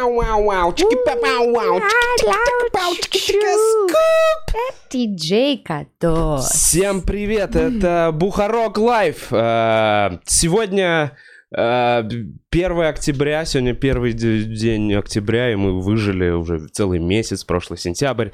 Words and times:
Чики-пау-вау-вау, 0.00 0.72
чики-пау-вау, 0.72 1.80
чики-пау, 2.20 2.94
чики-чика-скуп. 3.02 4.56
Диджей 4.90 5.58
Катос. 5.58 6.48
Всем 6.48 7.02
привет, 7.02 7.54
это 7.54 8.10
Бухарог 8.12 8.78
Лайв. 8.78 9.26
Э, 9.30 10.18
Сегодня 10.24 11.12
1 11.52 12.80
октября, 12.80 13.44
сегодня 13.44 13.74
первый 13.74 14.12
день 14.12 14.94
октября, 14.94 15.50
и 15.50 15.56
мы 15.56 15.80
выжили 15.80 16.30
уже 16.30 16.68
целый 16.68 17.00
месяц, 17.00 17.42
прошлый 17.42 17.76
сентябрь. 17.76 18.28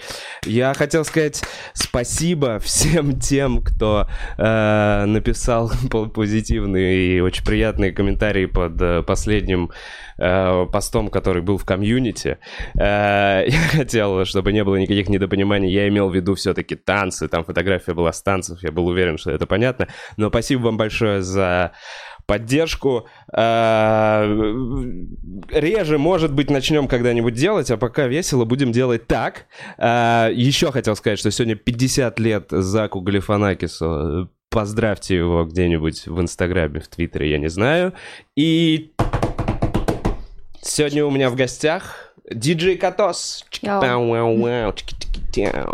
Я 0.44 0.74
хотел 0.74 1.02
сказать 1.02 1.42
спасибо 1.72 2.58
всем 2.58 3.18
тем, 3.20 3.62
кто 3.62 4.06
э, 4.36 5.04
написал 5.06 5.72
по- 5.90 6.10
позитивные 6.10 7.16
и 7.16 7.20
очень 7.20 7.42
приятные 7.42 7.90
комментарии 7.92 8.44
под 8.44 8.82
э, 8.82 9.02
последним 9.02 9.70
э, 10.18 10.66
постом, 10.70 11.08
который 11.08 11.40
был 11.40 11.56
в 11.56 11.64
комьюнити. 11.64 12.36
Э, 12.78 13.44
Я 13.48 13.60
хотел, 13.70 14.26
чтобы 14.26 14.52
не 14.52 14.62
было 14.62 14.76
никаких 14.76 15.08
недопониманий. 15.08 15.72
Я 15.72 15.88
имел 15.88 16.10
в 16.10 16.14
виду 16.14 16.34
все-таки 16.34 16.74
танцы. 16.74 17.28
Там 17.28 17.44
фотография 17.44 17.94
была 17.94 18.12
с 18.12 18.22
танцев. 18.22 18.62
Я 18.62 18.72
был 18.72 18.86
уверен, 18.86 19.16
что 19.16 19.30
это 19.30 19.46
понятно. 19.46 19.88
Но 20.18 20.28
спасибо 20.28 20.64
вам 20.64 20.76
большое 20.76 21.22
за 21.22 21.72
поддержку. 22.26 23.06
Э, 23.32 24.24
Реже, 25.50 25.98
может 25.98 26.32
быть, 26.32 26.50
начнем 26.50 26.88
когда-нибудь 26.88 27.34
делать, 27.34 27.70
а 27.70 27.76
пока 27.76 28.06
весело 28.06 28.44
будем 28.44 28.72
делать 28.72 29.06
так. 29.06 29.46
Э, 29.78 30.28
Еще 30.32 30.72
хотел 30.72 30.96
сказать, 30.96 31.18
что 31.18 31.30
сегодня 31.30 31.54
50 31.56 32.18
лет 32.18 32.46
Заку 32.50 33.00
Галифанакису. 33.00 34.30
Поздравьте 34.50 35.16
его 35.16 35.44
где-нибудь 35.44 36.06
в 36.06 36.20
Инстаграме, 36.20 36.80
в 36.80 36.88
Твиттере, 36.88 37.30
я 37.30 37.38
не 37.38 37.48
знаю. 37.48 37.92
И 38.36 38.92
сегодня 40.62 41.04
у 41.04 41.10
меня 41.10 41.30
в 41.30 41.36
гостях 41.36 42.14
диджей 42.30 42.76
Катос. 42.76 43.44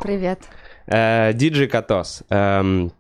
Привет. 0.02 0.40
Э, 0.86 1.32
Диджей 1.32 1.68
Катос. 1.68 2.24
Эм, 2.28 2.92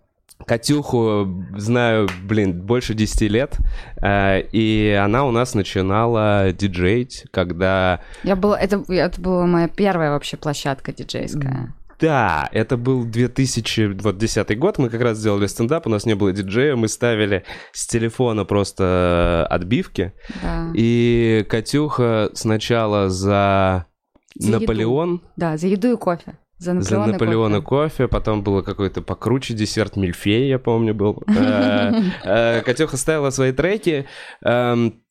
Катюху 0.46 1.44
знаю, 1.56 2.08
блин, 2.24 2.60
больше 2.62 2.94
10 2.94 3.20
лет, 3.22 3.56
э, 4.00 4.42
и 4.52 4.98
она 5.02 5.24
у 5.24 5.30
нас 5.30 5.54
начинала 5.54 6.52
диджеить, 6.52 7.24
когда... 7.30 8.00
Я 8.22 8.36
была, 8.36 8.58
это, 8.60 8.84
это 8.88 9.20
была 9.20 9.46
моя 9.46 9.68
первая 9.68 10.10
вообще 10.10 10.36
площадка 10.36 10.92
диджейская. 10.92 11.74
Да, 12.00 12.48
это 12.50 12.76
был 12.76 13.04
2010 13.04 14.58
год, 14.58 14.78
мы 14.78 14.88
как 14.90 15.00
раз 15.02 15.18
сделали 15.18 15.46
стендап, 15.46 15.86
у 15.86 15.90
нас 15.90 16.04
не 16.04 16.14
было 16.14 16.32
диджея, 16.32 16.74
мы 16.74 16.88
ставили 16.88 17.44
с 17.72 17.86
телефона 17.86 18.44
просто 18.44 19.46
отбивки, 19.48 20.12
Да. 20.42 20.72
и 20.74 21.46
Катюха 21.48 22.30
сначала 22.34 23.08
за, 23.08 23.86
За 24.34 24.48
еду. 24.48 24.60
Наполеон... 24.60 25.22
Да, 25.36 25.56
за 25.56 25.68
еду 25.68 25.92
и 25.92 25.96
кофе. 25.96 26.34
За 26.62 26.80
За 26.80 26.98
Наполеон 26.98 27.08
и 27.08 27.12
Наполеона 27.12 27.60
кофе. 27.60 27.88
кофе. 27.88 28.08
потом 28.08 28.42
было 28.42 28.62
какой-то 28.62 29.02
покруче 29.02 29.54
десерт 29.54 29.96
Мильфей, 29.96 30.48
я 30.48 30.58
помню, 30.60 30.94
был. 30.94 31.22
Э, 31.26 31.92
э, 32.24 32.60
Катюха 32.62 32.96
ставила 32.96 33.30
свои 33.30 33.50
треки, 33.52 34.06
эм, 34.44 35.02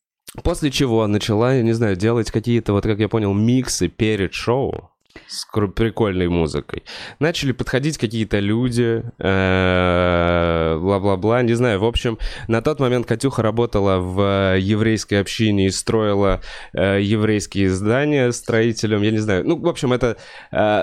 после 0.42 0.70
чего 0.70 1.06
начала, 1.06 1.54
я 1.54 1.62
не 1.62 1.72
знаю, 1.72 1.96
делать 1.96 2.30
какие-то, 2.30 2.72
вот 2.72 2.84
как 2.84 2.98
я 2.98 3.08
понял, 3.08 3.34
миксы 3.34 3.88
перед 3.88 4.32
шоу 4.32 4.91
с 5.26 5.46
прикольной 5.74 6.28
музыкой. 6.28 6.84
Начали 7.18 7.52
подходить 7.52 7.98
какие-то 7.98 8.38
люди, 8.38 9.02
э, 9.18 10.78
бла-бла-бла, 10.80 11.42
не 11.42 11.54
знаю. 11.54 11.80
В 11.80 11.84
общем, 11.84 12.18
на 12.48 12.62
тот 12.62 12.80
момент 12.80 13.06
Катюха 13.06 13.42
работала 13.42 13.98
в 13.98 14.56
еврейской 14.58 15.20
общине 15.20 15.66
и 15.66 15.70
строила 15.70 16.40
э, 16.72 17.00
еврейские 17.00 17.70
здания 17.70 18.32
строителем, 18.32 19.02
я 19.02 19.10
не 19.10 19.18
знаю. 19.18 19.46
Ну, 19.46 19.58
в 19.58 19.68
общем, 19.68 19.92
это 19.92 20.16
э, 20.50 20.82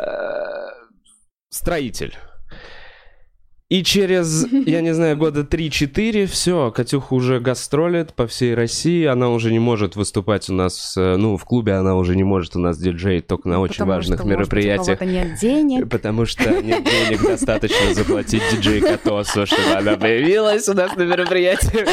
строитель. 1.50 2.16
И 3.70 3.84
через, 3.84 4.48
я 4.66 4.82
не 4.82 4.96
знаю, 4.96 5.16
года 5.16 5.42
3-4, 5.42 6.26
все, 6.26 6.72
Катюха 6.72 7.14
уже 7.14 7.40
гастролит 7.40 8.16
по 8.16 8.26
всей 8.26 8.56
России, 8.56 9.06
она 9.06 9.30
уже 9.30 9.52
не 9.52 9.60
может 9.60 9.96
выступать 9.96 10.50
у 10.50 10.54
нас, 10.54 10.96
э, 10.98 11.18
ну, 11.18 11.38
в 11.38 11.46
клубе 11.46 11.74
она 11.74 11.96
уже 11.96 12.16
не 12.16 12.24
может 12.24 12.56
у 12.56 12.60
нас 12.60 12.80
диджеить 12.80 13.28
только 13.28 13.48
на 13.48 13.60
очень 13.60 13.76
Потому 13.76 13.92
важных 13.92 14.20
что, 14.22 14.28
мероприятиях. 14.28 14.98
кого-то 14.98 15.06
нет 15.06 15.40
денег. 15.40 15.88
Потому 15.88 16.26
что 16.26 16.50
нет 16.62 16.84
денег 16.84 17.22
достаточно 17.22 17.94
заплатить 17.94 18.42
диджей 18.52 18.82
Катосу, 18.82 19.46
чтобы 19.46 19.72
она 19.78 19.98
появилась 19.98 20.68
у 20.68 20.74
нас 20.74 20.96
на 20.96 21.04
мероприятии. 21.04 21.86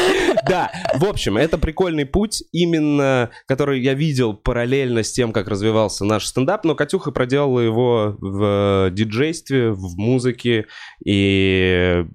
Да, 0.48 0.70
в 0.94 1.04
общем, 1.04 1.36
это 1.36 1.58
прикольный 1.58 2.06
путь, 2.06 2.42
именно 2.52 3.30
который 3.46 3.82
я 3.82 3.92
видел 3.92 4.32
параллельно 4.32 5.02
с 5.02 5.12
тем, 5.12 5.30
как 5.30 5.48
развивался 5.48 6.06
наш 6.06 6.24
стендап, 6.26 6.64
но 6.64 6.74
Катюха 6.74 7.10
проделала 7.10 7.60
его 7.60 8.16
в 8.18 8.90
диджействе, 8.92 9.72
в 9.72 9.98
музыке 9.98 10.66
и 11.04 11.65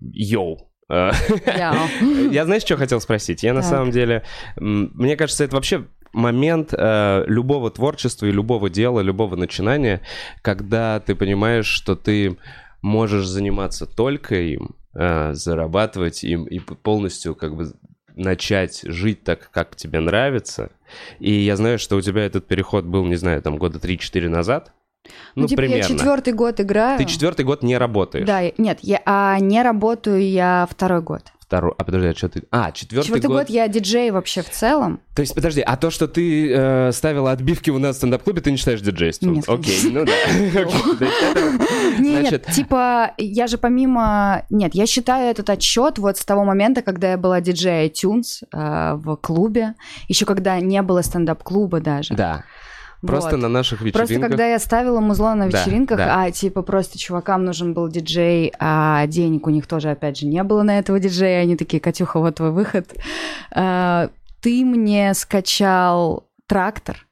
йоу. 0.01 0.71
Э, 0.89 1.11
Я. 2.31 2.45
знаешь, 2.45 2.63
что 2.63 2.77
хотел 2.77 2.99
спросить? 2.99 3.43
Я 3.43 3.53
на 3.53 3.63
самом 3.63 3.91
деле, 3.91 4.23
мне 4.57 5.15
кажется, 5.15 5.43
это 5.43 5.55
вообще 5.55 5.85
момент 6.13 6.73
э, 6.77 7.23
любого 7.27 7.71
творчества 7.71 8.25
и 8.25 8.31
любого 8.31 8.69
дела, 8.69 8.99
любого 8.99 9.35
начинания, 9.35 10.01
когда 10.41 10.99
ты 10.99 11.15
понимаешь, 11.15 11.67
что 11.67 11.95
ты 11.95 12.37
можешь 12.81 13.27
заниматься 13.27 13.85
только 13.85 14.35
им, 14.35 14.71
э, 14.93 15.33
зарабатывать 15.33 16.23
им 16.23 16.45
и 16.45 16.59
полностью 16.59 17.35
как 17.35 17.55
бы 17.55 17.71
начать 18.15 18.81
жить 18.83 19.23
так, 19.23 19.49
как 19.51 19.75
тебе 19.75 19.99
нравится. 19.99 20.71
И 21.19 21.31
я 21.31 21.55
знаю, 21.55 21.79
что 21.79 21.95
у 21.95 22.01
тебя 22.01 22.25
этот 22.25 22.47
переход 22.47 22.85
был, 22.85 23.05
не 23.05 23.15
знаю, 23.15 23.41
там 23.41 23.57
года 23.57 23.79
3-4 23.79 24.27
назад. 24.27 24.73
Ну, 25.35 25.43
Ну, 25.43 25.47
типа, 25.47 25.61
я 25.61 25.67
примерно. 25.67 25.97
четвертый 25.97 26.33
год 26.33 26.59
играю. 26.59 26.97
Ты 26.97 27.05
четвертый 27.05 27.45
год 27.45 27.63
не 27.63 27.77
работаешь. 27.77 28.25
Да, 28.25 28.39
я- 28.39 28.53
нет, 28.57 28.79
я 28.81 29.01
а 29.05 29.39
не 29.39 29.61
работаю 29.61 30.21
я 30.27 30.67
второй 30.69 31.01
год. 31.01 31.23
Второй. 31.39 31.73
А 31.77 31.83
подожди, 31.83 32.07
а 32.07 32.15
что 32.15 32.29
ты... 32.29 32.43
А, 32.49 32.71
четвертый, 32.71 33.07
Четвертый 33.07 33.27
год... 33.27 33.37
год 33.39 33.49
я 33.49 33.67
диджей 33.67 34.09
вообще 34.11 34.41
в 34.41 34.49
целом. 34.49 35.01
То 35.13 35.21
есть, 35.21 35.35
подожди, 35.35 35.59
а 35.59 35.75
то, 35.75 35.89
что 35.89 36.07
ты 36.07 36.49
э, 36.49 36.91
ставила 36.93 37.31
отбивки 37.31 37.69
у 37.69 37.77
нас 37.77 37.97
в 37.97 37.99
стендап-клубе, 37.99 38.39
ты 38.39 38.51
не 38.51 38.57
считаешь 38.57 38.79
диджейством? 38.79 39.33
Нет, 39.33 39.49
Окей, 39.49 39.91
ну 39.91 40.05
да. 40.05 40.13
Нет, 41.99 42.45
типа, 42.53 43.11
я 43.17 43.47
же 43.47 43.57
помимо... 43.57 44.45
Нет, 44.49 44.75
я 44.75 44.85
считаю 44.85 45.29
этот 45.29 45.49
отчет 45.49 45.97
вот 45.97 46.17
с 46.17 46.23
того 46.23 46.45
момента, 46.45 46.81
когда 46.81 47.11
я 47.11 47.17
была 47.17 47.41
диджей 47.41 47.89
iTunes 47.89 48.43
э, 48.53 48.93
в 48.95 49.17
клубе, 49.17 49.73
еще 50.07 50.25
когда 50.25 50.57
не 50.61 50.81
было 50.81 51.01
стендап-клуба 51.01 51.81
даже. 51.81 52.13
Да, 52.13 52.45
просто 53.01 53.31
Вот. 53.31 53.41
на 53.41 53.49
наших 53.49 53.79
Просто 53.79 54.01
вечеринках... 54.03 54.29
когда 54.29 54.45
я 54.47 54.59
ставила 54.59 54.99
музло 54.99 55.33
на 55.33 55.49
Да, 55.49 55.57
вечеринках, 55.59 55.97
да. 55.97 56.23
а 56.23 56.31
типа 56.31 56.61
просто 56.61 56.97
чувакам 56.99 57.45
нужен 57.45 57.73
был 57.73 57.87
диджей, 57.89 58.53
а 58.59 59.05
денег 59.07 59.47
у 59.47 59.49
них 59.49 59.67
тоже, 59.67 59.89
опять 59.91 60.17
же, 60.17 60.25
не 60.27 60.43
было 60.43 60.63
на 60.63 60.77
этого 60.79 60.99
диджея, 60.99 61.41
они 61.41 61.55
такие, 61.57 61.79
Катюха, 61.79 62.19
вот 62.19 62.35
твой 62.35 62.51
выход. 62.51 62.93
А, 63.53 64.09
Ты 64.41 64.65
мне 64.65 65.13
скачал 65.13 66.27
трактор 66.47 67.07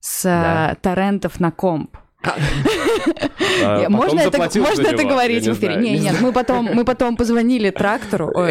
с 0.00 0.22
Да. 0.24 0.72
э, 0.72 0.76
торрентов 0.80 1.40
на 1.40 1.50
комп. 1.50 1.96
А, 2.22 3.78
потом 3.78 3.92
можно 3.92 4.20
это, 4.20 4.38
можно 4.38 4.82
это 4.82 5.02
него. 5.02 5.10
говорить 5.10 5.46
в 5.46 5.52
эфире? 5.54 5.76
Не, 5.76 5.98
нет, 5.98 6.20
мы 6.20 6.32
потом, 6.32 6.66
мы 6.72 6.84
потом 6.84 7.16
позвонили 7.16 7.70
трактору. 7.70 8.32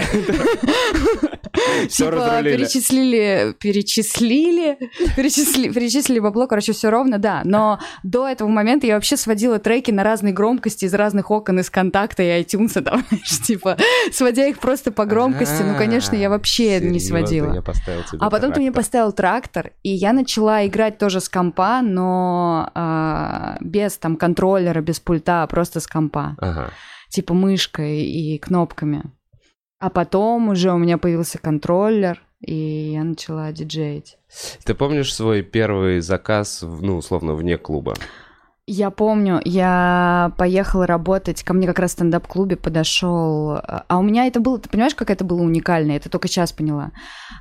типа, 1.90 2.42
перечислили, 2.44 3.56
перечислили, 3.60 4.78
перечислили, 5.16 5.72
перечислили 5.72 6.20
бабло, 6.20 6.48
короче, 6.48 6.74
все 6.74 6.90
ровно, 6.90 7.18
да. 7.18 7.42
Но 7.46 7.80
до 8.04 8.28
этого 8.28 8.48
момента 8.48 8.88
я 8.88 8.96
вообще 8.96 9.18
сводила 9.18 9.60
треки 9.60 9.92
на 9.92 10.04
разные 10.04 10.34
громкости 10.34 10.86
из 10.86 10.94
разных 10.94 11.32
окон, 11.32 11.60
из 11.60 11.70
контакта 11.70 12.24
и 12.24 12.44
iTunes, 12.44 12.82
там, 12.82 13.04
типа, 13.46 13.78
сводя 14.12 14.48
их 14.48 14.60
просто 14.60 14.92
по 14.92 15.06
громкости. 15.06 15.62
Ну, 15.64 15.76
конечно, 15.78 16.16
я 16.16 16.30
вообще 16.30 16.80
не 16.80 17.00
сводила. 17.00 17.64
А 18.20 18.30
потом 18.30 18.52
ты 18.52 18.60
мне 18.60 18.72
поставил 18.72 19.12
трактор, 19.12 19.72
и 19.84 19.90
я 19.90 20.14
начала 20.14 20.66
играть 20.66 20.98
тоже 20.98 21.20
с 21.20 21.30
компа, 21.30 21.82
но 21.82 22.70
а, 22.74 23.58
без 23.62 23.98
там 23.98 24.16
контроллера, 24.16 24.82
без 24.82 25.00
пульта, 25.00 25.44
а 25.44 25.48
просто 25.48 25.80
с 25.80 25.88
компа. 25.88 26.36
Ага. 26.40 26.72
Типа 27.10 27.34
мышкой 27.34 28.04
и 28.04 28.38
кнопками. 28.38 29.04
А 29.80 29.90
потом 29.90 30.50
уже 30.50 30.72
у 30.72 30.78
меня 30.78 30.98
появился 30.98 31.40
контроллер, 31.40 32.22
и 32.40 32.92
я 32.94 33.04
начала 33.04 33.52
диджеить. 33.52 34.18
Ты 34.64 34.74
помнишь 34.74 35.14
свой 35.14 35.42
первый 35.42 36.02
заказ, 36.02 36.64
ну, 36.64 36.98
условно, 36.98 37.34
вне 37.34 37.58
клуба? 37.58 37.96
Я 38.68 38.92
помню, 38.92 39.42
я 39.44 40.32
поехала 40.38 40.86
работать, 40.86 41.44
ко 41.44 41.54
мне 41.54 41.68
как 41.68 41.80
раз 41.80 41.92
в 41.92 41.94
стендап-клубе 41.96 42.56
подошел, 42.56 43.58
а 43.58 43.98
у 43.98 44.04
меня 44.04 44.28
это 44.28 44.40
было, 44.40 44.60
ты 44.60 44.70
понимаешь, 44.70 44.96
как 44.96 45.10
это 45.10 45.26
было 45.26 45.42
уникально, 45.42 45.94
это 45.94 46.10
только 46.10 46.28
сейчас 46.28 46.54
поняла. 46.54 46.92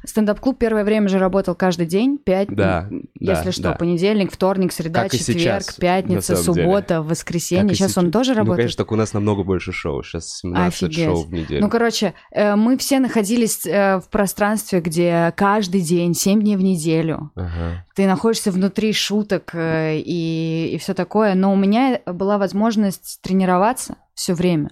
Стендап-клуб 0.05 0.58
первое 0.58 0.82
время 0.82 1.08
же 1.08 1.19
работал 1.19 1.55
каждый 1.55 1.87
день, 1.87 2.19
пять, 2.19 2.49
Да, 2.49 2.88
если 3.20 3.44
да, 3.44 3.52
что, 3.52 3.62
да. 3.62 3.72
понедельник, 3.72 4.32
вторник, 4.32 4.72
среда, 4.72 5.02
Как 5.02 5.12
четверг, 5.12 5.40
сейчас, 5.40 5.75
пятница, 5.75 6.34
самом 6.37 6.55
деле. 6.55 6.67
суббота, 6.67 7.02
воскресенье. 7.02 7.64
Как 7.64 7.72
и 7.72 7.75
Сейчас 7.76 7.99
он 7.99 8.05
сейчас. 8.06 8.12
тоже 8.12 8.31
Ну, 8.32 8.37
работает? 8.38 8.56
конечно, 8.58 8.76
только 8.78 8.93
у 8.94 8.96
нас 8.96 9.12
намного 9.12 9.43
больше 9.44 9.72
шоу. 9.72 10.02
Сейчас 10.02 10.38
17 10.38 10.82
Офигеть. 10.82 11.05
шоу 11.05 11.25
в 11.25 11.32
неделю. 11.32 11.61
Ну, 11.61 11.69
короче, 11.70 12.14
э, 12.32 12.56
мы 12.56 12.78
все 12.78 12.99
находились 12.99 13.67
э, 13.67 13.99
в 14.00 14.08
пространстве, 14.08 14.81
где 14.81 15.32
каждый 15.37 15.82
день, 15.82 16.14
7 16.14 16.40
дней 16.40 16.56
в 16.56 16.62
неделю, 16.62 17.31
Ага. 17.34 17.84
ты 17.94 18.06
находишься 18.06 18.50
внутри 18.50 18.93
шуток 18.93 19.50
э, 19.55 19.99
и, 19.99 20.70
и 20.75 20.78
все 20.78 20.94
такое, 20.94 21.34
но 21.34 21.52
у 21.52 21.56
меня 21.56 22.00
была 22.06 22.38
возможность 22.38 23.20
тренироваться 23.23 23.96
все 24.14 24.34
время. 24.34 24.70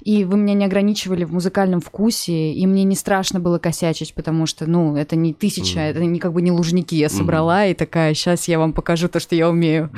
И 0.00 0.24
вы 0.24 0.36
меня 0.36 0.54
не 0.54 0.64
ограничивали 0.64 1.24
в 1.24 1.32
музыкальном 1.32 1.80
вкусе, 1.80 2.52
и 2.52 2.66
мне 2.66 2.84
не 2.84 2.96
страшно 2.96 3.40
было 3.40 3.58
косячить, 3.58 4.14
потому 4.14 4.46
что, 4.46 4.66
ну, 4.68 4.96
это 4.96 5.16
не 5.16 5.32
тысяча, 5.32 5.78
Мгм. 5.80 5.88
это 5.88 6.00
не 6.00 6.18
как 6.18 6.32
бы 6.32 6.42
не 6.42 6.50
лужники 6.50 6.94
я 6.94 7.08
собрала, 7.08 7.66
и 7.66 7.74
такая, 7.74 8.12
сейчас 8.14 8.48
я 8.48 8.58
вам 8.58 8.72
покажу 8.72 9.08
то, 9.08 9.20
что 9.20 9.34
я 9.34 9.48
умею. 9.48 9.90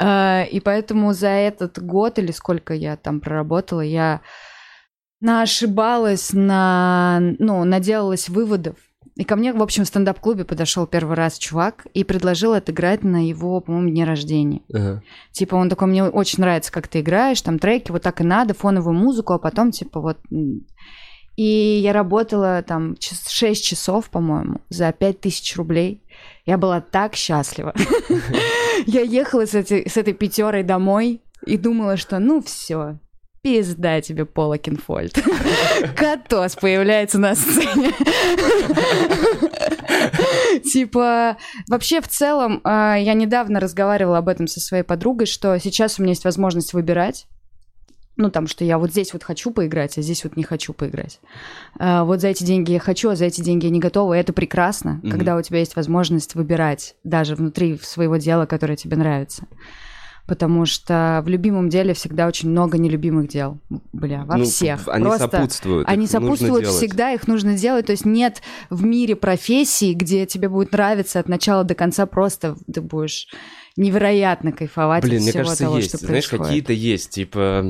А, 0.00 0.44
И 0.44 0.60
поэтому 0.60 1.12
за 1.12 1.28
этот 1.28 1.82
год 1.82 2.18
или 2.18 2.30
сколько 2.32 2.72
я 2.74 2.96
там 2.96 3.20
проработала, 3.20 3.82
я 3.82 4.20
наошибалась, 5.20 6.32
на, 6.32 7.18
ну, 7.38 7.64
наделалась 7.64 8.28
выводов. 8.28 8.76
И 9.14 9.24
ко 9.24 9.36
мне, 9.36 9.52
в 9.52 9.62
общем, 9.62 9.84
в 9.84 9.88
стендап-клубе 9.88 10.44
подошел 10.44 10.86
первый 10.86 11.16
раз 11.16 11.38
чувак 11.38 11.86
и 11.92 12.02
предложил 12.02 12.54
отыграть 12.54 13.02
на 13.02 13.28
его, 13.28 13.60
по-моему, 13.60 13.90
дне 13.90 14.04
рождения. 14.04 14.62
Ага. 14.72 15.02
Типа, 15.32 15.56
он 15.56 15.68
такой, 15.68 15.88
мне 15.88 16.04
очень 16.04 16.40
нравится, 16.40 16.72
как 16.72 16.88
ты 16.88 17.00
играешь, 17.00 17.42
там 17.42 17.58
треки, 17.58 17.90
вот 17.90 18.02
так 18.02 18.22
и 18.22 18.24
надо, 18.24 18.54
фоновую 18.54 18.94
музыку, 18.94 19.34
а 19.34 19.38
потом, 19.38 19.70
типа, 19.70 20.00
вот... 20.00 20.18
И 21.36 21.80
я 21.82 21.94
работала 21.94 22.62
там 22.62 22.96
6 23.00 23.64
часов, 23.64 24.10
по-моему, 24.10 24.60
за 24.68 24.92
5000 24.92 25.56
рублей. 25.56 26.02
Я 26.44 26.58
была 26.58 26.82
так 26.82 27.14
счастлива. 27.14 27.74
Я 28.86 29.00
ехала 29.00 29.46
с 29.46 29.54
этой 29.54 30.12
пятерой 30.12 30.62
домой 30.62 31.22
и 31.46 31.56
думала, 31.56 31.96
что 31.96 32.18
ну 32.18 32.42
все, 32.42 32.98
пизда 33.42 34.00
тебе, 34.00 34.24
Пола 34.24 34.56
Кинфольд. 34.56 35.14
Катос 35.96 36.54
появляется 36.56 37.18
на 37.18 37.34
сцене. 37.34 37.92
Типа, 40.72 41.36
вообще 41.68 42.00
в 42.00 42.08
целом, 42.08 42.60
а, 42.64 42.96
я 42.96 43.14
недавно 43.14 43.58
разговаривала 43.60 44.18
об 44.18 44.28
этом 44.28 44.46
со 44.46 44.60
своей 44.60 44.84
подругой, 44.84 45.26
что 45.26 45.58
сейчас 45.58 45.98
у 45.98 46.02
меня 46.02 46.12
есть 46.12 46.24
возможность 46.24 46.72
выбирать. 46.72 47.26
Ну, 48.16 48.30
там, 48.30 48.46
что 48.46 48.62
я 48.64 48.78
вот 48.78 48.90
здесь 48.90 49.12
вот 49.14 49.24
хочу 49.24 49.50
поиграть, 49.50 49.96
а 49.98 50.02
здесь 50.02 50.22
вот 50.22 50.36
не 50.36 50.44
хочу 50.44 50.72
поиграть. 50.74 51.18
А, 51.80 52.04
Вот 52.04 52.20
за 52.20 52.28
эти 52.28 52.44
деньги 52.44 52.70
я 52.72 52.78
хочу, 52.78 53.10
а 53.10 53.16
за 53.16 53.24
эти 53.24 53.40
деньги 53.40 53.64
я 53.64 53.70
не 53.70 53.80
готова. 53.80 54.14
И 54.14 54.20
это 54.20 54.32
прекрасно, 54.32 55.00
Мгм. 55.02 55.10
когда 55.10 55.36
у 55.36 55.42
тебя 55.42 55.58
есть 55.58 55.74
возможность 55.76 56.34
выбирать 56.36 56.94
даже 57.04 57.34
внутри 57.34 57.78
своего 57.82 58.16
дела, 58.18 58.46
которое 58.46 58.76
тебе 58.76 58.96
нравится. 58.96 59.46
Потому 60.26 60.66
что 60.66 61.20
в 61.24 61.28
любимом 61.28 61.68
деле 61.68 61.94
всегда 61.94 62.28
очень 62.28 62.48
много 62.48 62.78
нелюбимых 62.78 63.28
дел. 63.28 63.58
Бля, 63.92 64.24
во 64.24 64.36
Ну, 64.36 64.44
всех. 64.44 64.86
Они 64.86 65.04
Просто 65.04 65.28
сопутствуют. 65.28 65.88
они 65.88 66.06
сопутствуют 66.06 66.66
всегда, 66.68 67.10
их 67.12 67.26
нужно 67.26 67.56
делать. 67.56 67.86
То 67.86 67.92
есть 67.92 68.04
нет 68.06 68.40
в 68.70 68.84
мире 68.84 69.16
профессии, 69.16 69.92
где 69.94 70.24
тебе 70.26 70.48
будет 70.48 70.72
нравиться 70.72 71.18
от 71.18 71.28
начала 71.28 71.64
до 71.64 71.74
конца, 71.74 72.06
просто 72.06 72.56
ты 72.72 72.80
будешь 72.80 73.26
невероятно 73.76 74.52
кайфовать 74.52 75.02
Блин, 75.02 75.16
от 75.16 75.22
мне 75.22 75.30
всего 75.30 75.42
кажется, 75.44 75.64
того, 75.64 75.76
есть. 75.76 75.88
что 75.88 75.98
Знаешь, 75.98 76.12
происходит. 76.28 76.46
какие-то 76.46 76.72
есть, 76.72 77.10
типа... 77.10 77.64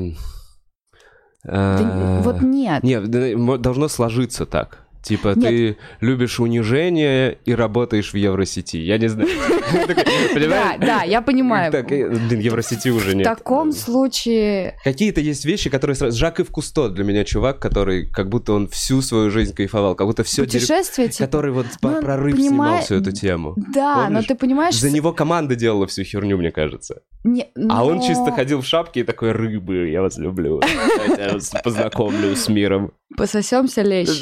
Да 1.45 1.51
а, 1.79 2.21
вот 2.21 2.41
нет. 2.41 2.83
Нет, 2.83 3.35
мо- 3.37 3.57
должно 3.57 3.87
сложиться 3.89 4.45
так. 4.45 4.82
Типа, 5.03 5.33
Нет. 5.35 5.39
ты 5.49 5.77
любишь 5.99 6.39
унижение 6.39 7.37
и 7.43 7.53
работаешь 7.53 8.13
в 8.13 8.15
Евросети. 8.17 8.77
Я 8.77 8.97
не 8.97 9.09
знаю. 9.09 9.29
Да, 10.33 10.77
да, 10.77 11.03
я 11.03 11.21
понимаю. 11.21 11.71
Э, 11.73 11.83
Блин, 11.83 12.39
Евросети 12.39 12.89
уже 12.89 13.11
В 13.11 13.15
нет. 13.15 13.25
таком 13.25 13.71
случае... 13.71 14.77
Какие-то 14.83 15.19
есть 15.21 15.45
вещи, 15.45 15.69
которые... 15.69 15.95
сразу- 15.95 16.17
Жак 16.17 16.39
Ив 16.39 16.49
Кусто 16.51 16.89
для 16.89 17.03
меня 17.03 17.23
чувак, 17.23 17.59
который 17.59 18.05
как 18.07 18.29
будто 18.29 18.53
он 18.53 18.67
всю 18.67 19.01
свою 19.01 19.29
жизнь 19.29 19.53
кайфовал, 19.53 19.95
как 19.95 20.07
будто 20.07 20.23
все 20.23 20.43
Путешествие, 20.43 21.09
типа, 21.09 21.25
который 21.25 21.51
вот 21.51 21.65
Ну, 21.81 22.01
прорыв 22.01 22.35
снимал 22.35 22.81
всю 22.81 22.95
эту 22.95 23.11
тему. 23.11 23.55
Да, 23.73 24.09
но 24.09 24.21
ты 24.21 24.35
понимаешь... 24.35 24.75
За 24.79 24.89
него 24.89 25.11
команда 25.13 25.55
делала 25.55 25.85
всю 25.87 26.03
херню, 26.03 26.37
мне 26.37 26.51
кажется. 26.51 27.01
Не- 27.23 27.49
А 27.69 27.85
он 27.85 27.97
но- 27.97 28.01
чисто 28.07 28.31
ходил 28.31 28.61
в 28.61 28.65
шапке 28.65 29.01
и 29.01 29.03
такой, 29.03 29.31
рыбы, 29.31 29.89
я 29.89 30.01
вас 30.01 30.17
люблю. 30.17 30.61
Я 31.17 31.33
вас 31.33 31.51
познакомлю 31.63 32.35
с 32.35 32.47
миром. 32.49 32.91
Пососемся 33.15 33.81
лещ. 33.81 34.21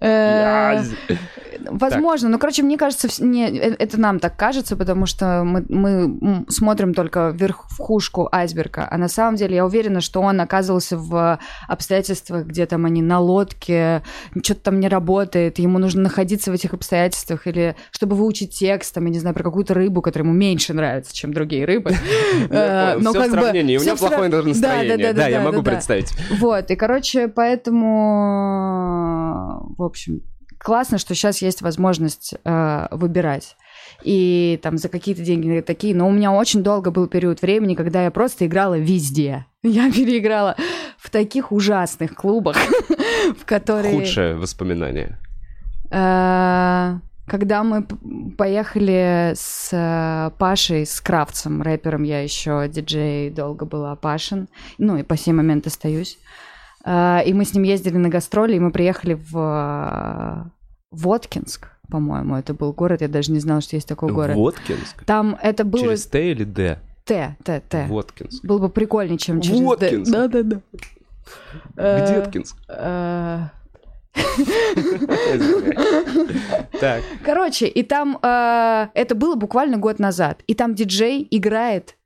Возможно, 1.70 2.28
но, 2.28 2.38
короче, 2.38 2.62
мне 2.62 2.76
кажется, 2.76 3.08
не, 3.24 3.46
э, 3.48 3.76
это 3.78 4.00
нам 4.00 4.18
так 4.18 4.36
кажется, 4.36 4.76
потому 4.76 5.06
что 5.06 5.42
мы, 5.44 5.64
мы 5.68 6.44
смотрим 6.48 6.94
только 6.94 7.30
вверх 7.30 7.66
в 7.68 7.78
хушку 7.78 8.28
айсберга, 8.30 8.86
а 8.90 8.98
на 8.98 9.08
самом 9.08 9.36
деле 9.36 9.56
я 9.56 9.66
уверена, 9.66 10.00
что 10.00 10.20
он 10.20 10.40
оказывался 10.40 10.96
в 10.96 11.38
обстоятельствах, 11.68 12.46
где 12.46 12.66
там 12.66 12.84
они 12.84 13.02
на 13.02 13.20
лодке, 13.20 14.02
что-то 14.42 14.60
там 14.60 14.80
не 14.80 14.88
работает, 14.88 15.58
ему 15.58 15.78
нужно 15.78 16.02
находиться 16.02 16.50
в 16.50 16.54
этих 16.54 16.74
обстоятельствах, 16.74 17.46
или 17.46 17.76
чтобы 17.90 18.16
выучить 18.16 18.58
текст, 18.58 18.94
там, 18.94 19.04
я 19.04 19.10
не 19.10 19.18
знаю, 19.18 19.34
про 19.34 19.42
какую-то 19.42 19.74
рыбу, 19.74 20.02
которая 20.02 20.28
ему 20.28 20.36
меньше 20.36 20.74
нравится, 20.74 21.14
чем 21.14 21.32
другие 21.32 21.64
рыбы. 21.64 21.92
Э, 22.50 22.96
но 22.98 23.12
как 23.12 23.30
бы- 23.30 23.50
у 23.50 23.62
него 23.62 23.96
плохое 23.96 24.28
даже 24.30 24.54
Да, 24.54 24.60
да, 24.60 24.76
настроение. 24.76 25.12
Да, 25.12 25.28
я 25.28 25.40
могу 25.40 25.62
представить. 25.62 26.12
Вот, 26.38 26.70
и, 26.70 26.76
короче, 26.76 27.28
поэтому, 27.28 27.84
в 29.76 29.82
общем, 29.82 30.20
классно, 30.64 30.98
что 30.98 31.14
сейчас 31.14 31.42
есть 31.42 31.60
возможность 31.62 32.34
э, 32.42 32.86
выбирать. 32.90 33.56
И 34.02 34.58
там 34.62 34.78
за 34.78 34.88
какие-то 34.88 35.22
деньги 35.22 35.60
такие. 35.60 35.94
Но 35.94 36.08
у 36.08 36.10
меня 36.10 36.32
очень 36.32 36.62
долго 36.62 36.90
был 36.90 37.06
период 37.06 37.42
времени, 37.42 37.74
когда 37.74 38.02
я 38.02 38.10
просто 38.10 38.46
играла 38.46 38.78
везде. 38.78 39.46
Я 39.62 39.92
переиграла 39.92 40.56
в 40.98 41.10
таких 41.10 41.52
ужасных 41.52 42.14
клубах, 42.14 42.56
в 43.38 43.44
которые... 43.44 43.94
Худшее 43.94 44.36
воспоминание. 44.36 45.18
Э, 45.90 46.98
Когда 47.26 47.62
мы 47.62 47.86
поехали 48.36 49.34
с 49.36 49.68
э, 49.70 50.30
Пашей, 50.38 50.86
с 50.86 51.00
Кравцем, 51.00 51.60
рэпером, 51.62 52.04
я 52.04 52.22
еще 52.22 52.66
диджей 52.68 53.30
долго 53.30 53.66
была 53.66 53.94
Пашин, 53.96 54.48
ну 54.78 54.96
и 54.96 55.02
по 55.02 55.16
сей 55.16 55.32
момент 55.32 55.66
остаюсь. 55.66 56.18
Э, 56.84 57.20
И 57.26 57.32
мы 57.34 57.44
с 57.44 57.54
ним 57.54 57.64
ездили 57.64 57.96
на 57.98 58.08
гастроли, 58.08 58.56
и 58.56 58.60
мы 58.60 58.70
приехали 58.70 59.14
в 59.14 60.50
Воткинск, 60.94 61.68
по-моему, 61.90 62.36
это 62.36 62.54
был 62.54 62.72
город, 62.72 63.00
я 63.02 63.08
даже 63.08 63.32
не 63.32 63.40
знала, 63.40 63.60
что 63.60 63.76
есть 63.76 63.88
такой 63.88 64.12
город. 64.12 64.36
Воткинск? 64.36 65.04
Там 65.04 65.36
это 65.42 65.64
было 65.64 65.82
Через 65.82 66.06
Т 66.06 66.30
или 66.30 66.44
Д? 66.44 66.78
Т, 67.04 67.36
Т, 67.44 67.60
Т. 67.68 67.86
Воткинск. 67.88 68.44
Было 68.44 68.58
бы 68.58 68.68
прикольнее, 68.70 69.18
чем 69.18 69.40
через 69.40 69.58
Д. 69.58 69.64
Воткинск. 69.64 70.12
Да-да-да. 70.12 70.60
Э, 71.76 72.04
Где-ткинск? 72.04 72.56
э, 72.68 73.40
Так. 76.80 77.02
Короче, 77.24 77.66
и 77.66 77.82
там 77.82 78.18
э, 78.22 78.88
это 78.94 79.14
было 79.14 79.34
буквально 79.34 79.78
год 79.78 79.98
назад, 79.98 80.42
и 80.46 80.54
там 80.54 80.74
диджей 80.74 81.26
играет 81.30 81.96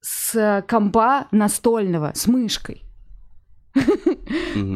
с 0.00 0.62
компа 0.68 1.26
настольного 1.30 2.12
с 2.14 2.26
мышкой. 2.26 2.83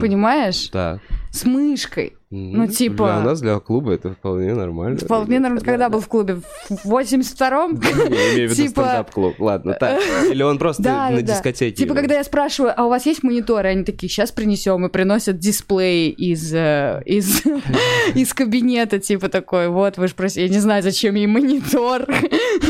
Понимаешь? 0.00 0.68
Так. 0.68 1.00
С 1.30 1.44
мышкой. 1.44 2.14
Ну, 2.30 2.66
типа- 2.66 3.06
Для 3.06 3.20
нас, 3.20 3.40
для 3.40 3.58
клуба, 3.58 3.92
это 3.92 4.12
вполне 4.12 4.54
нормально. 4.54 4.98
Вполне 4.98 5.38
нормально. 5.38 5.64
Когда 5.64 5.88
был 5.88 6.00
в 6.00 6.08
клубе? 6.08 6.40
В 6.68 6.84
82-м? 6.84 7.80
Я 7.80 8.32
имею 8.34 8.48
в 8.48 8.52
виду 8.52 8.54
Типа- 8.54 8.82
стендап-клуб. 8.82 9.34
Ладно, 9.38 9.74
так. 9.74 10.00
Или 10.30 10.42
он 10.42 10.58
просто 10.58 10.82
Да, 10.82 11.10
на 11.10 11.16
да, 11.16 11.22
да. 11.22 11.34
дискотеке. 11.34 11.74
Типа, 11.76 11.94
когда 11.94 12.16
я 12.16 12.24
спрашиваю, 12.24 12.74
а 12.76 12.84
у 12.84 12.88
вас 12.90 13.06
есть 13.06 13.22
мониторы? 13.22 13.68
Они 13.70 13.84
такие, 13.84 14.10
сейчас 14.10 14.30
принесем, 14.32 14.84
и 14.84 14.90
приносят 14.90 15.38
дисплей 15.38 16.10
из, 16.10 16.52
э, 16.52 17.02
из, 17.06 17.42
кабинета, 18.34 18.98
типа 18.98 19.28
такой, 19.30 19.68
вот, 19.68 19.96
вы 19.96 20.08
же 20.08 20.14
просили, 20.14 20.44
я 20.44 20.50
не 20.50 20.58
знаю, 20.60 20.82
зачем 20.82 21.14
ей 21.14 21.26
монитор, 21.26 22.06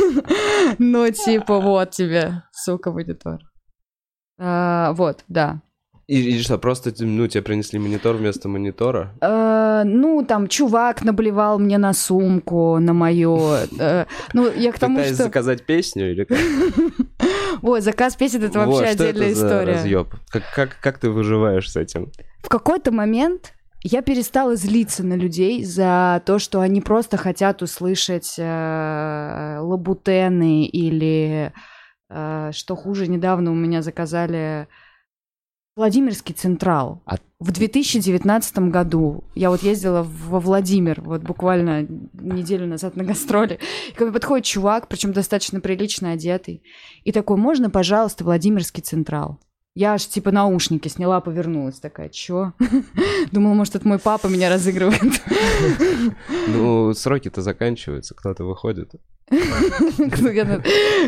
но 0.78 1.08
типа, 1.10 1.58
вот 1.60 1.90
тебе, 1.90 2.42
сука, 2.52 2.92
монитор. 2.92 3.38
А, 4.38 4.92
Вот, 4.92 5.24
да. 5.28 5.62
И, 6.08 6.36
и 6.36 6.40
что, 6.40 6.56
просто 6.56 6.92
ну, 7.00 7.28
тебе 7.28 7.42
принесли 7.42 7.78
монитор 7.78 8.16
вместо 8.16 8.48
монитора? 8.48 9.12
Э, 9.20 9.82
ну, 9.84 10.24
там, 10.26 10.48
чувак 10.48 11.04
наблевал 11.04 11.58
мне 11.58 11.76
на 11.76 11.92
сумку, 11.92 12.78
на 12.78 12.94
мою. 12.94 13.38
э, 13.78 14.06
ну, 14.32 14.50
я 14.50 14.72
к 14.72 14.78
тому, 14.78 14.96
Пытаясь 14.96 15.16
что... 15.16 15.24
заказать 15.24 15.66
песню 15.66 16.12
или 16.12 16.24
как? 16.24 16.38
Ой, 17.62 17.82
заказ 17.82 18.16
песен— 18.16 18.42
это 18.44 18.58
Вот, 18.60 18.68
вообще 18.68 18.94
это 18.94 19.04
отдельная 19.04 19.34
за 19.34 19.46
история. 19.46 19.72
разъёб? 19.74 20.14
Как, 20.30 20.42
как, 20.54 20.76
как 20.80 20.98
ты 20.98 21.10
выживаешь 21.10 21.70
с 21.70 21.76
этим? 21.76 22.10
В 22.42 22.48
какой-то 22.48 22.90
момент 22.90 23.52
я 23.82 24.00
перестала 24.00 24.56
злиться 24.56 25.04
на 25.04 25.14
людей 25.14 25.62
за 25.62 26.22
то, 26.24 26.38
что 26.38 26.60
они 26.60 26.80
просто 26.80 27.18
хотят 27.18 27.60
услышать 27.60 28.36
э, 28.38 29.58
лабутены 29.60 30.64
или 30.64 31.52
Э, 32.10 32.50
что 32.52 32.74
хуже, 32.74 33.06
недавно 33.06 33.50
у 33.50 33.54
меня 33.54 33.82
заказали 33.82 34.68
Владимирский 35.78 36.34
Централ. 36.34 37.00
А- 37.06 37.18
В 37.38 37.52
2019 37.52 38.58
году 38.70 39.22
я 39.36 39.48
вот 39.48 39.62
ездила 39.62 40.02
во 40.02 40.40
Владимир, 40.40 41.00
вот 41.00 41.22
буквально 41.22 41.86
неделю 42.14 42.66
назад 42.66 42.96
на 42.96 43.04
гастроли. 43.04 43.60
И 43.88 43.94
ко 43.94 44.02
мне 44.04 44.12
подходит 44.12 44.44
чувак, 44.44 44.88
причем 44.88 45.12
достаточно 45.12 45.60
прилично 45.60 46.10
одетый. 46.10 46.64
И 47.04 47.12
такой, 47.12 47.36
можно, 47.36 47.70
пожалуйста, 47.70 48.24
Владимирский 48.24 48.82
Централ? 48.82 49.38
Я 49.76 49.92
аж 49.92 50.04
типа 50.06 50.32
наушники 50.32 50.88
сняла, 50.88 51.20
повернулась 51.20 51.78
такая, 51.78 52.08
чё? 52.08 52.54
Думала, 53.30 53.54
может, 53.54 53.76
это 53.76 53.86
мой 53.86 54.00
папа 54.00 54.26
меня 54.26 54.50
разыгрывает. 54.50 55.22
Ну, 56.48 56.92
сроки-то 56.92 57.40
заканчиваются, 57.40 58.16
кто-то 58.16 58.42
выходит. 58.44 58.90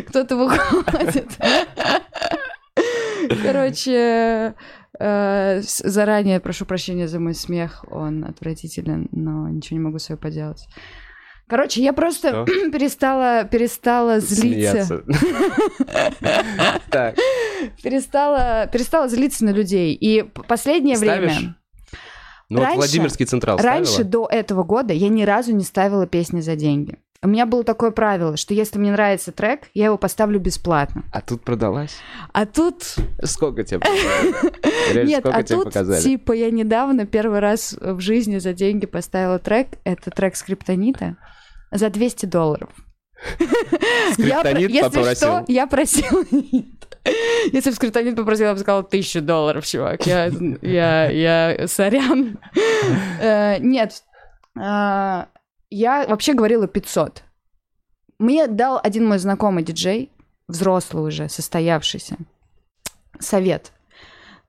Кто-то 0.07 0.37
выходит. 0.37 1.27
Короче, 3.43 4.55
э, 4.99 5.61
заранее 5.62 6.41
прошу 6.41 6.67
прощения 6.67 7.09
за 7.09 7.21
мой 7.21 7.35
смех, 7.35 7.85
он 7.91 8.25
отвратителен, 8.25 9.09
но 9.12 9.49
ничего 9.49 9.79
не 9.79 9.85
могу 9.85 9.99
с 9.99 10.05
собой 10.05 10.21
поделать. 10.21 10.67
Короче, 11.50 11.83
я 11.83 11.93
просто 11.93 12.45
перестала, 12.73 13.45
перестала 13.45 14.21
злиться, 14.21 15.03
перестала, 17.83 18.69
перестала 18.73 19.09
злиться 19.09 19.45
на 19.45 19.50
людей. 19.50 19.93
И 19.95 20.23
последнее 20.23 20.97
время, 20.97 21.57
ну 22.49 22.61
вот 22.61 22.77
Владимирский 22.77 23.27
Централ 23.27 23.59
раньше 23.59 24.05
до 24.05 24.29
этого 24.31 24.62
года 24.62 24.93
я 24.93 25.09
ни 25.09 25.25
разу 25.25 25.55
не 25.55 25.65
ставила 25.65 26.07
песни 26.07 26.41
за 26.41 26.55
деньги. 26.55 26.99
У 27.23 27.29
меня 27.29 27.45
было 27.45 27.65
такое 27.65 27.91
правило, 27.91 28.39
что 28.39 28.55
если 28.55 28.79
мне 28.79 28.93
нравится 28.93 29.31
трек, 29.31 29.69
я 29.75 29.87
его 29.87 29.99
поставлю 29.99 30.41
бесплатно. 30.41 31.05
А 31.12 31.21
тут 31.21 31.45
продалась? 31.45 31.97
А 32.33 32.47
тут 32.47 32.97
Сколько 33.25 33.62
тебе 33.62 33.81
показали? 33.81 35.07
Нет, 35.07 35.27
а 35.27 35.43
тут, 35.43 35.73
типа, 36.03 36.33
я 36.33 36.50
недавно 36.50 37.05
первый 37.05 37.41
раз 37.41 37.77
в 37.79 38.00
жизни 38.00 38.39
за 38.39 38.55
деньги 38.55 38.87
поставила 38.87 39.39
трек. 39.39 39.69
Это 39.85 40.11
трек 40.11 40.35
Скриптонита 40.35 41.17
за 41.71 41.91
200 41.91 42.25
долларов. 42.25 42.71
Я 44.17 44.41
Скриптонит 44.41 44.71
Если 44.71 44.89
попросил. 44.89 45.15
что, 45.15 45.45
я 45.49 45.67
просила... 45.67 46.25
Если 47.53 47.69
бы 47.71 47.77
Скриптонит 47.77 48.17
попросил, 48.17 48.47
я 48.47 48.55
бы 48.55 48.59
сказала 48.61 48.83
тысячу 48.83 49.21
долларов, 49.21 49.67
чувак. 49.67 50.07
Я, 50.07 50.31
я, 50.62 51.11
я, 51.11 51.69
сорян. 51.69 52.39
Э, 53.21 53.59
Нет, 53.59 54.03
А, 54.59 55.29
я 55.71 56.07
вообще 56.07 56.35
говорила 56.35 56.67
500. 56.67 57.23
Мне 58.19 58.47
дал 58.47 58.81
один 58.83 59.07
мой 59.07 59.19
знакомый 59.19 59.65
диджей, 59.65 60.11
взрослый 60.47 61.05
уже, 61.05 61.29
состоявшийся, 61.29 62.17
совет. 63.19 63.73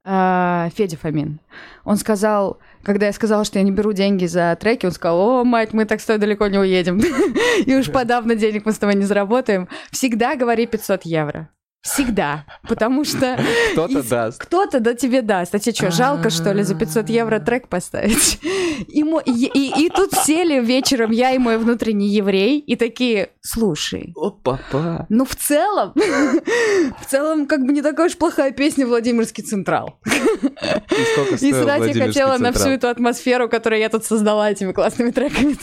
А, 0.04 0.70
Федя 0.76 0.98
Фомин. 0.98 1.40
Он 1.84 1.96
сказал, 1.96 2.58
когда 2.84 3.06
я 3.06 3.14
сказала, 3.14 3.46
что 3.46 3.60
я 3.60 3.64
не 3.64 3.72
беру 3.72 3.94
деньги 3.94 4.26
за 4.26 4.58
треки, 4.60 4.88
он 4.88 4.92
сказал, 4.92 5.20
о, 5.20 5.44
мать, 5.44 5.74
мы 5.74 5.86
так 5.86 6.02
с 6.02 6.18
далеко 6.18 6.48
не 6.48 6.58
уедем. 6.58 7.00
И 7.66 7.76
уж 7.76 7.92
подавно 7.92 8.36
денег 8.36 8.66
мы 8.66 8.72
с 8.72 8.80
тобой 8.80 8.96
не 8.96 9.06
заработаем. 9.06 9.68
Всегда 9.92 10.36
говори 10.36 10.66
500 10.66 11.04
евро. 11.04 11.50
Всегда. 11.82 12.46
Потому 12.70 13.04
что 13.04 13.40
Кто-то 13.74 14.00
из- 14.00 14.06
даст. 14.08 14.40
кто-то 14.40 14.80
да 14.80 14.94
тебе 14.94 15.22
даст. 15.24 15.56
А 15.56 15.60
тебе 15.60 15.74
что, 15.74 15.90
жалко, 15.92 16.30
что 16.30 16.52
ли, 16.54 16.62
за 16.64 16.76
500 16.76 17.10
евро 17.10 17.40
трек 17.40 17.68
поставить? 17.70 18.40
И, 18.88 19.04
мо- 19.04 19.22
и, 19.24 19.32
и- 19.32 19.86
и 19.86 19.90
тут 19.90 20.12
сели 20.14 20.60
вечером 20.64 21.12
я 21.12 21.32
и 21.32 21.38
мой 21.38 21.58
внутренний 21.60 22.10
еврей 22.10 22.58
и 22.60 22.76
такие, 22.76 23.30
слушай, 23.42 24.12
О, 24.16 24.32
папа. 24.32 25.06
ну 25.10 25.24
в 25.24 25.36
целом, 25.36 25.94
в 27.02 27.06
целом 27.08 27.46
как 27.46 27.64
бы 27.64 27.74
не 27.74 27.84
такая 27.84 28.08
уж 28.08 28.18
плохая 28.18 28.52
песня 28.52 28.88
«Владимирский 28.88 29.44
Централ». 29.44 30.00
И 30.06 31.04
сколько 31.14 31.36
И 31.46 31.52
срать 31.54 31.96
я 31.96 32.06
хотела 32.06 32.38
на 32.40 32.52
всю 32.54 32.70
эту 32.70 32.88
атмосферу, 32.88 33.50
которую 33.50 33.80
я 33.80 33.90
тут 33.90 34.04
создала 34.04 34.50
этими 34.50 34.72
классными 34.72 35.12
треками. 35.12 35.56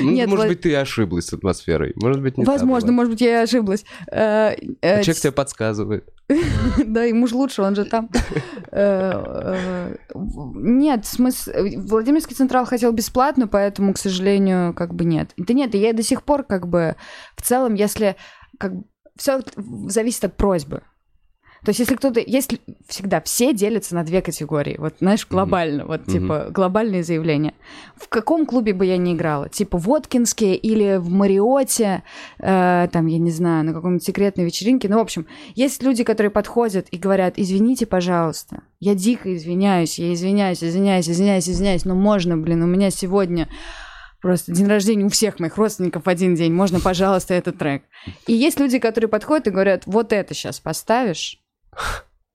Ну, 0.00 0.10
Нет, 0.10 0.28
может 0.28 0.46
Влад- 0.46 0.48
быть, 0.48 0.60
ты 0.60 0.74
ошиблась 0.76 1.26
с 1.26 1.32
атмосферой. 1.32 1.92
Может 1.96 2.22
быть, 2.22 2.38
не 2.38 2.44
Возможно, 2.44 2.92
может 2.92 3.12
быть, 3.12 3.20
я 3.20 3.42
ошиблась. 3.42 3.84
Э, 4.10 4.50
э, 4.80 4.98
А 4.98 5.02
Человек 5.02 5.22
тебе 5.22 5.32
подсказывает. 5.32 6.08
Да, 6.86 7.04
ему 7.04 7.26
же 7.26 7.36
лучше, 7.36 7.62
он 7.62 7.74
же 7.74 7.84
там. 7.84 8.10
Э, 8.72 9.94
Нет, 10.14 11.06
смысл... 11.06 11.50
Владимирский 11.76 12.36
Централ 12.36 12.66
хотел 12.66 12.92
бесплатно, 12.92 13.46
поэтому, 13.48 13.94
к 13.94 13.98
сожалению, 13.98 14.74
как 14.74 14.94
бы 14.94 15.04
нет. 15.04 15.30
Да 15.36 15.54
нет, 15.54 15.74
я 15.74 15.92
до 15.92 16.02
сих 16.02 16.22
пор 16.22 16.42
как 16.42 16.68
бы... 16.68 16.96
В 17.36 17.42
целом, 17.42 17.74
если... 17.74 18.16
как 18.58 18.72
Все 19.16 19.40
зависит 19.86 20.24
от 20.24 20.36
просьбы. 20.36 20.82
То 21.66 21.70
есть, 21.70 21.80
если 21.80 21.96
кто-то... 21.96 22.20
Есть 22.20 22.60
всегда... 22.86 23.20
Все 23.22 23.52
делятся 23.52 23.96
на 23.96 24.04
две 24.04 24.22
категории. 24.22 24.76
Вот, 24.78 24.94
знаешь, 25.00 25.26
глобально. 25.28 25.84
Вот, 25.84 26.06
Мгм. 26.06 26.12
типа, 26.12 26.46
глобальные 26.50 27.02
заявления. 27.02 27.54
В 27.96 28.06
каком 28.08 28.46
клубе 28.46 28.72
бы 28.72 28.86
я 28.86 28.96
ни 28.98 29.14
играла? 29.14 29.48
Типа, 29.48 29.76
в 29.76 29.82
Воткинске 29.86 30.54
или 30.54 30.96
в 30.96 31.10
Мариоте, 31.10 32.04
э, 32.38 32.86
там, 32.92 33.06
я 33.06 33.18
не 33.18 33.32
знаю, 33.32 33.64
на 33.64 33.72
каком-нибудь 33.72 34.04
секретной 34.04 34.44
вечеринке. 34.44 34.88
Ну, 34.88 34.98
в 34.98 35.00
общем, 35.00 35.26
есть 35.56 35.82
люди, 35.82 36.04
которые 36.04 36.30
подходят 36.30 36.86
и 36.92 36.98
говорят, 36.98 37.34
извините, 37.36 37.84
пожалуйста, 37.84 38.62
я 38.78 38.94
дико 38.94 39.34
извиняюсь, 39.34 39.98
я 39.98 40.14
извиняюсь, 40.14 40.62
извиняюсь, 40.62 41.08
извиняюсь, 41.10 41.48
извиняюсь, 41.48 41.84
но 41.84 41.96
можно, 41.96 42.36
блин, 42.36 42.62
у 42.62 42.66
меня 42.66 42.90
сегодня 42.90 43.48
просто 44.22 44.52
день 44.52 44.68
рождения 44.68 45.04
у 45.04 45.08
всех 45.08 45.40
моих 45.40 45.56
родственников 45.56 46.04
в 46.06 46.08
один 46.08 46.36
день, 46.36 46.52
можно, 46.52 46.78
пожалуйста, 46.78 47.34
этот 47.34 47.58
трек. 47.58 47.82
И 48.28 48.32
есть 48.34 48.60
люди, 48.60 48.78
которые 48.78 49.08
подходят 49.08 49.48
и 49.48 49.50
говорят, 49.50 49.82
вот 49.86 50.12
это 50.12 50.32
сейчас 50.32 50.60
поставишь, 50.60 51.40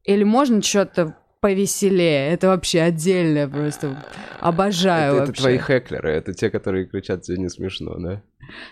или 0.03 0.23
можно 0.23 0.61
что-то 0.61 1.15
повеселее, 1.39 2.29
это 2.31 2.47
вообще 2.49 2.81
отдельное 2.81 3.47
просто, 3.47 4.03
обожаю 4.39 5.13
Это, 5.13 5.23
это 5.23 5.25
вообще. 5.27 5.41
твои 5.41 5.57
хеклеры, 5.57 6.11
это 6.11 6.33
те, 6.33 6.49
которые 6.51 6.85
кричат 6.85 7.23
тебе 7.23 7.37
не 7.37 7.49
смешно, 7.49 7.95
да? 7.97 8.21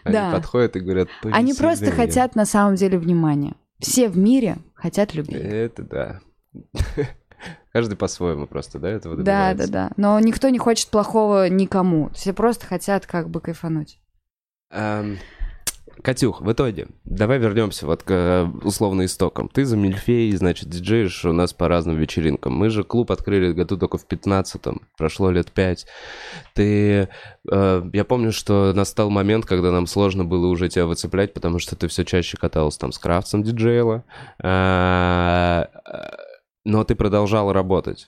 Они 0.03 0.13
Да. 0.13 0.31
подходят 0.31 0.75
и 0.75 0.79
говорят, 0.79 1.09
Они 1.23 1.53
просто 1.53 1.85
«Повеселее». 1.85 2.07
хотят 2.07 2.35
на 2.35 2.45
самом 2.45 2.75
деле 2.75 2.97
внимания. 2.99 3.55
Все 3.79 4.07
в 4.09 4.17
мире 4.17 4.57
хотят 4.75 5.13
любви. 5.13 5.37
Это 5.39 5.83
да. 5.83 6.19
Каждый 7.71 7.95
по-своему 7.95 8.45
просто, 8.47 8.77
да, 8.79 8.89
этого 8.89 9.15
Да, 9.15 9.23
да, 9.23 9.49
добивается? 9.49 9.71
да. 9.71 9.91
Но 9.97 10.19
никто 10.19 10.49
не 10.49 10.57
хочет 10.59 10.89
плохого 10.89 11.47
никому. 11.49 12.09
Все 12.13 12.33
просто 12.33 12.65
хотят 12.65 13.05
как 13.05 13.29
бы 13.29 13.39
кайфануть. 13.41 13.99
Эм, 14.71 15.17
Катюх, 16.01 16.41
в 16.41 16.51
итоге, 16.51 16.87
давай 17.03 17.39
вернемся 17.39 17.85
вот 17.85 18.03
к 18.03 18.11
э, 18.11 18.45
условно 18.63 19.05
истокам. 19.05 19.49
Ты 19.49 19.65
за 19.65 19.75
Мильфей, 19.75 20.31
значит, 20.35 20.69
диджеешь 20.69 21.25
у 21.25 21.33
нас 21.33 21.51
по 21.53 21.67
разным 21.67 21.97
вечеринкам. 21.97 22.53
Мы 22.53 22.69
же 22.69 22.83
клуб 22.83 23.11
открыли 23.11 23.51
году 23.51 23.77
только 23.77 23.97
в 23.97 24.07
15-м, 24.07 24.81
прошло 24.97 25.29
лет 25.29 25.51
пять. 25.51 25.85
Ты, 26.53 27.09
э, 27.51 27.83
я 27.91 28.05
помню, 28.05 28.31
что 28.31 28.71
настал 28.73 29.09
момент, 29.09 29.45
когда 29.45 29.71
нам 29.71 29.87
сложно 29.87 30.23
было 30.23 30.47
уже 30.47 30.69
тебя 30.69 30.85
выцеплять, 30.85 31.33
потому 31.33 31.59
что 31.59 31.75
ты 31.75 31.87
все 31.89 32.05
чаще 32.05 32.37
катался 32.37 32.79
там 32.79 32.91
с 32.91 32.99
Крафтсом 32.99 33.43
диджеяла, 33.43 34.03
Э, 34.41 35.65
э, 35.85 36.15
но 36.65 36.83
ты 36.83 36.95
продолжал 36.95 37.51
работать 37.51 38.07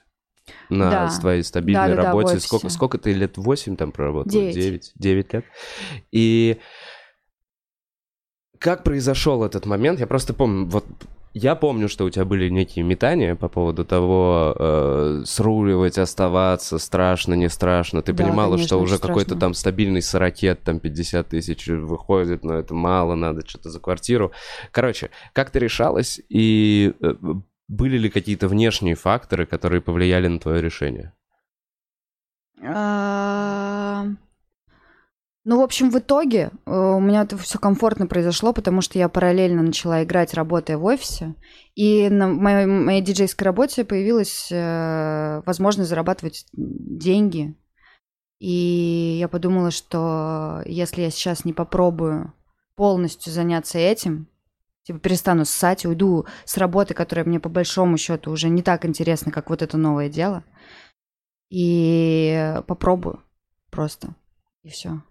на 0.70 0.90
Да. 0.90 1.10
твоей 1.20 1.44
стабильной 1.44 1.90
Да-да-да, 1.90 2.02
в 2.02 2.06
работе. 2.06 2.34
офисе. 2.36 2.48
Сколько, 2.48 2.70
сколько 2.70 2.98
ты 2.98 3.14
лет? 3.14 3.38
8 3.38 3.76
там 3.76 3.92
проработал? 3.92 4.32
Девять. 4.32 4.56
9. 4.56 4.92
9 4.96 5.34
лет. 5.34 5.46
И 6.12 6.58
как 8.62 8.84
произошел 8.84 9.44
этот 9.44 9.66
момент? 9.66 10.00
Я 10.00 10.06
просто 10.06 10.36
помню, 10.36 10.68
вот 10.68 10.86
я 11.34 11.56
помню, 11.56 11.90
что 11.90 12.06
у 12.06 12.10
тебя 12.12 12.26
были 12.26 12.48
некие 12.50 12.86
метания 12.86 13.36
по 13.36 13.50
поводу 13.50 13.84
того, 13.84 14.56
э, 14.56 15.24
сруливать, 15.26 15.98
оставаться, 15.98 16.78
страшно, 16.78 17.34
не 17.34 17.50
страшно. 17.50 18.04
Ты 18.04 18.14
Да, 18.14 18.24
понимала, 18.24 18.52
конечно, 18.52 18.68
что 18.68 18.80
уже 18.80 19.00
какой-то 19.00 19.36
там 19.36 19.56
стабильный 19.56 20.04
сорокет, 20.04 20.62
там 20.62 20.80
50 20.80 21.30
тысяч 21.30 21.68
выходит, 21.68 22.44
но 22.44 22.54
это 22.54 22.76
мало, 22.76 23.16
надо 23.16 23.48
что-то 23.48 23.72
за 23.72 23.80
квартиру. 23.80 24.32
Короче, 24.72 25.10
как 25.34 25.50
ты 25.50 25.58
решалась 25.58 26.22
и 26.30 26.94
э, 27.02 27.14
были 27.68 27.98
ли 27.98 28.10
какие-то 28.10 28.48
внешние 28.48 28.94
факторы, 28.94 29.48
которые 29.48 29.82
повлияли 29.82 30.28
на 30.28 30.38
твое 30.38 30.62
решение? 30.62 31.14
Ну, 35.44 35.60
в 35.60 35.64
общем, 35.64 35.90
в 35.90 35.98
итоге 35.98 36.52
э, 36.68 36.72
у 36.72 37.00
меня 37.00 37.24
это 37.24 37.36
все 37.36 37.58
комфортно 37.58 38.06
произошло, 38.06 38.54
потому 38.54 38.82
что 38.82 39.00
я 39.00 39.10
параллельно 39.10 39.64
начала 39.64 40.04
играть, 40.04 40.36
работая 40.36 40.78
в 40.78 40.86
офисе. 40.86 41.34
И 41.74 42.10
на 42.10 42.28
моей, 42.28 42.68
моей 42.68 43.02
диджейской 43.02 43.46
работе 43.46 43.84
появилась 43.84 44.52
э, 44.52 45.42
возможность 45.46 45.90
зарабатывать 45.90 46.46
деньги. 46.54 47.56
И 48.40 49.18
я 49.20 49.28
подумала, 49.28 49.72
что 49.72 50.62
если 50.66 51.02
я 51.02 51.10
сейчас 51.10 51.44
не 51.44 51.54
попробую 51.54 52.34
полностью 52.76 53.34
заняться 53.34 53.80
этим, 53.80 54.28
типа 54.84 55.00
перестану 55.00 55.46
ссать, 55.46 55.86
уйду 55.88 56.28
с 56.46 56.58
работы, 56.58 56.94
которая 56.94 57.26
мне 57.26 57.40
по 57.40 57.50
большому 57.50 57.98
счету 57.98 58.32
уже 58.32 58.50
не 58.50 58.62
так 58.62 58.86
интересна, 58.86 59.32
как 59.32 59.50
вот 59.50 59.64
это 59.64 59.78
новое 59.78 60.10
дело, 60.10 60.44
и 61.50 62.62
попробую 62.68 63.24
просто, 63.72 64.16
и 64.64 64.70
все. 64.70 65.02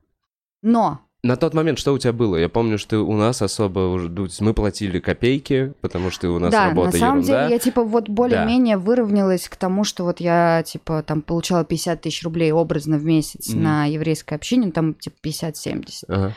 Но 0.62 1.00
На 1.22 1.36
тот 1.36 1.52
момент 1.54 1.78
что 1.78 1.92
у 1.92 1.98
тебя 1.98 2.12
было? 2.12 2.36
Я 2.36 2.48
помню, 2.48 2.78
что 2.78 3.00
у 3.00 3.14
нас 3.14 3.42
особо 3.42 3.80
уже... 3.92 4.08
ну, 4.08 4.26
Мы 4.40 4.54
платили 4.54 4.98
копейки, 5.00 5.74
потому 5.80 6.10
что 6.10 6.30
у 6.30 6.38
нас 6.38 6.50
да, 6.50 6.68
работа 6.68 6.92
на 6.92 6.98
самом 6.98 7.18
ерунда. 7.20 7.42
деле 7.44 7.54
я 7.54 7.58
типа 7.58 7.84
вот 7.84 8.08
более-менее 8.08 8.76
выровнялась 8.78 9.48
к 9.48 9.56
тому, 9.56 9.84
что 9.84 10.04
вот 10.04 10.20
я 10.20 10.62
типа 10.66 11.02
там 11.02 11.22
получала 11.22 11.64
50 11.64 12.00
тысяч 12.00 12.22
рублей 12.24 12.52
образно 12.52 12.96
в 12.98 13.04
месяц 13.04 13.50
Мгм. 13.52 13.62
на 13.62 13.84
еврейское 13.86 14.34
общение, 14.36 14.66
ну, 14.66 14.72
там 14.72 14.94
типа 14.94 15.16
50-70. 15.22 16.04
Ага. 16.08 16.34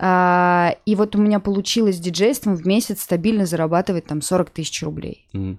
А, 0.00 0.74
и 0.86 0.96
вот 0.96 1.14
у 1.14 1.18
меня 1.20 1.38
получилось 1.38 1.98
диджейством 2.00 2.56
в 2.56 2.66
месяц 2.66 3.02
стабильно 3.02 3.46
зарабатывать 3.46 4.06
там 4.06 4.22
40 4.22 4.50
тысяч 4.50 4.82
рублей. 4.82 5.28
Мгм. 5.32 5.58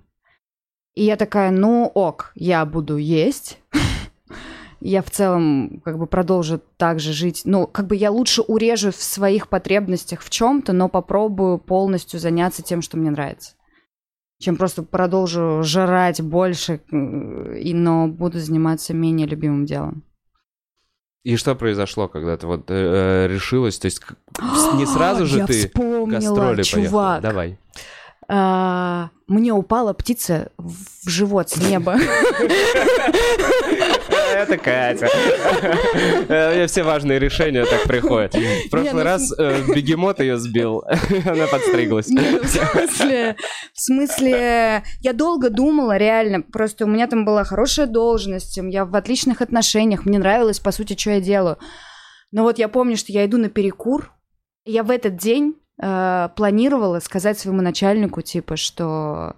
И 0.95 1.03
я 1.03 1.15
такая, 1.17 1.51
ну 1.51 1.85
ок, 1.93 2.31
я 2.35 2.65
буду 2.65 2.97
есть. 2.97 3.59
Я 4.82 5.01
в 5.01 5.10
целом 5.10 5.82
как 5.84 5.98
бы 5.98 6.08
продолжу 6.08 6.62
так 6.77 7.00
же 7.00 7.13
жить. 7.13 7.41
Ну, 7.46 7.67
как 7.67 7.88
бы 7.88 7.96
я 7.96 8.12
лучше 8.12 8.41
урежу 8.41 8.91
в 8.91 9.01
своих 9.01 9.48
потребностях 9.48 10.22
в 10.22 10.29
чем-то, 10.29 10.74
но 10.74 10.89
попробую 10.89 11.58
полностью 11.58 12.20
заняться 12.20 12.62
тем, 12.62 12.82
что 12.82 12.98
мне 12.98 13.10
нравится. 13.10 13.53
Чем 14.39 14.58
просто 14.58 14.84
продолжу 14.84 15.62
жрать 15.63 16.22
больше, 16.22 16.82
э, 16.91 17.58
и, 17.60 17.74
но 17.74 18.08
буду 18.08 18.39
заниматься 18.39 18.94
менее 18.94 19.27
любимым 19.27 19.65
делом. 19.65 20.03
И 21.24 21.38
что 21.38 21.55
произошло, 21.55 22.08
когда 22.08 22.38
ты 22.38 22.46
вот 22.46 22.65
э, 22.67 23.27
решилась? 23.27 23.79
То 23.79 23.86
есть 23.86 24.01
не 24.75 24.86
сразу 24.86 25.25
же 25.25 25.39
Я 25.39 25.48
ты 25.48 25.67
вспомнила, 25.67 26.05
гастроли 26.05 26.55
поехала? 26.58 26.86
чувак. 26.86 27.22
Давай. 27.22 27.58
А, 28.27 29.10
мне 29.27 29.53
упала 29.53 29.94
птица 29.94 30.51
в 30.58 31.10
живот 31.10 31.50
с 31.50 31.58
неба. 31.58 31.98
Это 34.34 34.58
Катя. 34.58 35.08
Э, 36.27 36.51
У 36.51 36.55
меня 36.55 36.67
все 36.67 36.84
важные 36.84 37.20
решения 37.20 37.65
так 37.65 37.84
приходят. 37.84 38.34
В 38.34 38.38
Не, 38.38 38.70
прошлый 38.70 38.94
ну, 38.94 39.03
раз 39.03 39.34
э, 39.38 39.62
бегемот 39.74 40.20
ее 40.20 40.38
сбил, 40.38 40.84
она 41.25 41.48
подстриглась. 41.48 42.08
Нет, 42.08 42.44
в 42.44 42.50
смысле, 42.50 43.36
в 43.74 43.82
смысле, 43.82 44.84
я 45.00 45.13
долго 45.13 45.50
думала, 45.50 45.98
реально, 45.98 46.41
просто 46.41 46.86
у 46.86 46.88
меня 46.88 47.08
там 47.08 47.25
была 47.25 47.44
хорошая 47.44 47.88
должность, 47.88 48.58
я 48.58 48.86
в 48.86 48.96
отличных 48.96 49.41
отношениях, 49.41 50.05
мне 50.05 50.20
нравилось, 50.20 50.60
по 50.60 50.72
сути, 50.72 50.98
что 51.00 51.12
я 51.12 51.22
делаю. 51.22 51.58
Но 52.32 52.44
вот 52.44 52.60
я 52.60 52.67
помню, 52.67 52.98
что 52.98 53.12
я 53.12 53.25
иду 53.25 53.38
на 53.38 53.50
перекур, 53.50 54.12
и 54.65 54.72
я 54.72 54.84
в 54.84 54.91
этот 54.91 55.15
день 55.15 55.55
э, 55.82 56.29
планировала 56.36 57.00
сказать 57.00 57.38
своему 57.39 57.62
начальнику, 57.62 58.22
типа, 58.22 58.58
что 58.58 59.36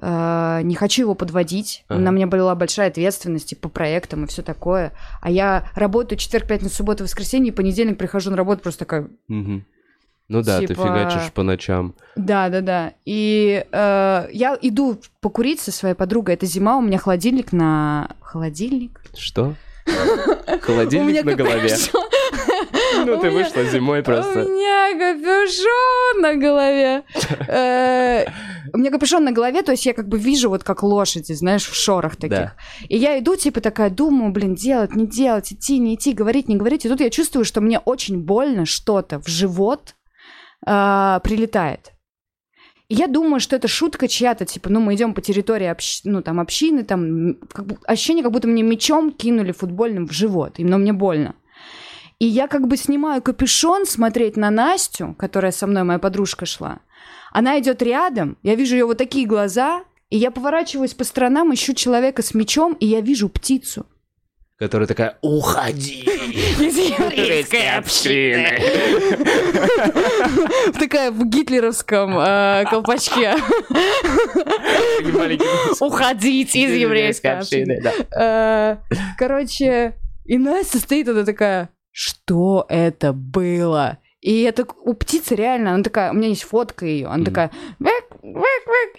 э, 0.00 0.60
не 0.62 0.74
хочу 0.74 1.02
его 1.02 1.14
подводить. 1.14 1.84
Ага. 1.88 2.00
На 2.00 2.10
мне 2.10 2.26
была 2.26 2.54
большая 2.54 2.88
ответственность 2.88 3.52
и 3.52 3.56
по 3.56 3.68
проектам 3.68 4.24
и 4.24 4.26
все 4.26 4.42
такое. 4.42 4.92
А 5.20 5.30
я 5.30 5.66
работаю 5.74 6.18
четверг, 6.18 6.46
пятницу, 6.48 6.74
субботу, 6.74 7.04
воскресенье, 7.04 7.52
и 7.52 7.54
понедельник 7.54 7.98
прихожу 7.98 8.30
на 8.30 8.36
работу 8.36 8.62
просто 8.62 8.80
такая, 8.80 9.08
Мгм. 9.28 9.64
Ну 10.32 10.42
да, 10.42 10.60
ты 10.60 10.68
Типа- 10.68 10.84
фигачишь 10.84 11.32
по 11.32 11.42
ночам. 11.42 11.96
да, 12.14 12.48
да, 12.50 12.60
да. 12.60 12.92
И 13.04 13.66
э, 13.72 14.28
я 14.32 14.56
иду 14.62 15.00
покурить 15.20 15.58
со 15.58 15.72
своей 15.72 15.96
подругой. 15.96 16.34
Это 16.34 16.46
зима, 16.46 16.78
у 16.78 16.82
меня 16.82 16.98
холодильник 16.98 17.52
на... 17.52 18.10
Холодильник? 18.20 19.02
Что? 19.18 19.56
У 20.56 20.58
Холодильник 20.60 21.24
на 21.24 21.34
голове. 21.34 21.76
Ну, 23.06 23.16
у 23.16 23.20
ты 23.20 23.30
вышла 23.30 23.64
зимой 23.64 24.00
У 24.00 24.04
просто. 24.04 24.40
меня 24.40 24.92
капюшон 24.92 26.20
на 26.20 26.34
голове. 26.34 27.02
Э, 27.48 28.24
У 28.72 28.78
меня 28.78 28.90
капюшон 28.90 29.24
на 29.24 29.32
голове, 29.32 29.62
то 29.62 29.72
есть 29.72 29.86
я 29.86 29.94
как 29.94 30.08
бы 30.08 30.18
вижу 30.18 30.48
вот 30.50 30.64
как 30.64 30.82
лошади, 30.82 31.32
знаешь, 31.32 31.66
в 31.66 31.74
шорах 31.74 32.16
таких. 32.16 32.52
И 32.88 32.96
я 32.96 33.18
иду, 33.18 33.36
типа 33.36 33.60
такая, 33.60 33.90
думаю, 33.90 34.32
блин, 34.32 34.54
делать, 34.54 34.94
не 34.94 35.06
делать, 35.06 35.52
идти, 35.52 35.78
не 35.78 35.94
идти, 35.94 36.12
говорить, 36.12 36.48
не 36.48 36.56
говорить. 36.56 36.84
И 36.84 36.88
тут 36.88 37.00
я 37.00 37.10
чувствую, 37.10 37.44
что 37.44 37.60
мне 37.60 37.78
очень 37.78 38.18
больно 38.22 38.66
что-то 38.66 39.20
в 39.20 39.28
живот 39.28 39.94
а, 40.66 41.20
прилетает. 41.20 41.92
Я 42.92 43.06
думаю, 43.06 43.38
что 43.38 43.54
это 43.54 43.68
шутка 43.68 44.08
чья-то, 44.08 44.44
типа, 44.44 44.68
ну, 44.68 44.80
мы 44.80 44.96
идем 44.96 45.14
по 45.14 45.20
территории 45.20 45.70
общ- 45.70 46.00
ну, 46.02 46.22
там, 46.22 46.40
общины, 46.40 46.82
там, 46.82 47.36
как 47.52 47.64
бы, 47.64 47.78
ощущение, 47.84 48.24
как 48.24 48.32
будто 48.32 48.48
мне 48.48 48.64
мечом 48.64 49.12
кинули 49.12 49.52
футбольным 49.52 50.08
в 50.08 50.12
живот, 50.12 50.54
и 50.58 50.64
но 50.64 50.76
мне 50.76 50.92
больно. 50.92 51.36
И 52.18 52.26
я 52.26 52.48
как 52.48 52.66
бы 52.66 52.76
снимаю 52.76 53.22
капюшон 53.22 53.86
смотреть 53.86 54.36
на 54.36 54.50
Настю, 54.50 55.14
которая 55.16 55.52
со 55.52 55.68
мной, 55.68 55.84
моя 55.84 56.00
подружка 56.00 56.46
шла. 56.46 56.80
Она 57.30 57.60
идет 57.60 57.80
рядом, 57.80 58.36
я 58.42 58.56
вижу 58.56 58.74
ее 58.74 58.86
вот 58.86 58.98
такие 58.98 59.24
глаза, 59.24 59.84
и 60.10 60.16
я 60.16 60.32
поворачиваюсь 60.32 60.94
по 60.94 61.04
сторонам, 61.04 61.54
ищу 61.54 61.74
человека 61.74 62.22
с 62.22 62.34
мечом, 62.34 62.72
и 62.80 62.86
я 62.86 63.00
вижу 63.00 63.28
птицу. 63.28 63.86
Которая 64.58 64.88
такая, 64.88 65.16
уходи. 65.22 66.09
Из 66.20 66.76
еврейской 66.76 67.76
общины. 67.76 68.60
Такая 70.78 71.10
в 71.10 71.24
гитлеровском 71.28 72.18
э, 72.18 72.64
колпачке. 72.70 73.34
Уходите 75.80 76.60
из 76.60 76.72
еврейской 76.72 77.38
общины. 77.38 77.82
Э, 78.14 78.76
Короче, 79.18 79.94
и 80.24 80.38
Настя 80.38 80.78
стоит, 80.78 81.08
она 81.08 81.24
такая, 81.24 81.70
что 81.90 82.66
это 82.68 83.12
было? 83.12 83.98
И 84.20 84.42
это 84.42 84.66
у 84.84 84.92
птицы 84.94 85.34
реально, 85.34 85.72
она 85.74 85.82
такая, 85.82 86.10
у 86.10 86.14
меня 86.14 86.28
есть 86.28 86.42
фотка 86.42 86.84
ее, 86.84 87.06
она 87.06 87.24
такая, 87.24 87.50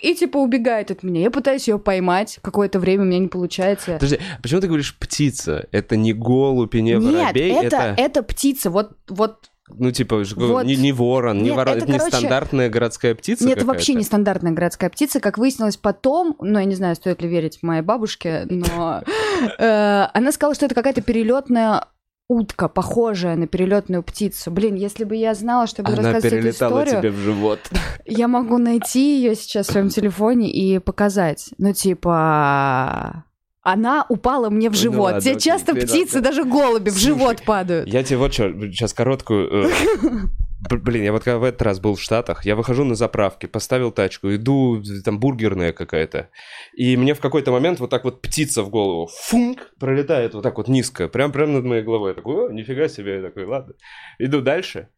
и 0.01 0.15
типа 0.15 0.37
убегает 0.37 0.91
от 0.91 1.03
меня. 1.03 1.21
Я 1.21 1.31
пытаюсь 1.31 1.67
ее 1.67 1.79
поймать, 1.79 2.39
какое-то 2.41 2.79
время 2.79 3.03
у 3.03 3.05
меня 3.05 3.19
не 3.19 3.27
получается. 3.27 3.93
Подожди, 3.93 4.19
почему 4.41 4.61
ты 4.61 4.67
говоришь 4.67 4.97
птица? 4.97 5.67
Это 5.71 5.95
не 5.95 6.13
голубь 6.13 6.75
и 6.75 6.81
не 6.81 6.93
Нет, 6.93 7.03
воробей, 7.03 7.51
это, 7.51 7.75
это, 7.75 7.95
это 7.97 8.23
птица, 8.23 8.69
вот, 8.69 8.93
вот 9.07 9.51
ну 9.77 9.91
типа 9.91 10.23
Вот. 10.35 10.65
не, 10.65 10.75
не 10.75 10.91
ворон, 10.91 11.37
не 11.37 11.45
Нет, 11.45 11.55
ворон, 11.55 11.77
это, 11.77 11.91
не 11.91 11.97
короче, 11.97 12.17
стандартная 12.17 12.69
городская 12.69 13.15
птица 13.15 13.45
Нет, 13.45 13.57
это 13.57 13.65
вообще 13.65 13.93
не 13.93 14.03
стандартная 14.03 14.51
городская 14.51 14.89
птица. 14.89 15.19
Как 15.19 15.37
выяснилось 15.37 15.77
потом, 15.77 16.35
ну, 16.39 16.59
я 16.59 16.65
не 16.65 16.75
знаю, 16.75 16.95
стоит 16.95 17.21
ли 17.21 17.29
верить 17.29 17.59
моей 17.61 17.81
бабушке, 17.81 18.45
но 18.49 19.03
э, 19.59 20.07
она 20.13 20.31
сказала, 20.31 20.55
что 20.55 20.65
это 20.65 20.75
какая-то 20.75 21.01
перелетная 21.01 21.85
утка, 22.31 22.69
похожая 22.69 23.35
на 23.35 23.45
перелетную 23.45 24.03
птицу. 24.03 24.51
Блин, 24.51 24.75
если 24.75 25.03
бы 25.03 25.15
я 25.15 25.33
знала, 25.33 25.67
что 25.67 25.81
я 25.81 25.89
буду 25.89 25.99
Она 25.99 26.13
рассказывать 26.13 26.45
эту 26.45 26.49
историю, 26.49 27.01
тебе 27.01 27.11
в 27.11 27.17
живот. 27.17 27.59
я 28.05 28.27
могу 28.29 28.57
найти 28.57 29.17
ее 29.17 29.35
сейчас 29.35 29.67
в 29.67 29.71
своем 29.71 29.89
телефоне 29.89 30.49
и 30.49 30.79
показать. 30.79 31.49
Ну, 31.57 31.73
типа... 31.73 33.25
Она 33.63 34.05
упала 34.09 34.49
мне 34.49 34.69
в 34.69 34.71
Ну 34.71 34.77
живот. 34.77 34.99
ладно, 34.99 35.21
Тебе 35.21 35.39
часто 35.39 35.75
птицы, 35.75 36.19
даже 36.19 36.45
голуби 36.45 36.89
в 36.89 36.93
Слушай, 36.93 37.05
живот 37.05 37.43
падают. 37.43 37.87
Я 37.87 38.03
тебе 38.03 38.17
вот 38.17 38.33
что, 38.33 38.49
сейчас 38.71 38.93
короткую... 38.93 39.69
Блин, 40.69 41.03
я 41.03 41.11
вот 41.11 41.23
когда 41.23 41.39
в 41.39 41.43
этот 41.43 41.61
раз 41.63 41.79
был 41.79 41.95
в 41.95 42.01
Штатах, 42.01 42.45
я 42.45 42.55
выхожу 42.55 42.83
на 42.83 42.93
заправке, 42.93 43.47
поставил 43.47 43.91
тачку, 43.91 44.33
иду, 44.33 44.81
там 45.03 45.19
бургерная 45.19 45.73
какая-то, 45.73 46.29
и 46.73 46.95
мне 46.97 47.15
в 47.15 47.19
какой-то 47.19 47.51
момент 47.51 47.79
вот 47.79 47.89
так 47.89 48.03
вот 48.03 48.21
птица 48.21 48.61
в 48.61 48.69
голову, 48.69 49.09
функ, 49.11 49.71
пролетает 49.79 50.35
вот 50.35 50.43
так 50.43 50.57
вот 50.57 50.67
низко, 50.67 51.07
прям, 51.07 51.31
прям 51.31 51.53
над 51.53 51.65
моей 51.65 51.81
головой. 51.81 52.11
Я 52.11 52.15
такой, 52.15 52.35
о, 52.35 52.51
нифига 52.51 52.87
себе, 52.87 53.15
я 53.15 53.21
такой, 53.21 53.45
ладно. 53.45 53.73
Иду 54.19 54.41
дальше, 54.41 54.89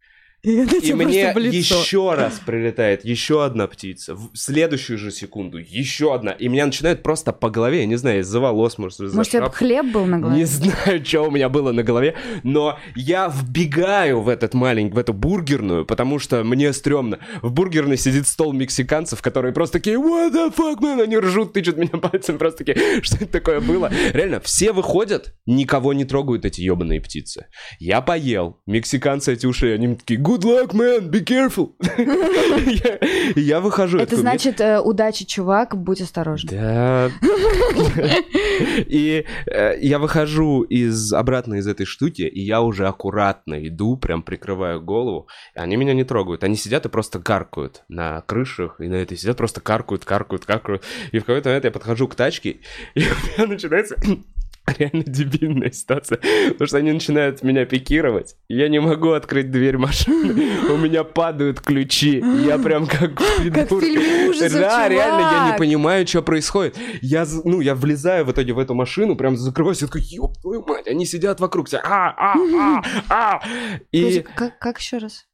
И, 0.43 0.58
и 0.58 0.93
мне 0.93 1.21
еще 1.21 2.15
раз 2.15 2.41
прилетает 2.45 3.06
еще 3.06 3.45
одна 3.45 3.65
птица. 3.67 4.13
В 4.13 4.32
следующую 4.34 4.97
же 4.97 5.10
секунду 5.10 5.58
еще 5.58 6.13
одна. 6.13 6.32
И 6.32 6.49
меня 6.49 6.65
начинает 6.65 7.01
просто 7.01 7.32
по 7.32 7.49
голове, 7.49 7.79
я 7.79 7.86
не 7.86 7.95
знаю, 7.95 8.19
из-за 8.19 8.41
волос, 8.41 8.77
может, 8.77 8.99
из-за 8.99 9.15
Может, 9.15 9.32
шапки. 9.32 9.56
хлеб 9.56 9.86
был 9.86 10.06
на 10.06 10.19
голове? 10.19 10.39
Не 10.39 10.43
знаю, 10.43 11.06
что 11.06 11.21
у 11.21 11.32
меня 11.32 11.47
было 11.47 11.71
на 11.71 11.82
голове, 11.84 12.15
но 12.43 12.77
я 12.93 13.34
вбегаю 13.34 14.19
в 14.19 14.27
этот 14.27 14.53
маленький, 14.53 14.93
в 14.93 14.97
эту 14.97 15.13
бургерную, 15.13 15.86
потому 15.86 16.19
что 16.19 16.43
мне 16.43 16.73
стрёмно. 16.73 17.19
В 17.41 17.53
бургерной 17.53 17.97
сидит 17.97 18.27
стол 18.27 18.51
мексиканцев, 18.51 19.21
которые 19.21 19.53
просто 19.53 19.79
такие, 19.79 19.95
what 19.95 20.34
the 20.34 20.53
fuck, 20.53 20.82
man, 20.82 21.01
они 21.01 21.17
ржут, 21.19 21.53
тычут 21.53 21.77
меня 21.77 21.88
пальцем, 22.01 22.38
просто 22.38 22.65
такие, 22.65 23.01
что 23.01 23.15
это 23.15 23.27
такое 23.27 23.62
было? 23.62 23.89
Реально, 24.12 24.41
все 24.41 24.73
выходят, 24.73 25.36
никого 25.45 25.93
не 25.93 26.03
трогают 26.03 26.43
эти 26.43 26.60
ебаные 26.60 26.99
птицы. 26.99 27.45
Я 27.79 28.01
поел, 28.01 28.60
мексиканцы 28.65 29.32
эти 29.32 29.45
уши, 29.45 29.73
они 29.73 29.95
такие, 29.95 30.19
good 30.34 30.43
luck, 30.43 30.74
man, 30.74 31.10
be 31.10 31.24
careful. 31.24 31.74
Я- 31.98 33.00
Я 33.36 33.60
выхожу. 33.60 33.98
Это 33.98 34.12
такой, 34.12 34.24
«Мне 34.24 34.30
значит, 34.32 34.62
э, 34.62 34.80
удачи, 34.80 35.26
чувак, 35.26 35.76
будь 35.78 36.02
осторожен. 36.02 36.50
да. 36.50 37.12
И 38.88 39.26
э, 39.48 39.78
я 39.80 40.00
выхожу 40.00 40.62
из 40.63 41.13
обратно 41.13 41.56
из 41.56 41.67
этой 41.67 41.86
штуки, 41.86 42.22
и 42.22 42.41
я 42.41 42.62
уже 42.62 42.88
аккуратно 42.88 43.67
иду, 43.67 43.98
прям 43.98 44.22
прикрываю 44.24 44.82
голову. 44.82 45.28
Они 45.56 45.76
меня 45.76 45.93
не 45.93 46.04
трогают. 46.04 46.43
Они 46.43 46.56
сидят 46.56 46.86
и 46.86 46.89
просто 46.89 47.19
каркают 47.19 47.84
на 47.89 48.22
крышах, 48.22 48.80
и 48.80 48.88
на 48.88 48.96
этой 48.96 49.17
сидят, 49.17 49.38
просто 49.38 49.62
каркают, 49.62 50.06
каркают, 50.06 50.46
каркают. 50.46 50.84
И 51.12 51.19
в 51.19 51.26
какой-то 51.26 51.50
момент 51.50 51.65
я 51.65 51.72
подхожу 51.72 52.08
к 52.08 52.15
тачке, 52.15 52.60
и 52.96 53.00
у 53.38 53.41
меня 53.41 53.48
начинается 53.54 53.96
реально 54.78 55.04
дебильная 55.04 55.71
ситуация, 55.71 56.17
потому 56.17 56.67
что 56.67 56.78
они 56.78 56.91
начинают 56.91 57.43
меня 57.43 57.65
пикировать, 57.65 58.36
я 58.47 58.69
не 58.69 58.80
могу 58.80 59.12
открыть 59.12 59.52
дверь 59.52 59.78
машины, 59.78 60.34
у 60.71 60.78
меня 60.78 61.04
падают 61.04 61.60
ключи, 61.60 62.23
я 62.45 62.58
прям 62.58 62.88
как 62.88 63.15
Как 63.15 63.71
в 63.71 63.80
фильме 63.82 64.30
ужасов, 64.30 64.54
Да, 64.54 64.88
реально, 64.88 65.21
я 65.21 65.52
не 65.52 65.58
понимаю, 65.58 66.08
что 66.08 66.21
происходит. 66.21 66.78
Я, 67.02 67.26
ну, 67.43 67.60
я 67.62 67.76
влезаю 67.76 68.26
в 68.26 68.32
итоге 68.32 68.54
в 68.54 68.60
эту 68.60 68.73
машину, 68.73 69.15
прям 69.15 69.36
закрываюсь, 69.36 69.82
и 69.82 69.86
такой, 69.86 70.02
ёб 70.02 70.38
твою 70.41 70.63
мать, 70.65 70.88
они 70.88 71.06
сидят 71.06 71.39
вокруг 71.39 71.69
тебя, 71.69 71.82
а, 71.84 72.13
а, 72.17 72.36
а, 72.58 72.82
а, 73.10 73.41
и... 73.91 74.21
Как 74.21 74.80
еще 74.80 74.97
раз? 74.97 75.26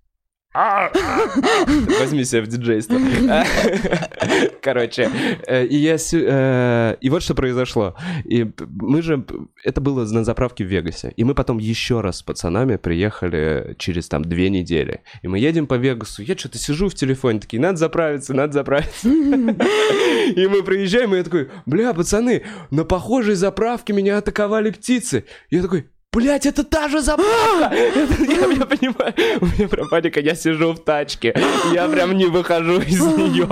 Возьми 2.00 2.24
себя 2.26 2.42
в 2.42 2.48
диджейство. 2.48 2.98
Короче, 4.62 5.10
э, 5.46 5.66
и 5.66 5.76
я... 5.76 5.98
э, 6.12 6.96
И 7.02 7.10
вот 7.10 7.22
что 7.22 7.36
произошло. 7.36 7.96
И 8.26 8.52
мы 8.60 9.02
же... 9.04 9.24
Это 9.64 9.80
было 9.80 10.06
на 10.06 10.24
заправке 10.24 10.64
в 10.64 10.68
Вегасе. 10.68 11.14
И 11.16 11.24
мы 11.24 11.36
потом 11.36 11.60
еще 11.60 12.02
раз 12.02 12.18
с 12.18 12.24
пацанами 12.24 12.78
приехали 12.78 13.76
через 13.78 14.08
там 14.08 14.26
две 14.26 14.50
недели. 14.50 15.02
И 15.22 15.28
мы 15.28 15.38
едем 15.38 15.68
по 15.68 15.76
Вегасу. 15.76 16.24
Я 16.24 16.36
что-то 16.36 16.58
сижу 16.58 16.90
в 16.90 16.96
телефоне, 16.96 17.40
такие, 17.40 17.62
надо 17.62 17.78
заправиться, 17.78 18.34
надо 18.34 18.54
заправиться. 18.54 19.08
И 19.08 20.48
мы 20.48 20.64
приезжаем, 20.64 21.14
и 21.14 21.18
я 21.18 21.24
такой, 21.24 21.50
бля, 21.66 21.94
пацаны, 21.94 22.44
на 22.72 22.84
похожей 22.86 23.36
заправке 23.36 23.94
меня 23.94 24.18
атаковали 24.18 24.70
птицы. 24.72 25.26
Я 25.50 25.62
такой, 25.62 25.90
Блять, 26.12 26.46
это 26.48 26.64
та 26.64 26.88
же 26.88 27.02
заправка! 27.02 27.70
Это- 27.76 28.24
я, 28.24 28.48
я 28.52 28.66
понимаю, 28.66 29.14
у 29.42 29.46
меня 29.46 29.68
прям 29.68 29.88
паника, 29.90 30.20
я 30.20 30.34
сижу 30.36 30.72
в 30.74 30.84
тачке, 30.84 31.36
я 31.72 31.88
прям 31.88 32.18
не 32.18 32.26
выхожу 32.26 32.80
из 32.82 33.00
нее. 33.18 33.48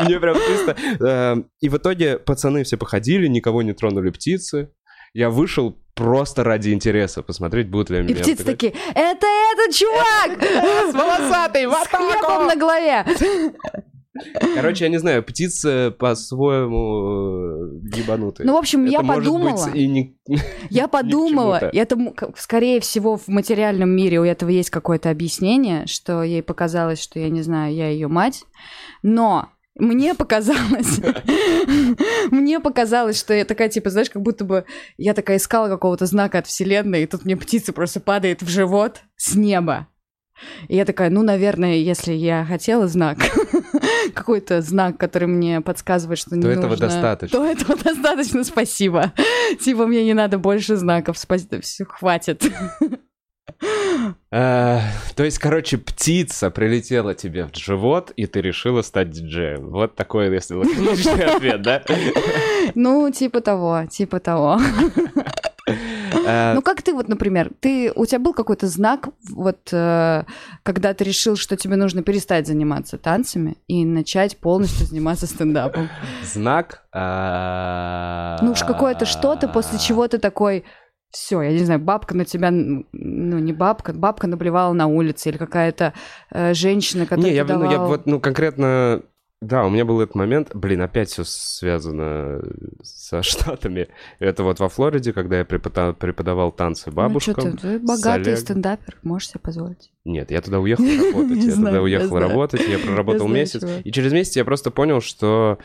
Мне 0.00 0.18
прям 0.18 0.34
чисто... 0.34 0.76
э, 1.00 1.36
И 1.60 1.68
в 1.68 1.76
итоге 1.76 2.18
пацаны 2.18 2.64
все 2.64 2.76
походили, 2.76 3.28
никого 3.28 3.62
не 3.62 3.72
тронули 3.74 4.10
птицы. 4.10 4.70
Я 5.14 5.30
вышел 5.30 5.76
просто 5.94 6.42
ради 6.44 6.70
интереса, 6.70 7.22
посмотреть, 7.22 7.68
будут 7.68 7.90
ли 7.90 7.98
они 7.98 8.08
И 8.08 8.12
меня 8.14 8.22
птицы 8.22 8.44
такие, 8.44 8.72
это 8.94 9.26
этот 9.52 9.74
чувак! 9.74 10.42
С 10.90 10.94
волосатой, 10.94 11.66
в 11.68 11.72
хлебом 11.90 12.46
на 12.48 12.56
голове! 12.56 13.04
Короче, 14.54 14.84
я 14.84 14.90
не 14.90 14.98
знаю, 14.98 15.22
птицы 15.22 15.92
по-своему 15.92 17.82
э, 17.84 17.96
ебанутые. 17.96 18.46
Ну, 18.46 18.54
в 18.54 18.58
общем, 18.58 18.84
я 18.84 18.98
Это 18.98 19.04
может 19.04 19.24
подумала, 19.24 19.66
быть 19.66 19.76
и 19.76 19.86
не... 19.86 20.16
я 20.70 20.88
подумала, 20.88 21.68
и 21.68 21.78
это, 21.78 21.96
скорее 22.36 22.80
всего, 22.80 23.16
в 23.16 23.28
материальном 23.28 23.90
мире 23.90 24.20
у 24.20 24.24
этого 24.24 24.50
есть 24.50 24.70
какое-то 24.70 25.10
объяснение, 25.10 25.86
что 25.86 26.24
ей 26.24 26.42
показалось, 26.42 27.00
что, 27.00 27.20
я 27.20 27.28
не 27.28 27.42
знаю, 27.42 27.72
я 27.74 27.88
ее 27.88 28.08
мать, 28.08 28.44
но 29.02 29.50
мне 29.76 30.14
показалось, 30.16 31.00
мне 32.32 32.58
показалось, 32.58 33.18
что 33.18 33.32
я 33.32 33.44
такая, 33.44 33.68
типа, 33.68 33.90
знаешь, 33.90 34.10
как 34.10 34.22
будто 34.22 34.44
бы 34.44 34.64
я 34.98 35.14
такая 35.14 35.36
искала 35.36 35.68
какого-то 35.68 36.06
знака 36.06 36.38
от 36.38 36.48
вселенной, 36.48 37.04
и 37.04 37.06
тут 37.06 37.24
мне 37.24 37.36
птица 37.36 37.72
просто 37.72 38.00
падает 38.00 38.42
в 38.42 38.48
живот 38.48 39.02
с 39.16 39.36
неба. 39.36 39.86
И 40.68 40.76
я 40.76 40.84
такая, 40.84 41.10
ну, 41.10 41.22
наверное, 41.22 41.74
если 41.74 42.12
я 42.12 42.44
хотела 42.44 42.88
знак, 42.88 43.18
какой-то 44.10 44.60
знак, 44.62 44.96
который 44.98 45.28
мне 45.28 45.60
подсказывает, 45.60 46.18
что 46.18 46.36
не 46.36 46.42
То 46.42 46.48
этого 46.48 46.70
нужно- 46.70 46.86
достаточно. 46.88 47.38
То 47.38 47.44
этого 47.44 47.76
достаточно, 47.84 48.44
спасибо. 48.44 49.12
Типа, 49.60 49.86
мне 49.86 50.04
не 50.04 50.14
надо 50.14 50.38
больше 50.38 50.76
знаков, 50.76 51.18
спасибо, 51.18 51.60
все, 51.60 51.84
хватит. 51.84 52.44
Э, 54.30 54.80
То 55.16 55.24
есть, 55.24 55.38
короче, 55.38 55.78
птица 55.78 56.50
прилетела 56.50 57.14
тебе 57.14 57.46
в 57.46 57.56
живот, 57.56 58.12
и 58.16 58.26
ты 58.26 58.40
решила 58.40 58.82
стать 58.82 59.10
диджеем. 59.10 59.70
Вот 59.70 59.96
такой, 59.96 60.32
если 60.32 60.54
лаконичный 60.54 61.24
ответ, 61.24 61.62
да? 61.62 61.82
Ну, 62.74 63.10
типа 63.10 63.40
того, 63.40 63.82
типа 63.90 64.20
того. 64.20 64.60
Э, 66.30 66.54
Ну, 66.54 66.62
как 66.62 66.82
ты 66.82 66.92
вот, 66.92 67.08
например, 67.08 67.50
ты, 67.60 67.92
у 67.94 68.06
тебя 68.06 68.18
был 68.18 68.32
какой-то 68.34 68.66
знак, 68.66 69.08
вот, 69.30 69.58
э, 69.72 70.24
когда 70.62 70.94
ты 70.94 71.04
решил, 71.04 71.36
что 71.36 71.56
тебе 71.56 71.76
нужно 71.76 72.02
перестать 72.02 72.46
заниматься 72.46 72.98
танцами 72.98 73.56
и 73.68 73.84
начать 73.84 74.36
полностью 74.36 74.86
заниматься 74.86 75.26
стендапом? 75.26 75.88
Знак... 76.24 76.82
э, 76.92 78.36
Ну 78.42 78.52
уж 78.52 78.60
какое-то 78.64 79.04
что-то, 79.06 79.48
после 79.48 79.78
чего 79.78 80.06
ты 80.08 80.18
такой, 80.18 80.64
все, 81.10 81.42
я 81.42 81.50
не 81.52 81.64
знаю, 81.64 81.80
бабка 81.80 82.16
на 82.16 82.24
тебя, 82.24 82.50
ну 82.52 83.38
не 83.38 83.52
бабка, 83.52 83.92
бабка 83.92 84.26
наблевала 84.26 84.72
на 84.72 84.86
улице 84.86 85.30
или 85.30 85.38
какая-то 85.38 85.92
э, 86.30 86.54
женщина, 86.54 87.04
которая 87.04 87.30
Не, 87.32 87.36
я, 87.36 87.44
тебе 87.44 87.54
ну, 87.56 87.64
я 87.64 87.70
давала- 87.70 87.86
вот, 87.88 88.06
ну, 88.06 88.20
конкретно... 88.20 89.02
Да, 89.40 89.64
у 89.64 89.70
меня 89.70 89.86
был 89.86 90.00
этот 90.02 90.14
момент. 90.14 90.50
Блин, 90.54 90.82
опять 90.82 91.08
все 91.08 91.24
связано 91.24 92.42
со 92.82 93.22
Штатами. 93.22 93.88
Это 94.18 94.42
вот 94.42 94.60
во 94.60 94.68
Флориде, 94.68 95.12
когда 95.14 95.38
я 95.38 95.44
препода- 95.44 95.94
преподавал 95.94 96.52
танцы 96.52 96.90
Ну, 96.90 96.92
бабушкам. 96.96 97.34
чё 97.34 97.50
ты, 97.52 97.56
ты 97.58 97.78
с 97.78 97.82
богатый 97.82 98.20
Олегом. 98.24 98.36
стендапер, 98.36 98.98
можешь 99.02 99.28
себе 99.30 99.40
позволить. 99.40 99.92
Нет, 100.04 100.30
я 100.30 100.42
туда 100.42 100.60
уехал 100.60 100.84
работать. 101.14 101.44
Я 101.44 101.54
туда 101.54 101.80
уехал 101.82 102.18
работать, 102.18 102.68
я 102.68 102.78
проработал 102.78 103.28
месяц. 103.28 103.64
И 103.82 103.90
через 103.90 104.12
месяц 104.12 104.36
я 104.36 104.44
просто 104.44 104.70
понял, 104.70 105.00
что 105.00 105.58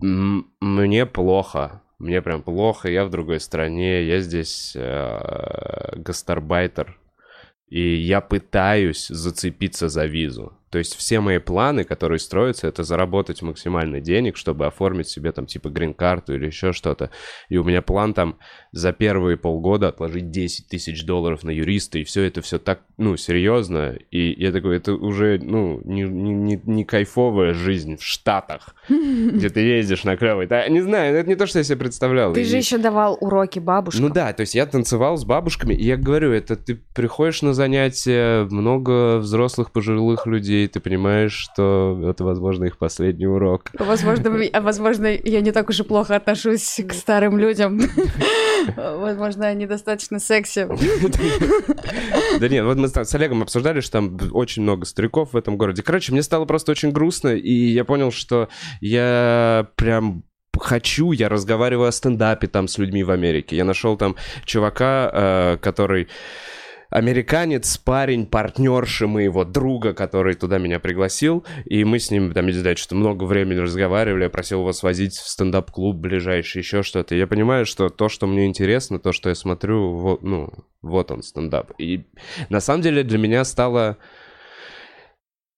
мне 0.00 1.06
плохо. 1.06 1.82
Мне 1.98 2.20
прям 2.22 2.42
плохо, 2.42 2.88
я 2.90 3.04
в 3.04 3.10
другой 3.10 3.38
стране, 3.38 4.04
я 4.04 4.18
здесь 4.20 4.72
э, 4.74 5.96
гастарбайтер. 5.96 6.98
И 7.68 7.94
я 7.94 8.20
пытаюсь 8.20 9.06
зацепиться 9.08 9.88
за 9.88 10.06
визу. 10.06 10.52
То 10.72 10.78
есть 10.78 10.96
все 10.96 11.20
мои 11.20 11.36
планы, 11.36 11.84
которые 11.84 12.18
строятся, 12.18 12.66
это 12.66 12.82
заработать 12.82 13.42
максимально 13.42 14.00
денег, 14.00 14.38
чтобы 14.38 14.66
оформить 14.66 15.06
себе 15.06 15.30
там 15.30 15.44
типа 15.44 15.68
грин-карту 15.68 16.34
или 16.34 16.46
еще 16.46 16.72
что-то. 16.72 17.10
И 17.50 17.58
у 17.58 17.64
меня 17.64 17.82
план 17.82 18.14
там 18.14 18.38
за 18.72 18.94
первые 18.94 19.36
полгода 19.36 19.88
отложить 19.88 20.30
10 20.30 20.68
тысяч 20.68 21.04
долларов 21.04 21.42
на 21.42 21.50
юриста, 21.50 21.98
и 21.98 22.04
все 22.04 22.22
это 22.22 22.40
все 22.40 22.58
так, 22.58 22.80
ну, 22.96 23.18
серьезно. 23.18 23.98
И 24.10 24.32
я 24.42 24.50
такой, 24.50 24.78
это 24.78 24.94
уже, 24.94 25.38
ну, 25.42 25.82
не, 25.84 26.04
не, 26.04 26.58
не- 26.64 26.84
кайфовая 26.86 27.52
жизнь 27.52 27.98
в 27.98 28.02
Штатах, 28.02 28.74
где 28.88 29.50
ты 29.50 29.60
ездишь 29.60 30.04
на 30.04 30.16
клевый. 30.16 30.46
Да, 30.46 30.66
не 30.68 30.80
знаю, 30.80 31.14
это 31.14 31.28
не 31.28 31.36
то, 31.36 31.46
что 31.46 31.58
я 31.58 31.64
себе 31.64 31.76
представлял. 31.76 32.32
Ты 32.32 32.44
же 32.44 32.56
еще 32.56 32.78
давал 32.78 33.18
уроки 33.20 33.58
бабушкам. 33.58 34.06
ну 34.06 34.08
да, 34.08 34.32
то 34.32 34.40
есть 34.40 34.54
я 34.54 34.64
танцевал 34.64 35.18
с 35.18 35.24
бабушками, 35.26 35.74
и 35.74 35.84
я 35.84 35.98
говорю, 35.98 36.32
это 36.32 36.56
ты 36.56 36.76
приходишь 36.94 37.42
на 37.42 37.52
занятия, 37.52 38.44
много 38.44 39.18
взрослых 39.18 39.70
пожилых 39.70 40.26
людей, 40.26 40.61
ты 40.66 40.80
понимаешь, 40.80 41.32
что 41.32 42.00
это, 42.08 42.24
возможно, 42.24 42.64
их 42.64 42.78
последний 42.78 43.26
урок. 43.26 43.70
Возможно, 43.78 44.30
а 44.52 44.60
возможно, 44.60 45.06
я 45.06 45.40
не 45.40 45.52
так 45.52 45.68
уж 45.68 45.80
и 45.80 45.82
плохо 45.82 46.16
отношусь 46.16 46.80
к 46.86 46.92
старым 46.92 47.38
людям. 47.38 47.80
Возможно, 48.76 49.48
они 49.48 49.66
достаточно 49.66 50.20
секси. 50.20 50.68
Да 52.38 52.48
нет, 52.48 52.64
вот 52.64 52.76
мы 52.76 52.88
с 52.88 52.92
с 53.04 53.14
Олегом 53.14 53.42
обсуждали, 53.42 53.80
что 53.80 53.92
там 53.92 54.18
очень 54.32 54.62
много 54.62 54.86
стариков 54.86 55.32
в 55.32 55.36
этом 55.36 55.56
городе. 55.56 55.82
Короче, 55.82 56.12
мне 56.12 56.22
стало 56.22 56.44
просто 56.44 56.72
очень 56.72 56.92
грустно, 56.92 57.30
и 57.30 57.52
я 57.52 57.84
понял, 57.84 58.12
что 58.12 58.48
я 58.80 59.66
прям 59.76 60.24
хочу, 60.58 61.12
я 61.12 61.28
разговариваю 61.28 61.88
о 61.88 61.92
стендапе 61.92 62.46
там 62.46 62.68
с 62.68 62.78
людьми 62.78 63.02
в 63.02 63.10
Америке. 63.10 63.56
Я 63.56 63.64
нашел 63.64 63.96
там 63.96 64.16
чувака, 64.44 65.10
э, 65.12 65.56
который 65.60 66.08
американец, 66.92 67.78
парень, 67.78 68.26
партнерши 68.26 69.06
моего 69.06 69.44
друга, 69.44 69.94
который 69.94 70.34
туда 70.34 70.58
меня 70.58 70.78
пригласил, 70.78 71.44
и 71.64 71.84
мы 71.84 71.98
с 71.98 72.10
ним, 72.10 72.32
там, 72.32 72.46
не 72.46 72.52
знаю, 72.52 72.76
что-то 72.76 72.94
много 72.94 73.24
времени 73.24 73.58
разговаривали, 73.58 74.24
я 74.24 74.30
просил 74.30 74.60
его 74.60 74.72
свозить 74.72 75.14
в 75.14 75.28
стендап-клуб 75.28 75.96
ближайший, 75.96 76.58
еще 76.58 76.82
что-то. 76.82 77.14
Я 77.14 77.26
понимаю, 77.26 77.66
что 77.66 77.88
то, 77.88 78.08
что 78.08 78.26
мне 78.26 78.46
интересно, 78.46 78.98
то, 78.98 79.12
что 79.12 79.30
я 79.30 79.34
смотрю, 79.34 79.94
вот, 79.94 80.22
ну, 80.22 80.50
вот 80.82 81.10
он, 81.10 81.22
стендап. 81.22 81.72
И 81.78 82.04
на 82.50 82.60
самом 82.60 82.82
деле 82.82 83.02
для 83.02 83.18
меня 83.18 83.44
стало... 83.44 83.96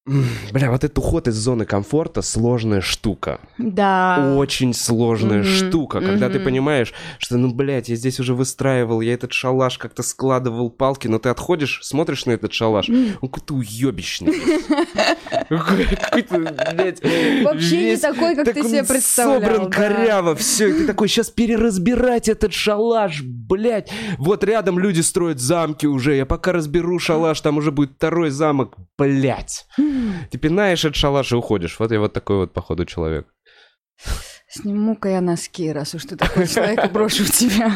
Бля, 0.07 0.71
вот 0.71 0.85
этот 0.85 0.99
уход 0.99 1.29
из 1.29 1.35
зоны 1.35 1.65
комфорта 1.65 2.21
сложная 2.21 2.83
штука. 2.83 3.41
Да. 3.57 4.35
Очень 4.37 4.75
сложная 4.75 5.39
Мгм, 5.39 5.49
штука, 5.49 6.01
когда 6.03 6.29
ты 6.29 6.35
мгм. 6.35 6.45
понимаешь, 6.45 6.93
что, 7.19 7.39
ну, 7.39 7.51
блядь, 7.55 7.89
я 7.89 7.97
здесь 7.97 8.21
уже 8.21 8.35
выстраивал, 8.35 9.01
я 9.01 9.15
этот 9.15 9.33
шалаш 9.33 9.79
как-то 9.79 10.03
складывал 10.03 10.69
палки, 10.69 11.09
но 11.09 11.19
ты 11.19 11.31
отходишь, 11.31 11.81
смотришь 11.83 12.27
на 12.27 12.33
этот 12.33 12.53
шалаш, 12.53 12.91
он 12.91 13.29
какой-то 13.31 13.55
блядь, 16.75 17.03
Вообще 17.43 17.93
не 17.93 17.97
такой, 17.97 18.37
как 18.37 18.53
ты 18.53 18.63
себе 18.63 18.85
представлял. 18.85 19.41
Собран 19.41 19.71
коряво, 19.71 20.35
все, 20.37 20.69
и 20.69 20.73
ты 20.75 20.87
такой, 20.87 21.09
сейчас 21.09 21.31
переразбирать 21.31 22.29
этот 22.29 22.53
шалаш, 22.53 23.23
блядь. 23.49 23.93
Вот 24.19 24.45
рядом 24.45 24.79
люди 24.79 25.01
строят 25.01 25.41
замки 25.41 25.87
уже, 25.87 26.17
я 26.17 26.27
пока 26.27 26.53
разберу 26.53 26.99
шалаш, 26.99 27.41
там 27.41 27.57
уже 27.59 27.71
будет 27.71 27.93
второй 27.97 28.31
замок, 28.31 28.77
блядь. 28.99 29.67
Ты 30.31 30.39
пинаешь 30.39 30.85
этот 30.85 30.97
шалаш 30.97 31.33
и 31.33 31.37
уходишь. 31.37 31.79
Вот 31.79 31.93
я 31.93 32.01
вот 32.01 32.13
такой 32.13 32.37
вот, 32.37 32.53
походу, 32.53 32.85
человек. 32.85 33.27
Сниму-ка 34.49 35.09
я 35.09 35.21
носки, 35.21 35.73
раз 35.73 35.95
уж 35.95 36.05
ты 36.05 36.17
такой 36.17 36.47
человек, 36.47 36.85
и 36.85 36.89
брошу 36.89 37.25
в 37.25 37.31
тебя. 37.31 37.73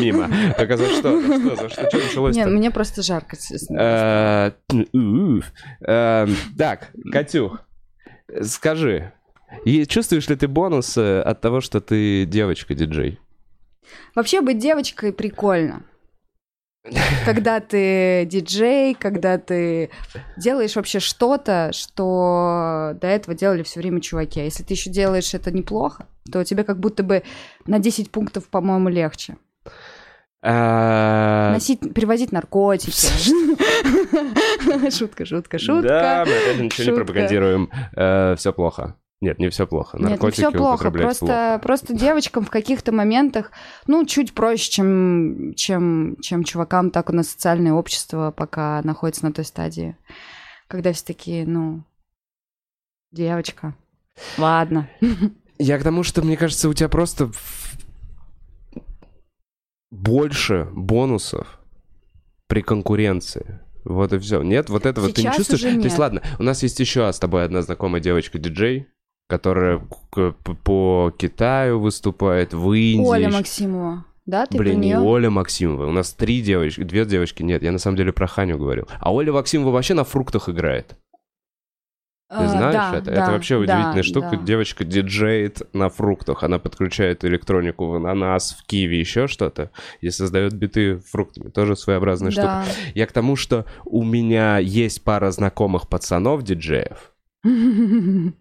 Мимо. 0.00 0.28
Так 0.56 0.70
а 0.70 0.76
за 0.76 0.86
что? 0.88 1.20
За 1.20 1.38
что? 1.38 1.56
За 1.56 1.68
что? 1.68 1.88
Что 1.88 1.98
началось 1.98 2.36
Нет, 2.36 2.48
мне 2.48 2.70
просто 2.70 3.02
жарко. 3.02 3.36
Э, 3.78 4.50
у, 4.92 5.40
э, 5.86 6.26
Так, 6.58 6.90
Катюх, 7.12 7.60
скажи, 8.42 9.12
чувствуешь 9.88 10.28
ли 10.28 10.34
ты 10.34 10.48
бонус 10.48 10.96
э, 10.96 11.20
от 11.20 11.40
того, 11.40 11.60
что 11.60 11.80
ты 11.80 12.24
девочка-диджей? 12.24 13.20
Вообще 14.14 14.40
быть 14.40 14.58
девочкой 14.58 15.12
прикольно. 15.12 15.82
Когда 17.24 17.60
ты 17.60 18.24
диджей, 18.26 18.94
когда 18.94 19.38
ты 19.38 19.90
делаешь 20.36 20.76
вообще 20.76 21.00
что-то, 21.00 21.70
что 21.72 22.92
до 23.00 23.08
этого 23.08 23.36
делали 23.36 23.62
все 23.62 23.80
время 23.80 24.00
чуваки. 24.00 24.40
А 24.40 24.44
если 24.44 24.62
ты 24.62 24.74
еще 24.74 24.90
делаешь 24.90 25.34
это 25.34 25.50
неплохо, 25.50 26.06
то 26.30 26.44
тебе 26.44 26.64
как 26.64 26.78
будто 26.78 27.02
бы 27.02 27.22
на 27.66 27.78
10 27.78 28.10
пунктов, 28.10 28.48
по-моему, 28.48 28.88
легче. 28.88 29.36
А, 30.42 31.52
Носить, 31.52 31.80
перевозить 31.92 32.30
наркотики. 32.30 32.92
Шутка, 34.96 35.26
шутка, 35.26 35.58
шутка. 35.58 35.88
Да, 35.88 36.24
мы 36.24 36.36
опять 36.36 36.60
ничего 36.60 36.90
не 36.90 36.96
пропагандируем. 36.96 37.70
Все 38.36 38.52
плохо. 38.52 38.96
Нет, 39.22 39.38
не 39.38 39.48
все 39.48 39.66
плохо. 39.66 39.96
Нет, 39.96 40.04
не 40.04 40.10
Наркотики 40.10 40.40
все 40.40 40.52
плохо. 40.52 40.90
Просто, 40.90 41.26
плохо. 41.26 41.60
просто 41.62 41.94
девочкам 41.94 42.44
в 42.44 42.50
каких-то 42.50 42.92
моментах, 42.92 43.50
ну, 43.86 44.04
чуть 44.04 44.34
проще, 44.34 44.70
чем, 44.70 45.54
чем, 45.54 46.16
чем 46.20 46.44
чувакам, 46.44 46.90
так 46.90 47.08
у 47.08 47.14
нас 47.14 47.28
социальное 47.28 47.72
общество 47.72 48.30
пока 48.30 48.82
находится 48.84 49.24
на 49.24 49.32
той 49.32 49.46
стадии, 49.46 49.96
когда 50.68 50.92
все 50.92 51.04
такие, 51.04 51.46
ну, 51.46 51.82
девочка. 53.10 53.74
Ладно. 54.36 54.88
Я 55.58 55.78
к 55.78 55.82
тому, 55.82 56.02
что, 56.02 56.20
мне 56.20 56.36
кажется, 56.36 56.68
у 56.68 56.74
тебя 56.74 56.90
просто 56.90 57.30
больше 59.90 60.68
бонусов 60.72 61.58
при 62.48 62.60
конкуренции. 62.60 63.60
Вот 63.84 64.12
и 64.12 64.18
все. 64.18 64.42
Нет, 64.42 64.68
вот 64.68 64.84
этого 64.84 65.08
ты 65.10 65.22
не 65.22 65.28
Сейчас 65.28 65.36
чувствуешь. 65.36 65.62
уже 65.62 65.70
То 65.76 65.84
есть, 65.84 65.90
нет. 65.90 65.98
ладно, 65.98 66.22
у 66.38 66.42
нас 66.42 66.62
есть 66.62 66.78
еще 66.80 67.10
с 67.10 67.18
тобой 67.18 67.44
одна 67.44 67.62
знакомая 67.62 68.02
девочка-диджей, 68.02 68.88
которая 69.28 69.80
по 70.64 71.12
Китаю 71.16 71.80
выступает, 71.80 72.54
в 72.54 72.72
Индии. 72.72 73.06
Оля. 73.06 73.30
Максимова. 73.30 74.04
Да, 74.24 74.46
ты 74.46 74.58
Блин, 74.58 74.80
не? 74.80 74.98
Оля 74.98 75.30
Максимова. 75.30 75.86
У 75.86 75.92
нас 75.92 76.12
три 76.12 76.40
девочки, 76.42 76.82
две 76.82 77.04
девочки. 77.04 77.42
Нет, 77.42 77.62
я 77.62 77.70
на 77.70 77.78
самом 77.78 77.96
деле 77.96 78.12
про 78.12 78.26
Ханю 78.26 78.58
говорил. 78.58 78.88
А 78.98 79.12
Оля 79.14 79.32
Максимова 79.32 79.70
вообще 79.70 79.94
на 79.94 80.04
фруктах 80.04 80.48
играет. 80.48 80.96
Ты 82.28 82.34
А, 82.38 82.48
знаешь 82.48 82.74
да, 82.74 82.96
это? 82.96 83.04
да, 83.06 83.12
это 83.22 83.30
вообще 83.30 83.54
да, 83.54 83.60
удивительная 83.60 84.02
штука. 84.02 84.30
да. 84.32 84.36
Девочка 84.38 84.84
диджеет 84.84 85.72
на 85.72 85.88
фруктах. 85.90 86.42
Она 86.42 86.58
подключает 86.58 87.24
электронику 87.24 87.86
в 87.86 87.94
ананас, 87.94 88.50
в 88.60 88.66
киви, 88.66 88.96
еще 88.96 89.28
что-то. 89.28 89.70
И 90.00 90.10
создает 90.10 90.52
биты 90.54 90.98
фруктами. 90.98 91.50
Тоже 91.50 91.76
своеобразная 91.76 92.32
штука. 92.32 92.64
Да. 92.66 92.72
Я 92.96 93.06
к 93.06 93.12
тому, 93.12 93.36
что 93.36 93.64
у 93.84 94.02
меня 94.02 94.58
есть 94.58 95.04
пара 95.04 95.30
знакомых 95.30 95.88
пацанов-диджеев. 95.88 97.12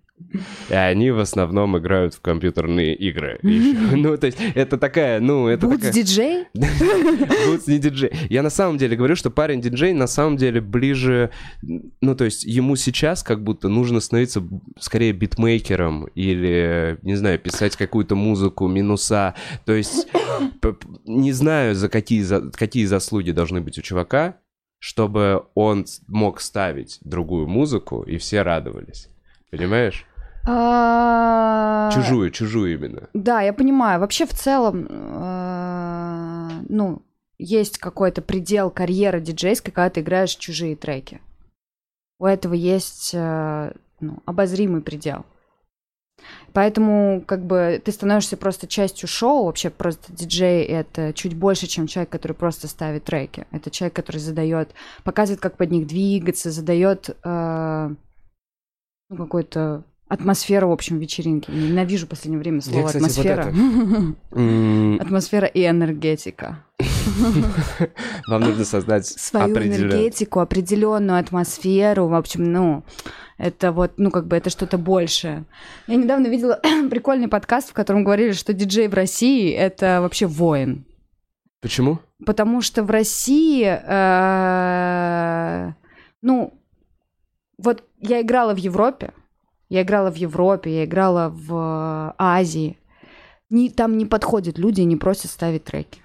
И 0.69 0.73
они 0.73 1.11
в 1.11 1.19
основном 1.19 1.77
играют 1.77 2.13
в 2.13 2.21
компьютерные 2.21 2.95
игры. 2.95 3.39
Ну, 3.95 4.17
то 4.17 4.27
есть, 4.27 4.37
это 4.55 4.77
такая, 4.77 5.19
ну, 5.19 5.47
это 5.47 5.67
Бутс 5.67 5.89
диджей? 5.89 6.45
Бутс 6.53 7.67
не 7.67 7.79
диджей. 7.79 8.11
Я 8.29 8.43
на 8.43 8.49
самом 8.49 8.77
деле 8.77 8.95
говорю, 8.95 9.15
что 9.15 9.29
парень 9.29 9.61
диджей 9.61 9.93
на 9.93 10.07
самом 10.07 10.37
деле 10.37 10.61
ближе... 10.61 11.31
Ну, 12.01 12.15
то 12.15 12.25
есть 12.25 12.43
ему 12.43 12.75
сейчас 12.75 13.23
как 13.23 13.43
будто 13.43 13.67
нужно 13.67 13.99
становиться 13.99 14.43
скорее 14.79 15.13
битмейкером 15.13 16.05
или, 16.15 16.97
не 17.01 17.15
знаю, 17.15 17.39
писать 17.39 17.75
какую-то 17.75 18.15
музыку, 18.15 18.67
минуса. 18.67 19.35
То 19.65 19.73
есть 19.73 20.07
не 21.05 21.31
знаю, 21.31 21.75
за 21.75 21.89
какие, 21.89 22.21
за 22.21 22.51
какие 22.51 22.85
заслуги 22.85 23.31
должны 23.31 23.61
быть 23.61 23.77
у 23.77 23.81
чувака, 23.81 24.37
чтобы 24.79 25.45
он 25.55 25.85
мог 26.07 26.41
ставить 26.41 26.99
другую 27.01 27.47
музыку, 27.47 28.03
и 28.03 28.17
все 28.17 28.41
радовались. 28.41 29.09
Понимаешь? 29.51 30.05
А, 30.47 31.89
Чужую, 31.91 32.29
чужую 32.31 32.73
именно. 32.73 33.09
Да, 33.13 33.41
я 33.41 33.51
понимаю. 33.51 33.99
Вообще 33.99 34.25
в 34.25 34.33
целом, 34.33 34.85
э, 34.89 36.49
ну, 36.69 37.01
есть 37.37 37.79
какой-то 37.79 38.21
предел 38.21 38.69
карьеры 38.69 39.21
диджейской, 39.21 39.73
когда 39.73 39.89
ты 39.89 40.01
играешь 40.01 40.35
чужие 40.35 40.75
треки. 40.75 41.19
У 42.19 42.25
этого 42.25 42.53
есть 42.53 43.11
э, 43.13 43.73
ну, 43.99 44.19
обозримый 44.25 44.81
предел. 44.81 45.25
Поэтому, 46.53 47.21
как 47.27 47.45
бы, 47.45 47.81
ты 47.83 47.91
становишься 47.91 48.37
просто 48.37 48.67
частью 48.67 49.09
шоу. 49.09 49.45
Вообще, 49.45 49.69
просто 49.69 50.13
диджей— 50.13 50.63
это 50.63 51.11
чуть 51.13 51.35
больше, 51.35 51.67
чем 51.67 51.87
человек, 51.87 52.09
который 52.09 52.33
просто 52.33 52.67
ставит 52.67 53.03
треки. 53.03 53.45
Это 53.51 53.69
человек, 53.69 53.95
который 53.95 54.17
задает, 54.17 54.73
показывает, 55.03 55.41
как 55.41 55.57
под 55.57 55.71
них 55.71 55.87
двигаться, 55.87 56.51
задает 56.51 57.09
э, 57.23 57.95
ну, 59.09 59.17
какую-то 59.17 59.83
атмосферу, 60.07 60.69
в 60.69 60.71
общем, 60.71 60.99
вечеринки. 60.99 61.49
Ненавижу 61.49 62.05
в 62.05 62.09
последнее 62.09 62.39
время 62.39 62.61
слово 62.61 62.87
кстати, 62.87 63.03
вот 63.03 63.11
атмосфера. 63.11 65.01
Атмосфера 65.01 65.47
и 65.47 65.65
энергетика. 65.65 66.63
Вам 68.27 68.41
нужно 68.41 68.65
создать 68.65 69.07
Свою 69.07 69.55
энергетику, 69.57 70.39
определенную 70.39 71.19
атмосферу, 71.19 72.07
в 72.07 72.13
общем, 72.13 72.51
ну, 72.51 72.83
это 73.37 73.71
вот, 73.71 73.93
ну, 73.97 74.11
как 74.11 74.27
бы 74.27 74.35
это 74.35 74.49
что-то 74.49 74.77
большее. 74.77 75.45
Я 75.87 75.95
недавно 75.95 76.27
видела 76.27 76.59
прикольный 76.89 77.27
подкаст, 77.27 77.69
в 77.69 77.73
котором 77.73 78.03
говорили, 78.03 78.31
что 78.31 78.53
диджей 78.53 78.87
в 78.87 78.93
России— 78.93 79.51
это 79.53 80.01
вообще 80.01 80.27
воин. 80.27 80.85
Почему? 81.61 81.99
Потому 82.25 82.61
что 82.61 82.83
в 82.83 82.91
России, 82.91 83.65
э, 83.65 83.83
ну, 86.21 86.53
вот 87.57 87.83
я 88.05 88.21
играла 88.21 88.53
в 88.53 88.57
Европе, 88.57 89.13
я 89.69 89.81
играла 89.81 90.11
в 90.11 90.15
Европе, 90.15 90.69
я 90.77 90.85
играла 90.85 91.29
в 91.29 92.13
Азии. 92.17 92.77
Не, 93.49 93.69
там 93.69 93.97
не 93.97 94.05
подходят 94.05 94.57
люди 94.57 94.81
не 94.81 94.95
просят 94.95 95.31
ставить 95.31 95.63
треки. 95.63 96.01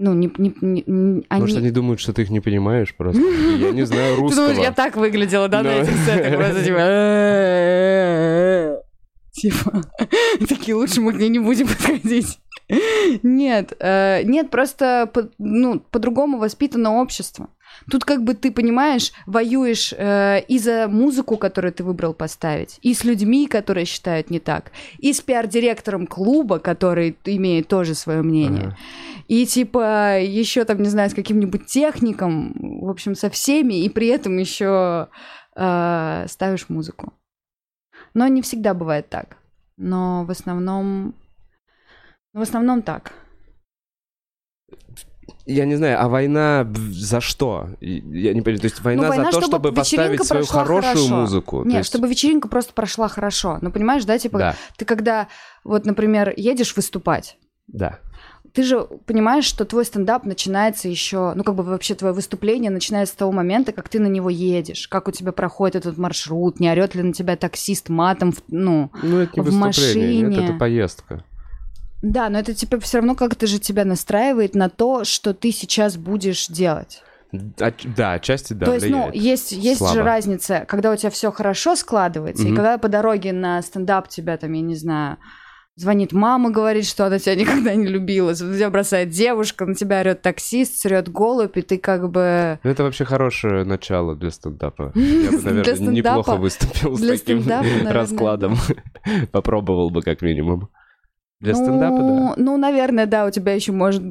Ну, 0.00 0.14
не, 0.14 0.30
не, 0.38 0.54
не- 0.60 0.84
не- 0.86 1.24
они... 1.28 1.40
Может, 1.40 1.58
они 1.58 1.70
думают, 1.72 1.98
что 2.00 2.12
ты 2.12 2.22
их 2.22 2.30
не 2.30 2.40
понимаешь 2.40 2.94
просто. 2.96 3.20
Я 3.58 3.72
не 3.72 3.82
знаю 3.84 4.14
Ты 4.14 4.20
русского. 4.20 4.46
думаешь, 4.48 4.64
я 4.64 4.72
так 4.72 4.96
выглядела, 4.96 5.48
да, 5.48 5.62
на 5.64 5.70
этих 5.70 5.96
сетах? 6.04 6.36
Просто 6.36 6.64
типа... 6.64 6.76
«Э-э-э-э». 6.78 8.76
Типа, 9.32 9.82
такие 10.48 10.74
лучше 10.76 11.00
мы 11.00 11.12
к 11.12 11.16
ней 11.16 11.28
не 11.28 11.40
будем 11.40 11.66
подходить. 11.66 12.38
Нет, 13.22 13.72
э, 13.80 14.22
нет, 14.24 14.50
просто 14.50 15.10
ну, 15.38 15.80
по-другому 15.80 16.38
воспитано 16.38 17.00
общество. 17.00 17.48
Тут 17.90 18.04
как 18.04 18.22
бы 18.22 18.34
ты 18.34 18.50
понимаешь, 18.50 19.12
воюешь 19.26 19.94
э, 19.96 20.40
и 20.48 20.58
за 20.58 20.88
музыку, 20.88 21.36
которую 21.36 21.72
ты 21.72 21.84
выбрал 21.84 22.14
поставить, 22.14 22.78
и 22.82 22.94
с 22.94 23.04
людьми, 23.04 23.46
которые 23.46 23.84
считают 23.86 24.30
не 24.30 24.40
так, 24.40 24.72
и 24.98 25.12
с 25.12 25.20
пиар-директором 25.20 26.06
клуба, 26.06 26.58
который 26.58 27.16
имеет 27.24 27.68
тоже 27.68 27.94
свое 27.94 28.22
мнение. 28.22 28.68
Ага. 28.68 28.76
И 29.28 29.46
типа 29.46 30.20
еще 30.20 30.64
там, 30.64 30.82
не 30.82 30.88
знаю, 30.88 31.10
с 31.10 31.14
каким-нибудь 31.14 31.66
техником, 31.66 32.54
в 32.80 32.88
общем, 32.88 33.14
со 33.14 33.28
всеми, 33.28 33.84
и 33.84 33.88
при 33.88 34.08
этом 34.08 34.38
еще 34.38 35.08
э, 35.54 36.26
ставишь 36.28 36.68
музыку. 36.68 37.12
Но 38.14 38.26
не 38.28 38.42
всегда 38.42 38.74
бывает 38.74 39.08
так. 39.08 39.36
Но 39.76 40.24
в 40.24 40.30
основном... 40.30 41.14
В 42.32 42.40
основном 42.40 42.82
так. 42.82 43.12
Я 45.50 45.64
не 45.64 45.76
знаю, 45.76 45.96
а 46.02 46.08
война 46.08 46.70
за 46.90 47.20
что? 47.22 47.70
Я 47.80 48.34
не 48.34 48.42
понимаю. 48.42 48.60
То 48.60 48.66
есть 48.66 48.80
война, 48.82 49.02
Ну, 49.04 49.08
война, 49.08 49.24
за 49.24 49.30
то, 49.30 49.40
чтобы 49.46 49.68
чтобы 49.68 49.72
поставить 49.74 50.22
свою 50.24 50.44
хорошую 50.44 50.82
хорошо. 50.82 51.16
музыку. 51.16 51.64
Нет, 51.64 51.78
есть- 51.78 51.88
чтобы 51.88 52.06
вечеринка 52.06 52.48
просто 52.48 52.74
прошла 52.74 53.08
хорошо. 53.08 53.58
Ну, 53.62 53.70
понимаешь, 53.72 54.04
да, 54.04 54.18
типа, 54.18 54.38
Да, 54.38 54.56
ты 54.76 54.84
когда, 54.84 55.28
вот, 55.64 55.86
например, 55.86 56.34
едешь 56.36 56.76
выступать, 56.76 57.38
да. 57.66 57.98
ты 58.52 58.62
же 58.62 58.80
понимаешь, 59.06 59.44
что 59.46 59.64
твой 59.64 59.86
стендап 59.86 60.26
начинается 60.26 60.86
еще, 60.88 61.32
ну, 61.34 61.42
как 61.44 61.54
бы 61.54 61.62
вообще 61.62 61.94
твое 61.94 62.12
выступление 62.12 62.70
начинается 62.70 63.14
с 63.14 63.16
того 63.16 63.32
момента, 63.32 63.72
как 63.72 63.88
ты 63.88 64.00
на 64.00 64.06
него 64.08 64.28
едешь, 64.28 64.86
как 64.88 65.08
у 65.08 65.12
тебя 65.12 65.32
проходит 65.32 65.76
этот 65.76 65.96
маршрут, 65.96 66.60
не 66.60 66.70
орет 66.70 66.94
ли 66.94 67.02
на 67.02 67.14
тебя 67.14 67.36
таксист 67.36 67.88
матом, 67.88 68.32
в- 68.32 68.42
ну, 68.48 68.90
Ну, 69.02 69.16
это 69.20 69.32
не 69.36 69.40
В 69.42 69.44
выступление, 69.46 70.20
нет, 70.20 70.28
машине. 70.30 70.44
это 70.50 70.58
поездка. 70.58 71.24
Да, 72.02 72.28
но 72.28 72.38
это 72.38 72.54
типа 72.54 72.78
все 72.80 72.98
равно 72.98 73.14
как-то 73.14 73.46
же 73.46 73.58
тебя 73.58 73.84
настраивает 73.84 74.54
на 74.54 74.68
то, 74.68 75.04
что 75.04 75.34
ты 75.34 75.50
сейчас 75.52 75.96
будешь 75.96 76.46
делать. 76.48 77.02
А- 77.60 77.72
да, 77.96 78.12
отчасти 78.14 78.54
да, 78.54 78.66
то 78.66 78.74
есть, 78.74 78.88
ну, 78.88 79.10
есть, 79.12 79.52
есть 79.52 79.86
же 79.92 80.02
разница, 80.02 80.64
когда 80.66 80.90
у 80.90 80.96
тебя 80.96 81.10
все 81.10 81.30
хорошо 81.30 81.76
складывается, 81.76 82.44
и 82.44 82.46
Мгм. 82.46 82.56
когда 82.56 82.78
по 82.78 82.88
дороге 82.88 83.32
на 83.34 83.60
стендап 83.60 84.08
тебя 84.08 84.38
там, 84.38 84.52
я 84.52 84.62
не 84.62 84.74
знаю, 84.76 85.18
звонит 85.76 86.12
мама, 86.12 86.50
говорит, 86.50 86.86
что 86.86 87.04
она 87.04 87.18
тебя 87.18 87.34
никогда 87.66 87.74
не 87.74 87.86
любила, 87.86 88.34
тебя 88.34 88.70
бросает 88.70 89.10
девушка, 89.10 89.66
на 89.66 89.74
тебя 89.74 90.00
орет 90.00 90.22
таксист, 90.22 90.78
срет 90.80 91.10
голубь, 91.10 91.56
и 91.58 91.60
ты 91.62 91.76
как 91.76 92.10
бы... 92.10 92.58
Ну, 92.64 92.70
Это 92.70 92.82
вообще 92.82 93.04
хорошее 93.04 93.64
начало 93.64 94.16
для 94.16 94.30
стендапа. 94.30 94.92
Я 94.94 95.30
бы, 95.30 95.42
наверное, 95.42 95.92
неплохо 95.92 96.36
выступил 96.36 96.96
с 96.96 97.00
таким 97.06 97.44
раскладом. 97.86 98.56
Попробовал 99.32 99.90
бы, 99.90 100.00
как 100.00 100.22
минимум. 100.22 100.70
Для 101.40 101.52
ну, 101.54 101.64
стендапа, 101.64 101.98
да. 101.98 102.34
Ну, 102.36 102.56
наверное, 102.56 103.06
да, 103.06 103.24
у 103.24 103.30
тебя 103.30 103.52
еще 103.52 103.70
может 103.70 104.02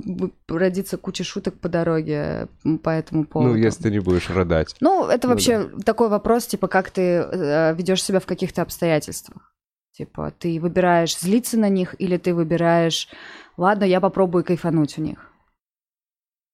родиться 0.48 0.98
куча 0.98 1.26
шуток 1.26 1.60
по 1.60 1.68
дороге 1.68 2.48
по 2.84 2.90
этому 2.90 3.26
поводу. 3.26 3.54
Ну, 3.54 3.58
если 3.58 3.84
ты 3.84 3.92
не 3.92 4.00
будешь 4.00 4.30
рыдать. 4.30 4.76
Ну, 4.80 5.08
это 5.08 5.28
Ну 5.28 5.34
вообще 5.34 5.70
такой 5.84 6.08
вопрос, 6.08 6.48
типа, 6.48 6.68
как 6.68 6.90
ты 6.90 7.28
ведешь 7.76 8.04
себя 8.04 8.22
в 8.22 8.26
каких-то 8.26 8.62
обстоятельствах. 8.62 9.54
Типа, 9.92 10.32
ты 10.40 10.60
выбираешь 10.62 11.18
злиться 11.20 11.58
на 11.58 11.68
них 11.70 11.96
или 12.00 12.18
ты 12.18 12.34
выбираешь 12.34 13.10
ладно, 13.58 13.84
я 13.84 14.00
попробую 14.00 14.44
кайфануть 14.44 14.98
у 14.98 15.02
них. 15.02 15.32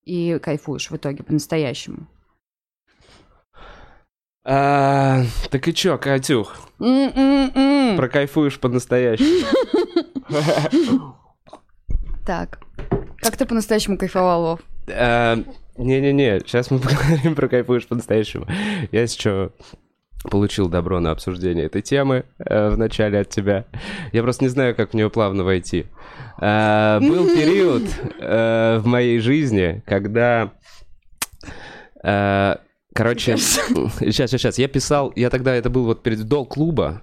И 0.06 0.40
кайфуешь 0.40 0.90
в 0.90 0.96
итоге 0.96 1.24
по-настоящему. 1.24 2.08
А, 4.46 5.22
так 5.52 5.68
и 5.68 5.74
чё, 5.74 5.98
Катюх, 5.98 6.54
М-м-м. 6.80 7.96
прокайфуешь 7.96 8.60
по-настоящему? 8.60 9.48
Так, 12.26 12.60
как 13.18 13.36
ты 13.38 13.46
по-настоящему 13.46 13.98
кайфовал, 13.98 14.42
Вов? 14.42 14.60
А, 14.90 15.38
Не-не-не, 15.78 16.40
сейчас 16.40 16.72
мы 16.72 16.80
поговорим 16.80 17.36
про 17.36 17.48
кайфуешь 17.48 17.88
по-настоящему. 17.88 18.48
Я 18.92 19.02
еще 19.04 19.52
получил 20.30 20.70
добро 20.70 21.02
на 21.02 21.12
обсуждение 21.12 21.66
этой 21.66 21.82
темы 21.82 22.24
э, 22.40 22.70
в 22.70 22.78
начале 22.78 23.20
от 23.20 23.30
тебя. 23.30 23.66
Я 24.14 24.24
просто 24.24 24.46
не 24.46 24.50
знаю, 24.50 24.74
как 24.74 24.92
в 24.92 24.94
нее 24.94 25.10
плавно 25.10 25.44
войти. 25.44 25.86
А, 26.40 27.00
Был 27.02 27.28
период 27.28 27.84
э, 28.20 28.78
в 28.80 28.86
моей 28.88 29.20
жизни, 29.20 29.84
когда... 29.86 30.52
э, 32.04 32.56
Короче, 32.96 33.38
сейчас, 33.38 33.70
сейчас, 34.00 34.32
сейчас. 34.32 34.58
Я 34.60 34.68
писал, 34.68 35.12
я 35.16 35.30
тогда, 35.30 35.54
это 35.56 35.70
был 35.70 35.84
вот 35.86 36.04
перед 36.04 36.24
дол 36.24 36.46
клуба. 36.46 37.02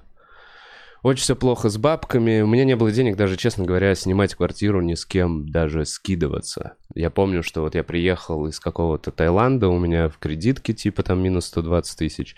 Очень 1.02 1.22
все 1.22 1.36
плохо 1.36 1.70
с 1.70 1.78
бабками. 1.78 2.42
У 2.42 2.46
меня 2.46 2.64
не 2.64 2.76
было 2.76 2.92
денег 2.92 3.16
даже, 3.16 3.36
честно 3.36 3.64
говоря, 3.64 3.94
снимать 3.94 4.34
квартиру 4.34 4.82
ни 4.82 4.94
с 4.94 5.06
кем, 5.06 5.48
даже 5.48 5.86
скидываться. 5.86 6.74
Я 6.94 7.08
помню, 7.08 7.42
что 7.42 7.62
вот 7.62 7.74
я 7.74 7.82
приехал 7.82 8.46
из 8.46 8.60
какого-то 8.60 9.10
Таиланда, 9.10 9.68
у 9.68 9.78
меня 9.78 10.08
в 10.08 10.18
кредитке 10.18 10.74
типа 10.74 11.02
там 11.02 11.22
минус 11.22 11.46
120 11.46 11.98
тысяч. 11.98 12.36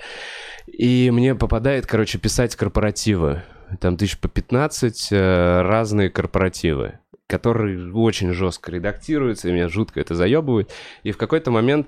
И 0.66 1.10
мне 1.10 1.34
попадает, 1.34 1.86
короче, 1.86 2.18
писать 2.18 2.54
корпоративы. 2.54 3.42
Там 3.80 3.96
тысяч 3.96 4.18
по 4.18 4.28
15 4.28 5.08
э, 5.10 5.62
разные 5.62 6.10
корпоративы 6.10 6.98
которые 7.28 7.90
очень 7.94 8.34
жестко 8.34 8.70
редактируются, 8.70 9.48
и 9.48 9.52
меня 9.52 9.66
жутко 9.66 10.00
это 10.00 10.14
заебывает. 10.14 10.70
И 11.02 11.12
в 11.12 11.16
какой-то 11.16 11.50
момент 11.50 11.86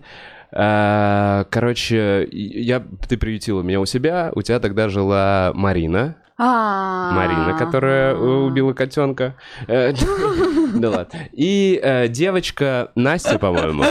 э, 0.53 1.45
Короче, 1.51 2.27
я, 2.31 2.81
ты 2.81 3.19
приютила 3.19 3.61
меня 3.61 3.79
у 3.81 3.85
себя, 3.85 4.33
у 4.35 4.41
тебя 4.41 4.59
тогда 4.59 4.89
жила 4.89 5.53
Марина, 5.55 6.17
Марина, 6.39 7.57
которая 7.59 8.15
э, 8.15 8.17
убила 8.19 8.73
котенка. 8.73 9.37
Э, 9.69 9.93
Да 10.75 10.91
ладно. 10.91 11.19
И 11.33 11.79
э, 11.83 12.09
девочка 12.09 12.91
Настя, 12.97 13.39
по-моему. 13.39 13.85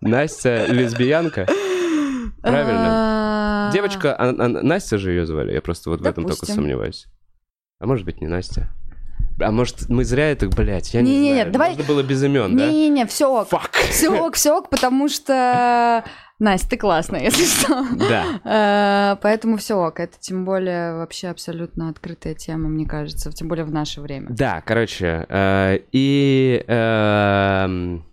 Настя 0.00 0.66
лесбиянка. 0.66 1.46
Правильно. 2.42 3.70
Девочка, 3.72 4.14
а- 4.14 4.30
а 4.30 4.48
Настя 4.48 4.98
же 4.98 5.10
ее 5.12 5.24
звали, 5.26 5.52
я 5.52 5.62
просто 5.62 5.90
вот 5.90 6.00
в 6.00 6.06
этом 6.06 6.24
только 6.24 6.44
сомневаюсь. 6.54 7.06
А 7.78 7.86
может 7.86 8.04
быть 8.04 8.20
не 8.20 8.26
Настя? 8.26 8.68
А 9.40 9.50
может 9.50 9.88
мы 9.88 10.04
зря 10.04 10.30
это, 10.30 10.48
блядь, 10.48 10.92
я 10.94 11.02
не, 11.02 11.10
Не-не-не, 11.12 11.34
знаю. 11.40 11.52
давай- 11.52 11.68
Можно 11.70 11.84
было 11.84 12.02
без 12.02 12.22
имен, 12.22 12.56
да? 12.56 12.66
Не-не-не, 12.66 13.06
все 13.06 13.40
ок. 13.40 13.48
Фак. 13.48 13.70
Все 13.90 14.10
ок, 14.10 14.34
все 14.34 14.56
ок, 14.58 14.68
потому 14.70 15.08
что... 15.08 16.04
Настя, 16.38 16.70
ты 16.70 16.76
классная, 16.76 17.20
если 17.24 17.44
что. 17.44 17.86
Да. 17.96 19.14
Э, 19.14 19.16
Поэтому 19.22 19.56
все 19.58 19.76
ок. 19.76 20.00
Это 20.00 20.14
тем 20.18 20.44
более 20.44 20.94
вообще 20.96 21.28
абсолютно 21.28 21.88
открытая 21.88 22.34
тема, 22.34 22.68
мне 22.68 22.84
кажется, 22.86 23.30
тем 23.30 23.46
более 23.48 23.64
в 23.64 23.70
наше 23.70 24.00
время. 24.00 24.26
Да, 24.30 24.60
короче, 24.60 25.24
э, 25.28 25.78
и 25.92 26.64
эм, 26.66 28.04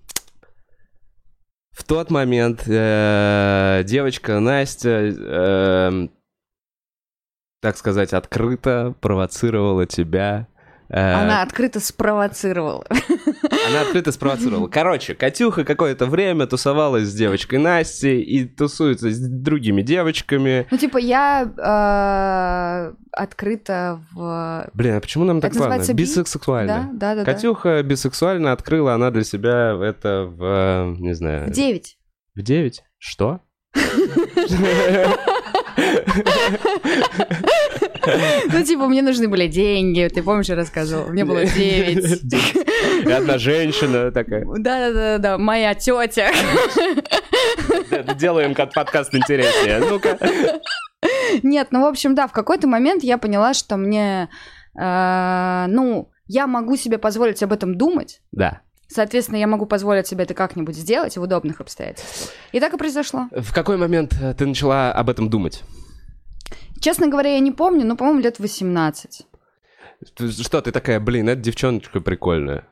в 1.72 1.84
тот 1.86 2.12
момент 2.12 2.64
э, 2.68 3.82
девочка 3.86 4.40
Настя, 4.40 4.90
эм, 5.10 6.12
так 7.62 7.78
сказать, 7.78 8.14
открыто 8.14 8.94
провоцировала 9.02 9.88
тебя. 9.88 10.48
Э, 10.90 11.14
Она 11.14 11.42
открыто 11.42 11.80
спровоцировала. 11.80 12.86
она 13.70 13.82
открыто 13.82 14.12
спровоцировала. 14.12 14.68
Короче, 14.68 15.16
Катюха 15.16 15.64
какое-то 15.64 16.06
время 16.06 16.48
тусовалась 16.48 17.08
с 17.08 17.14
девочкой 17.14 17.60
Настей 17.60 18.22
и 18.22 18.46
тусуется 18.46 19.10
с 19.10 19.20
другими 19.20 19.82
девочками. 19.82 20.68
Ну, 20.72 20.78
типа, 20.78 20.98
я 20.98 21.44
э, 21.46 22.94
открыто 23.12 24.02
в... 24.12 24.70
Блин, 24.74 24.96
а 24.96 25.00
почему 25.00 25.26
нам 25.26 25.42
так 25.42 25.52
Это 25.52 25.60
называется 25.60 25.94
би? 25.94 26.04
Бисексуально. 26.04 26.90
Да, 26.94 27.14
да, 27.14 27.16
да. 27.16 27.24
да. 27.24 27.34
Катюха 27.34 27.82
бисексуально 27.84 28.52
открыла 28.52 28.94
она 28.94 29.12
для 29.12 29.24
себя 29.24 29.78
это 29.82 30.26
в, 30.26 30.44
э, 30.44 30.96
не 31.00 31.14
знаю, 31.14 31.48
В 31.48 31.52
9. 31.52 31.98
в 32.36 32.42
9? 32.42 32.84
Что? 32.98 33.40
Ну, 38.52 38.64
типа, 38.64 38.88
мне 38.88 39.02
нужны 39.02 39.28
были 39.28 39.48
деньги, 39.48 40.08
ты 40.14 40.22
помнишь, 40.24 40.48
я 40.50 40.56
рассказывала? 40.56 41.08
Мне 41.10 41.26
было 41.26 41.46
9. 41.46 43.06
И 43.08 43.12
одна 43.12 43.38
женщина 43.38 44.12
такая. 44.12 44.46
Да-да-да, 44.46 45.38
моя 45.38 45.74
тетя. 45.76 46.32
«Да, 47.90 48.14
Делаем 48.14 48.56
подкаст 48.56 49.14
интереснее. 49.16 49.80
Ну-ка. 49.80 50.18
Нет, 51.44 51.68
ну, 51.72 51.82
в 51.82 51.86
общем, 51.86 52.16
да, 52.16 52.28
в 52.28 52.32
какой-то 52.32 52.68
момент 52.68 53.04
я 53.04 53.18
поняла, 53.18 53.54
что 53.54 53.78
мне, 53.78 54.30
э, 54.80 55.66
ну, 55.70 56.10
я 56.28 56.48
могу 56.48 56.76
себе 56.76 56.98
позволить 56.98 57.42
об 57.44 57.54
этом 57.54 57.76
думать, 57.78 58.22
Да. 58.32 58.62
соответственно, 58.88 59.38
я 59.38 59.48
могу 59.48 59.66
позволить 59.66 60.08
себе 60.08 60.24
это 60.24 60.34
как-нибудь 60.34 60.76
сделать 60.76 61.18
в 61.18 61.22
удобных 61.22 61.62
обстоятельствах. 61.62 62.32
И 62.52 62.60
так 62.60 62.74
и 62.74 62.78
произошло. 62.78 63.28
В 63.32 63.54
какой 63.54 63.78
момент 63.78 64.14
э, 64.22 64.34
ты 64.34 64.46
начала 64.46 64.92
об 64.92 65.10
этом 65.10 65.30
думать? 65.30 65.64
Честно 66.80 67.08
говоря, 67.08 67.34
я 67.34 67.40
не 67.40 67.52
помню, 67.52 67.86
но, 67.86 67.96
по-моему, 67.96 68.22
лет 68.22 68.40
18. 68.40 69.26
Ты- 70.16 70.32
Что, 70.32 70.62
ты 70.62 70.72
такая, 70.72 71.00
блин, 71.00 71.30
эта 71.30 71.42
девчоночка 71.42 72.00
прикольная? 72.00 72.68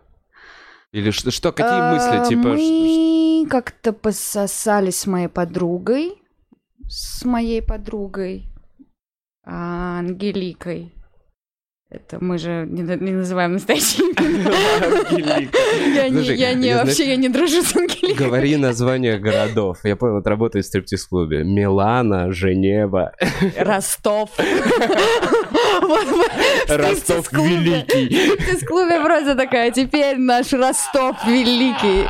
Или 0.94 1.12
что, 1.12 1.32
что 1.32 1.52
какие 1.52 1.68
Э, 1.80 1.94
мысли, 1.94 2.30
типа... 2.30 2.48
Мы 2.50 3.46
как-то 3.50 3.92
пососались 3.94 5.00
с 5.00 5.08
моей 5.08 5.28
подругой, 5.28 6.14
с 6.88 7.26
моей 7.26 7.62
подругой, 7.62 8.46
а, 9.44 10.00
Ангеликой. 10.00 10.94
Это 11.90 12.18
мы 12.20 12.38
же 12.38 12.66
не, 12.68 12.82
не 12.82 13.12
называем 13.12 13.54
настоящие 13.54 14.08
имена. 14.12 15.38
Я 16.34 16.54
не, 16.54 16.76
вообще, 16.76 17.08
я 17.08 17.16
не 17.16 17.30
дружу 17.30 17.62
с 17.64 17.74
Ангеликой. 17.78 18.26
Говори 18.26 18.58
названия 18.58 19.18
городов. 19.18 19.78
Я 19.86 19.96
понял, 19.96 20.16
вот 20.16 20.28
работаю 20.28 20.64
в 20.64 20.66
стриптиз-клубе. 20.66 21.46
Милана, 21.46 22.30
Женева, 22.34 23.14
Ростов. 23.58 24.32
Ростов 26.68 27.26
стриптиз-клубе. 27.26 27.86
Великий. 27.88 28.58
В 28.58 28.66
клубе 28.66 29.00
просто 29.02 29.36
такая, 29.36 29.72
теперь 29.72 30.18
наш 30.18 30.52
Ростов 30.52 31.16
Великий 31.26 32.06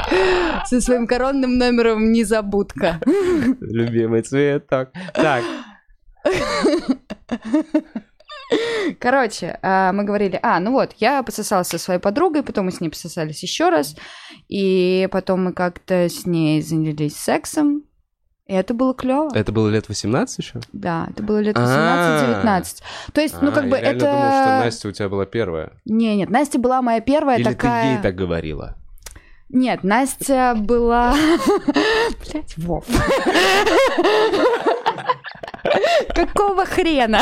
со 0.65 0.81
своим 0.81 1.05
коронным 1.05 1.59
номером 1.59 2.11
«Незабудка». 2.11 2.99
Любимый 3.61 4.23
цветок. 4.23 4.89
Так, 5.13 5.43
Короче, 9.07 9.57
а, 9.61 9.93
мы 9.93 10.03
говорили, 10.03 10.37
а, 10.43 10.59
ну 10.59 10.73
вот, 10.73 10.91
я 10.97 11.23
пососалась 11.23 11.69
со 11.69 11.77
своей 11.77 12.01
подругой, 12.01 12.43
потом 12.43 12.65
мы 12.65 12.73
с 12.73 12.81
ней 12.81 12.89
пососались 12.89 13.41
еще 13.41 13.69
раз, 13.69 13.95
и 14.49 15.07
потом 15.13 15.45
мы 15.45 15.53
как-то 15.53 16.09
с 16.09 16.25
ней 16.25 16.61
занялись 16.61 17.15
сексом, 17.15 17.83
и 18.47 18.53
это 18.53 18.73
было 18.73 18.93
клево. 18.93 19.29
это 19.33 19.53
было 19.53 19.69
лет 19.69 19.87
18 19.87 20.37
еще? 20.39 20.59
Да, 20.73 21.07
это 21.09 21.23
было 21.23 21.39
лет 21.39 21.55
А. 21.57 22.43
18-19. 22.43 22.83
То 23.13 23.21
есть, 23.21 23.41
ну, 23.41 23.47
А, 23.47 23.51
как 23.53 23.69
бы 23.69 23.77
я 23.77 23.91
это... 23.93 23.99
думал, 23.99 24.19
что 24.19 24.65
Настя 24.65 24.87
у 24.89 24.91
тебя 24.91 25.07
была 25.07 25.25
первая. 25.25 25.71
Не, 25.85 26.17
нет, 26.17 26.29
Настя 26.29 26.59
была 26.59 26.81
моя 26.81 26.99
первая 26.99 27.37
Или 27.37 27.45
такая... 27.45 27.83
ты 27.83 27.87
ей 27.93 28.01
так 28.03 28.13
говорила? 28.13 28.75
Нет, 29.47 29.85
Настя 29.85 30.53
была... 30.57 31.15
Блять, 32.25 32.57
Вов. 32.57 32.83
Какого 36.13 36.65
хрена? 36.65 37.19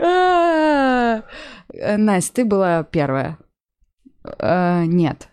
А, 0.00 1.22
Настя, 1.96 2.34
ты 2.34 2.44
была 2.44 2.82
первая. 2.84 3.38
А, 4.38 4.84
Нет. 4.84 5.28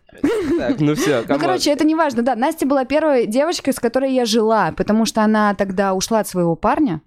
Так, 0.57 0.79
ну 0.79 0.95
все, 0.95 1.23
Ну, 1.27 1.37
короче, 1.37 1.71
это 1.71 1.83
не 1.85 1.93
важно. 1.93 2.23
Да, 2.23 2.35
Настя 2.35 2.65
была 2.65 2.85
первой 2.85 3.27
девочкой, 3.27 3.73
с 3.73 3.79
которой 3.79 4.11
я 4.13 4.25
жила, 4.25 4.71
потому 4.75 5.05
что 5.05 5.21
она 5.21 5.53
тогда 5.53 5.93
ушла 5.93 6.19
от 6.21 6.27
своего 6.27 6.55
парня, 6.55 7.01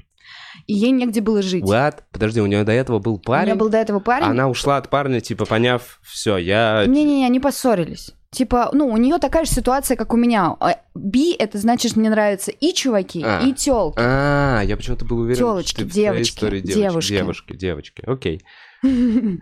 и 0.69 0.75
ей 0.75 0.93
негде 0.93 1.21
было 1.21 1.43
жить. 1.43 1.65
What? 1.65 2.03
Подожди, 2.13 2.41
у 2.41 2.47
нее 2.47 2.63
до 2.63 2.71
этого 2.71 3.01
был 3.01 3.15
У 3.15 3.19
парень? 3.19 3.47
меня 3.47 3.57
был 3.57 3.69
до 3.69 3.79
этого 3.79 3.99
парень. 3.99 4.27
Она 4.27 4.49
ушла 4.49 4.77
от 4.77 4.91
парня, 4.91 5.21
типа, 5.21 5.45
поняв, 5.45 5.99
все, 6.05 6.37
я... 6.37 6.85
Не-не-не, 6.87 7.27
они 7.27 7.41
поссорились. 7.41 8.15
Типа, 8.33 8.71
ну, 8.73 8.87
у 8.87 8.97
нее 8.97 9.19
такая 9.19 9.45
же 9.45 9.51
ситуация, 9.51 9.97
как 9.97 10.15
у 10.15 10.17
меня. 10.17 10.57
А, 10.61 10.77
Би 10.95 11.33
это 11.33 11.59
значит, 11.59 11.97
мне 11.97 12.11
нравятся 12.11 12.53
и 12.53 12.73
чуваки, 12.73 13.25
А. 13.27 13.41
и 13.41 13.53
телки. 13.53 13.99
А, 14.01 14.63
я 14.63 14.77
почему-то 14.77 15.05
был 15.05 15.19
уверен, 15.19 15.39
Тёлочки, 15.39 15.81
что 15.81 15.85
девочки, 15.91 16.37
истории 16.37 16.61
девушки. 16.61 16.79
девочки, 16.79 17.13
девушки, 17.13 17.57
девочки, 17.57 18.03
окей. 18.07 18.45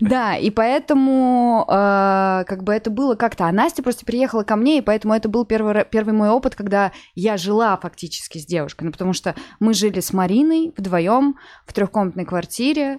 Да, 0.00 0.36
и 0.36 0.50
поэтому 0.50 1.64
э, 1.68 2.44
как 2.46 2.62
бы 2.62 2.72
это 2.72 2.90
было 2.90 3.14
как-то. 3.14 3.46
А 3.46 3.52
Настя 3.52 3.82
просто 3.82 4.04
приехала 4.04 4.42
ко 4.42 4.56
мне, 4.56 4.78
и 4.78 4.82
поэтому 4.82 5.14
это 5.14 5.28
был 5.28 5.44
первый, 5.44 5.84
первый 5.84 6.12
мой 6.12 6.28
опыт, 6.30 6.54
когда 6.54 6.92
я 7.14 7.36
жила 7.36 7.76
фактически 7.76 8.38
с 8.38 8.44
девушкой. 8.46 8.84
Ну, 8.84 8.92
потому 8.92 9.12
что 9.12 9.34
мы 9.60 9.72
жили 9.72 10.00
с 10.00 10.12
Мариной 10.12 10.72
вдвоем 10.76 11.36
в 11.66 11.72
трехкомнатной 11.72 12.24
квартире. 12.24 12.98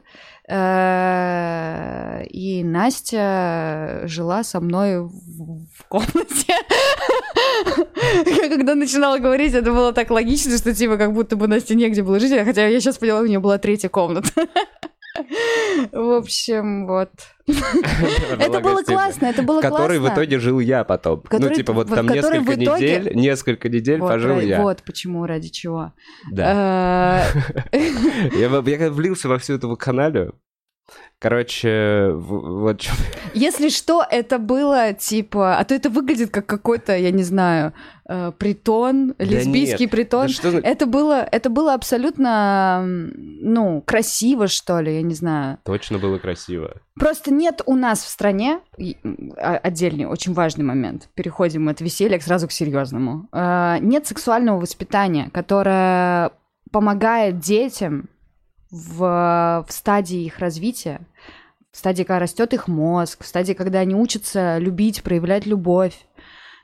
Э, 0.53 2.25
и 2.25 2.61
Настя 2.61 4.01
жила 4.03 4.43
со 4.43 4.59
мной 4.59 4.99
в 4.99 5.83
комнате. 5.87 6.53
Я 8.25 8.49
когда 8.49 8.75
начинала 8.75 9.17
говорить, 9.19 9.53
это 9.53 9.71
было 9.71 9.93
так 9.93 10.11
логично, 10.11 10.57
что 10.57 10.73
типа 10.73 10.97
как 10.97 11.13
будто 11.13 11.37
бы 11.37 11.47
Насте 11.47 11.75
негде 11.75 12.03
было 12.03 12.19
жить, 12.19 12.33
хотя 12.43 12.67
я 12.67 12.81
сейчас 12.81 12.97
поняла, 12.97 13.21
у 13.21 13.25
нее 13.25 13.39
была 13.39 13.57
третья 13.59 13.87
комната. 13.87 14.29
В 15.91 16.17
общем, 16.17 16.87
вот. 16.87 17.11
Это 17.47 18.59
было 18.61 18.81
классно, 18.81 19.25
это 19.25 19.43
было 19.43 19.59
классно. 19.59 19.77
Который 19.77 19.99
в 19.99 20.07
итоге 20.07 20.39
жил 20.39 20.59
я 20.59 20.83
потом. 20.83 21.23
Ну, 21.31 21.49
типа, 21.49 21.73
вот 21.73 21.89
там 21.89 22.07
несколько 22.07 22.55
недель, 22.55 23.11
несколько 23.15 23.67
недель 23.67 23.99
пожил 23.99 24.39
я. 24.39 24.61
Вот 24.61 24.83
почему, 24.83 25.25
ради 25.25 25.49
чего. 25.49 25.93
Да. 26.31 27.25
Э, 27.71 27.79
я 28.33 28.49
влился 28.89 29.27
во 29.27 29.37
всю 29.37 29.55
эту 29.55 29.75
каналю, 29.75 30.39
Короче, 31.21 32.13
вот 32.15 32.81
что. 32.81 32.93
Если 33.35 33.69
что, 33.69 34.03
это 34.09 34.39
было 34.39 34.93
типа, 34.93 35.59
а 35.59 35.63
то 35.65 35.75
это 35.75 35.91
выглядит 35.91 36.31
как 36.31 36.47
какой-то, 36.47 36.97
я 36.97 37.11
не 37.11 37.21
знаю, 37.21 37.73
э, 38.09 38.31
притон, 38.35 39.13
да 39.19 39.25
лесбийский 39.25 39.85
нет. 39.85 39.91
притон. 39.91 40.25
Да 40.25 40.33
что... 40.33 40.49
Это 40.49 40.87
было, 40.87 41.21
это 41.31 41.51
было 41.51 41.75
абсолютно, 41.75 42.83
ну, 42.83 43.83
красиво 43.85 44.47
что 44.47 44.79
ли, 44.79 44.95
я 44.95 45.03
не 45.03 45.13
знаю. 45.13 45.59
Точно 45.63 45.99
было 45.99 46.17
красиво. 46.17 46.81
Просто 46.95 47.31
нет 47.31 47.61
у 47.67 47.75
нас 47.75 48.03
в 48.03 48.09
стране 48.09 48.59
а, 49.37 49.57
отдельный, 49.57 50.05
очень 50.05 50.33
важный 50.33 50.65
момент. 50.65 51.07
Переходим 51.13 51.69
от 51.69 51.81
веселья 51.81 52.19
сразу 52.19 52.47
к 52.47 52.51
серьезному. 52.51 53.29
Э, 53.31 53.77
нет 53.79 54.07
сексуального 54.07 54.59
воспитания, 54.59 55.29
которое 55.31 56.31
помогает 56.71 57.37
детям 57.37 58.09
в, 58.71 59.65
в 59.67 59.71
стадии 59.71 60.23
их 60.23 60.39
развития, 60.39 61.01
в 61.71 61.77
стадии, 61.77 62.03
когда 62.03 62.19
растет 62.19 62.53
их 62.53 62.67
мозг, 62.67 63.23
в 63.23 63.27
стадии, 63.27 63.53
когда 63.53 63.79
они 63.79 63.95
учатся 63.95 64.57
любить, 64.57 65.03
проявлять 65.03 65.45
любовь. 65.45 66.05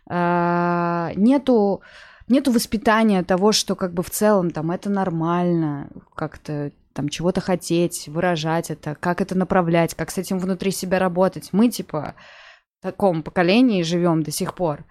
Э, 0.10 1.12
нету, 1.16 1.82
нету 2.28 2.52
воспитания 2.52 3.24
того, 3.24 3.52
что 3.52 3.76
как 3.76 3.94
бы 3.94 4.04
в 4.04 4.10
целом 4.10 4.52
там 4.52 4.72
это 4.72 4.90
нормально, 4.90 5.90
как-то 6.16 6.72
там 6.94 7.10
чего-то 7.10 7.42
хотеть, 7.42 8.08
выражать 8.08 8.72
это, 8.72 8.96
как 8.96 9.22
это 9.22 9.38
направлять, 9.38 9.94
как 9.94 10.10
с 10.10 10.18
этим 10.18 10.40
внутри 10.40 10.72
себя 10.72 10.98
работать. 10.98 11.50
Мы 11.52 11.70
типа 11.70 12.16
в 12.80 12.84
таком 12.84 13.22
поколении 13.22 13.84
живем 13.84 14.24
до 14.24 14.32
сих 14.32 14.56
пор 14.56 14.86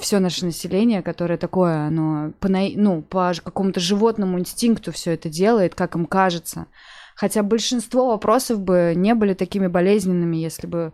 все 0.00 0.18
наше 0.18 0.44
население, 0.44 1.02
которое 1.02 1.36
такое, 1.36 1.86
оно 1.86 2.32
по, 2.40 2.48
ну, 2.48 3.02
по 3.02 3.32
какому-то 3.42 3.80
животному 3.80 4.38
инстинкту 4.38 4.92
все 4.92 5.12
это 5.12 5.28
делает, 5.28 5.74
как 5.74 5.94
им 5.94 6.06
кажется. 6.06 6.66
Хотя 7.14 7.42
большинство 7.42 8.08
вопросов 8.08 8.60
бы 8.60 8.92
не 8.94 9.14
были 9.14 9.34
такими 9.34 9.66
болезненными, 9.68 10.36
если 10.36 10.66
бы 10.66 10.92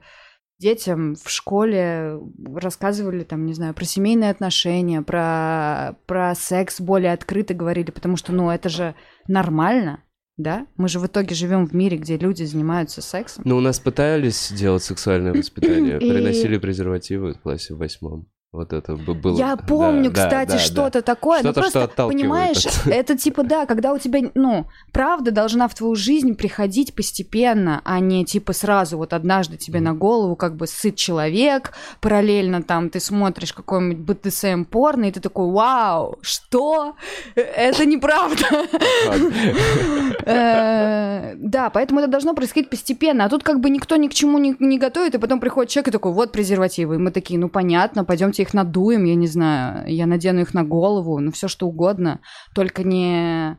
детям 0.62 1.16
в 1.16 1.28
школе 1.28 2.20
рассказывали, 2.54 3.24
там, 3.24 3.44
не 3.46 3.54
знаю, 3.54 3.74
про 3.74 3.84
семейные 3.84 4.30
отношения, 4.30 5.02
про, 5.02 5.96
про 6.06 6.34
секс 6.36 6.80
более 6.80 7.12
открыто 7.12 7.52
говорили, 7.52 7.90
потому 7.90 8.16
что, 8.16 8.32
ну, 8.32 8.48
это 8.48 8.68
же 8.68 8.94
нормально, 9.26 10.04
да? 10.36 10.68
Мы 10.76 10.88
же 10.88 11.00
в 11.00 11.06
итоге 11.06 11.34
живем 11.34 11.66
в 11.66 11.74
мире, 11.74 11.96
где 11.96 12.16
люди 12.16 12.44
занимаются 12.44 13.02
сексом. 13.02 13.42
Ну, 13.44 13.56
у 13.56 13.60
нас 13.60 13.80
пытались 13.80 14.52
делать 14.52 14.84
сексуальное 14.84 15.32
воспитание, 15.32 15.98
приносили 15.98 16.56
презервативы 16.58 17.34
в 17.34 17.40
классе 17.40 17.74
в 17.74 17.78
восьмом. 17.78 18.28
Вот 18.52 18.74
это 18.74 18.96
было. 18.96 19.34
Я 19.34 19.56
помню, 19.56 20.10
да, 20.10 20.24
кстати, 20.24 20.50
да, 20.50 20.58
что-то 20.58 20.98
да. 20.98 21.02
такое. 21.02 21.38
Что-то, 21.38 21.60
ну, 21.60 21.62
просто, 21.62 21.90
что 21.90 22.08
понимаешь, 22.08 22.66
это 22.84 23.16
типа, 23.16 23.44
да, 23.44 23.64
когда 23.64 23.94
у 23.94 23.98
тебя, 23.98 24.30
ну, 24.34 24.66
правда 24.92 25.30
должна 25.30 25.68
в 25.68 25.74
твою 25.74 25.94
жизнь 25.94 26.34
приходить 26.34 26.94
постепенно, 26.94 27.80
а 27.82 27.98
не 27.98 28.26
типа 28.26 28.52
сразу 28.52 28.98
вот 28.98 29.14
однажды 29.14 29.56
тебе 29.56 29.78
mm. 29.78 29.84
на 29.84 29.94
голову 29.94 30.36
как 30.36 30.56
бы 30.56 30.66
сыт 30.66 30.96
человек, 30.96 31.72
параллельно 32.02 32.62
там 32.62 32.90
ты 32.90 33.00
смотришь 33.00 33.54
какой-нибудь 33.54 34.18
БТСМ 34.18 34.64
порно, 34.64 35.06
и 35.06 35.12
ты 35.12 35.20
такой, 35.20 35.50
вау, 35.50 36.18
что? 36.20 36.96
Это 37.34 37.86
неправда. 37.86 38.44
Э, 40.24 41.34
да, 41.36 41.68
поэтому 41.70 41.98
это 41.98 42.08
должно 42.08 42.34
происходить 42.34 42.70
постепенно. 42.70 43.24
А 43.24 43.28
тут 43.28 43.42
как 43.42 43.60
бы 43.60 43.70
никто 43.70 43.96
ни 43.96 44.06
к 44.06 44.14
чему 44.14 44.38
не 44.38 44.78
готовит, 44.78 45.16
и 45.16 45.18
потом 45.18 45.40
приходит 45.40 45.72
человек 45.72 45.88
и 45.88 45.90
такой, 45.90 46.12
вот 46.12 46.30
презервативы. 46.30 46.94
И 46.94 46.98
мы 46.98 47.10
такие, 47.10 47.40
ну 47.40 47.48
понятно, 47.48 48.04
пойдемте 48.04 48.41
их 48.42 48.54
надуем, 48.54 49.04
я 49.04 49.14
не 49.14 49.26
знаю, 49.26 49.92
я 49.92 50.06
надену 50.06 50.40
их 50.40 50.54
на 50.54 50.64
голову, 50.64 51.18
ну 51.20 51.32
все 51.32 51.48
что 51.48 51.66
угодно, 51.66 52.20
только 52.54 52.84
не, 52.84 53.58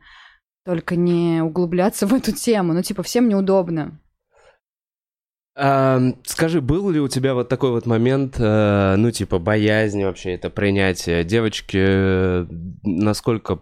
только 0.66 0.96
не 0.96 1.42
углубляться 1.42 2.08
в 2.08 2.14
эту 2.14 2.32
тему, 2.32 2.74
ну 2.74 2.82
типа 2.82 3.04
всем 3.04 3.28
неудобно. 3.28 4.00
А, 5.56 6.02
скажи, 6.26 6.62
был 6.62 6.90
ли 6.90 7.00
у 7.00 7.08
тебя 7.08 7.36
вот 7.36 7.48
такой 7.48 7.72
вот 7.72 7.86
момент, 7.86 8.38
э, 8.40 8.96
ну, 8.98 9.12
типа, 9.12 9.38
боязни 9.38 10.04
вообще, 10.04 10.34
это 10.34 10.50
принятие? 10.50 11.24
Девочки, 11.24 11.78
э, 11.80 12.48
насколько 12.82 13.62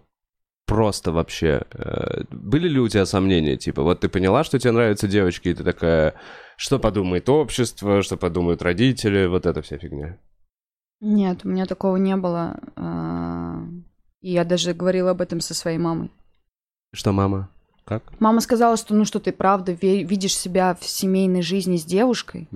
просто 0.66 1.12
вообще? 1.12 1.62
Э, 1.74 2.22
были 2.30 2.68
ли 2.68 2.80
у 2.80 2.88
тебя 2.88 3.04
сомнения? 3.04 3.58
Типа, 3.58 3.82
вот 3.82 4.00
ты 4.00 4.08
поняла, 4.08 4.42
что 4.42 4.58
тебе 4.58 4.72
нравятся 4.72 5.06
девочки, 5.06 5.48
и 5.48 5.54
ты 5.54 5.64
такая, 5.64 6.14
что 6.56 6.78
подумает 6.78 7.28
общество, 7.28 8.02
что 8.02 8.16
подумают 8.16 8.62
родители, 8.62 9.26
вот 9.26 9.44
эта 9.44 9.60
вся 9.60 9.76
фигня? 9.76 10.18
Нет, 11.02 11.44
у 11.44 11.48
меня 11.48 11.66
такого 11.66 11.96
не 11.96 12.16
было. 12.16 12.60
А, 12.76 13.58
и 14.20 14.30
я 14.30 14.44
даже 14.44 14.72
говорила 14.72 15.10
об 15.10 15.20
этом 15.20 15.40
со 15.40 15.52
своей 15.52 15.78
мамой. 15.78 16.12
Что 16.94 17.10
мама? 17.10 17.50
Как? 17.84 18.04
Мама 18.20 18.40
сказала, 18.40 18.76
что 18.76 18.94
ну 18.94 19.04
что 19.04 19.18
ты 19.18 19.32
правда 19.32 19.72
видишь 19.72 20.36
себя 20.36 20.76
в 20.80 20.84
семейной 20.84 21.42
жизни 21.42 21.76
с 21.76 21.84
девушкой. 21.84 22.48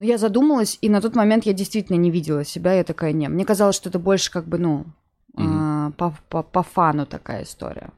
Я 0.00 0.18
задумалась, 0.18 0.78
и 0.80 0.88
на 0.88 1.00
тот 1.00 1.14
момент 1.14 1.46
я 1.46 1.52
действительно 1.52 1.96
не 1.96 2.10
видела 2.10 2.44
себя. 2.44 2.72
Я 2.74 2.82
такая, 2.82 3.12
не. 3.12 3.28
Мне 3.28 3.44
казалось, 3.44 3.76
что 3.76 3.88
это 3.88 4.00
больше 4.00 4.32
как 4.32 4.46
бы, 4.46 4.58
ну, 4.58 4.86
mm-hmm. 5.36 5.92
по, 5.92 6.16
по, 6.28 6.42
по 6.42 6.62
фану 6.64 7.06
такая 7.06 7.44
история. 7.44 7.90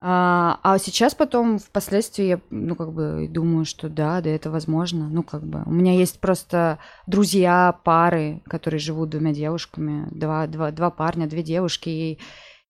А, 0.00 0.60
а 0.62 0.78
сейчас 0.78 1.14
потом, 1.14 1.58
впоследствии, 1.58 2.24
я, 2.24 2.40
ну, 2.50 2.76
как 2.76 2.92
бы, 2.92 3.26
думаю, 3.28 3.64
что 3.64 3.88
да, 3.88 4.20
да, 4.20 4.30
это 4.30 4.50
возможно. 4.50 5.08
Ну, 5.08 5.24
как 5.24 5.42
бы, 5.44 5.62
у 5.66 5.72
меня 5.72 5.94
есть 5.94 6.20
просто 6.20 6.78
друзья, 7.08 7.76
пары, 7.82 8.40
которые 8.46 8.78
живут 8.78 9.10
двумя 9.10 9.32
девушками, 9.32 10.06
два, 10.12 10.46
два, 10.46 10.70
два 10.70 10.90
парня, 10.90 11.26
две 11.26 11.42
девушки. 11.42 11.88
И, 11.88 12.18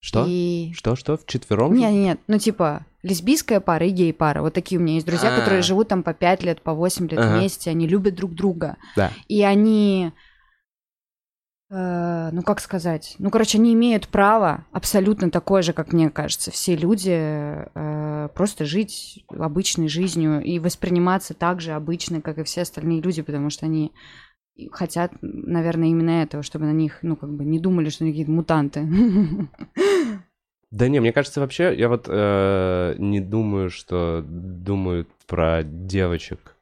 что? 0.00 0.24
И... 0.26 0.72
Что, 0.74 0.96
что, 0.96 1.18
в 1.18 1.26
четвером? 1.26 1.74
Нет, 1.74 1.92
нет, 1.92 2.20
ну, 2.28 2.38
типа, 2.38 2.86
лесбийская 3.02 3.60
пара 3.60 3.86
и 3.86 3.90
гей-пара. 3.90 4.40
Вот 4.40 4.54
такие 4.54 4.80
у 4.80 4.82
меня 4.82 4.94
есть 4.94 5.06
друзья, 5.06 5.28
А-а-а. 5.28 5.40
которые 5.40 5.60
живут 5.60 5.88
там 5.88 6.02
по 6.02 6.14
пять 6.14 6.42
лет, 6.42 6.62
по 6.62 6.72
восемь 6.72 7.08
лет 7.08 7.18
ага. 7.18 7.36
вместе, 7.36 7.68
они 7.68 7.86
любят 7.86 8.14
друг 8.14 8.32
друга. 8.32 8.78
Да. 8.96 9.12
И 9.28 9.42
они 9.42 10.12
Э, 11.70 12.30
ну 12.32 12.42
как 12.42 12.60
сказать, 12.60 13.14
ну 13.18 13.30
короче, 13.30 13.58
они 13.58 13.74
имеют 13.74 14.08
право 14.08 14.64
абсолютно 14.72 15.30
такое 15.30 15.60
же, 15.62 15.72
как 15.72 15.92
мне 15.92 16.08
кажется, 16.08 16.50
все 16.50 16.76
люди 16.76 17.12
э, 17.14 18.28
просто 18.34 18.64
жить 18.64 19.24
обычной 19.28 19.88
жизнью 19.88 20.42
и 20.42 20.58
восприниматься 20.58 21.34
так 21.34 21.60
же 21.60 21.72
обычно, 21.72 22.22
как 22.22 22.38
и 22.38 22.44
все 22.44 22.62
остальные 22.62 23.02
люди, 23.02 23.20
потому 23.20 23.50
что 23.50 23.66
они 23.66 23.92
хотят, 24.72 25.12
наверное, 25.20 25.88
именно 25.88 26.22
этого, 26.22 26.42
чтобы 26.42 26.64
на 26.64 26.72
них, 26.72 27.00
ну 27.02 27.16
как 27.16 27.30
бы 27.34 27.44
не 27.44 27.60
думали, 27.60 27.90
что 27.90 28.04
они 28.04 28.12
какие-то 28.12 28.32
мутанты. 28.32 28.88
Да 30.70 30.86
не, 30.86 31.00
мне 31.00 31.14
кажется, 31.14 31.40
вообще, 31.40 31.74
я 31.74 31.88
вот 31.88 32.08
э, 32.08 32.94
не 32.98 33.20
думаю, 33.20 33.70
что 33.70 34.22
думают 34.22 35.08
про 35.26 35.62
девочек 35.62 36.57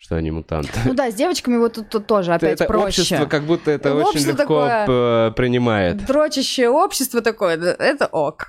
что 0.00 0.16
они 0.16 0.30
мутанты. 0.30 0.72
Ну 0.86 0.94
да, 0.94 1.10
с 1.10 1.14
девочками 1.14 1.58
вот 1.58 1.74
тут, 1.74 1.90
тут 1.90 2.06
тоже 2.06 2.32
опять 2.32 2.54
это 2.54 2.64
проще. 2.64 3.02
общество 3.02 3.26
как 3.26 3.44
будто 3.44 3.70
это 3.70 3.94
общество 3.94 4.30
очень 4.32 4.40
легко 4.40 4.66
такое, 4.66 5.30
принимает. 5.32 6.06
Дрочащее 6.06 6.70
общество 6.70 7.20
такое, 7.20 7.58
это 7.58 8.06
ок. 8.06 8.46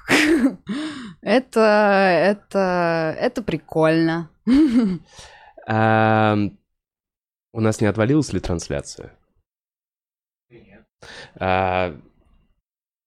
это, 1.22 1.60
это, 1.60 3.16
это 3.20 3.44
прикольно. 3.44 4.30
а, 5.68 6.38
у 7.52 7.60
нас 7.60 7.82
не 7.82 7.88
отвалилась 7.88 8.32
ли 8.32 8.40
трансляция? 8.40 9.14
Нет. 10.50 10.86
А, 11.36 11.94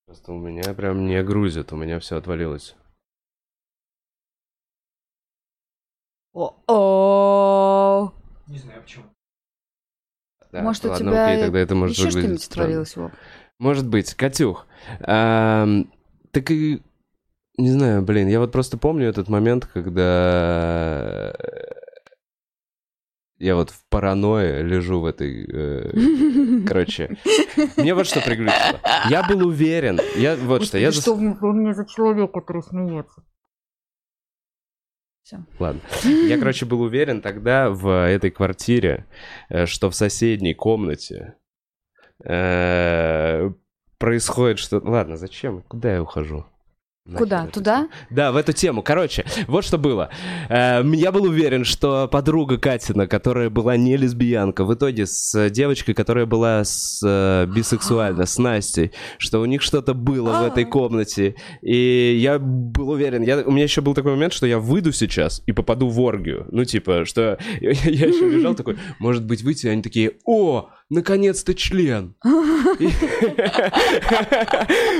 просто 0.06 0.32
у 0.32 0.38
меня 0.38 0.74
прям 0.74 1.06
не 1.06 1.22
грузит, 1.22 1.72
у 1.72 1.76
меня 1.76 1.98
все 1.98 2.18
отвалилось. 2.18 2.76
О-о! 6.34 7.63
Не 8.46 8.58
знаю 8.58 8.82
почему. 8.82 9.04
Да, 10.52 10.62
может, 10.62 10.84
ладно, 10.84 11.10
у 11.10 11.12
тебя 11.12 11.26
окей, 11.26 11.42
тогда 11.42 11.58
это 11.58 11.74
может 11.74 11.96
еще 11.96 12.10
что-нибудь 12.10 12.48
творилось, 12.48 12.96
Вов? 12.96 13.12
Может 13.58 13.88
быть. 13.88 14.14
Катюх, 14.14 14.66
эм, 15.00 15.90
так 16.30 16.50
и 16.50 16.82
Не 17.56 17.70
знаю, 17.70 18.02
блин, 18.02 18.28
я 18.28 18.40
вот 18.40 18.52
просто 18.52 18.78
помню 18.78 19.08
этот 19.08 19.28
момент, 19.28 19.66
когда 19.66 21.34
я 23.38 23.56
вот 23.56 23.70
в 23.70 23.84
паранойе 23.88 24.62
лежу 24.62 25.00
в 25.00 25.06
этой... 25.06 25.44
э, 25.46 26.64
Короче, 26.66 27.16
мне 27.76 27.94
вот 27.94 28.06
что 28.06 28.20
приглючило. 28.20 28.80
Я 29.10 29.22
был 29.22 29.46
уверен, 29.46 30.00
я 30.16 30.36
вот 30.36 30.64
что, 30.64 30.78
я... 30.78 30.92
Что 30.92 31.14
вы 31.14 31.52
мне 31.52 31.74
за 31.74 31.84
человек, 31.86 32.32
который 32.32 32.62
смеется? 32.62 33.22
Ладно. 35.58 35.80
Я, 36.04 36.38
короче, 36.38 36.66
был 36.66 36.82
уверен 36.82 37.22
тогда 37.22 37.70
в 37.70 38.06
этой 38.08 38.30
квартире, 38.30 39.06
э, 39.48 39.66
что 39.66 39.90
в 39.90 39.94
соседней 39.94 40.54
комнате 40.54 41.36
э, 42.22 43.50
происходит 43.98 44.58
что-то... 44.58 44.88
Ладно, 44.88 45.16
зачем? 45.16 45.62
Куда 45.62 45.94
я 45.94 46.02
ухожу? 46.02 46.44
Куда? 47.04 47.36
Нахер 47.36 47.48
это 47.48 47.52
Туда? 47.52 47.88
Да, 48.08 48.32
в 48.32 48.36
эту 48.36 48.54
тему. 48.54 48.82
Короче, 48.82 49.26
вот 49.46 49.62
что 49.66 49.76
было. 49.76 50.08
Эм, 50.48 50.92
Я 50.92 51.12
был 51.12 51.24
уверен, 51.24 51.64
что 51.66 52.08
подруга 52.08 52.56
Катина, 52.56 53.06
которая 53.06 53.50
была 53.50 53.76
не 53.76 53.98
лесбиянка, 53.98 54.64
в 54.64 54.72
итоге 54.72 55.04
с 55.04 55.50
девочкой, 55.50 55.92
которая 55.94 56.24
была 56.24 56.64
с, 56.64 57.02
э, 57.04 57.44
бисексуальна, 57.46 58.24
с 58.24 58.38
Настей, 58.38 58.92
что 59.18 59.40
у 59.42 59.44
них 59.44 59.60
что-то 59.60 59.92
было 59.92 60.40
в 60.40 60.46
этой 60.46 60.64
комнате. 60.64 61.34
И 61.60 62.16
я 62.18 62.38
был 62.38 62.88
уверен, 62.88 63.20
я, 63.22 63.40
у 63.40 63.50
меня 63.50 63.64
еще 63.64 63.82
был 63.82 63.92
такой 63.92 64.12
момент, 64.12 64.32
что 64.32 64.46
я 64.46 64.58
выйду 64.58 64.90
сейчас 64.90 65.42
и 65.44 65.52
попаду 65.52 65.88
в 65.88 66.00
оргию. 66.00 66.46
Ну, 66.52 66.64
типа, 66.64 67.04
что 67.04 67.36
я, 67.60 67.72
я 67.72 68.06
еще 68.06 68.30
лежал 68.30 68.54
такой, 68.54 68.78
может 68.98 69.26
быть, 69.26 69.42
выйти, 69.42 69.66
и 69.66 69.68
они 69.68 69.82
такие, 69.82 70.12
о, 70.24 70.70
наконец-то 70.88 71.54
член. 71.54 72.14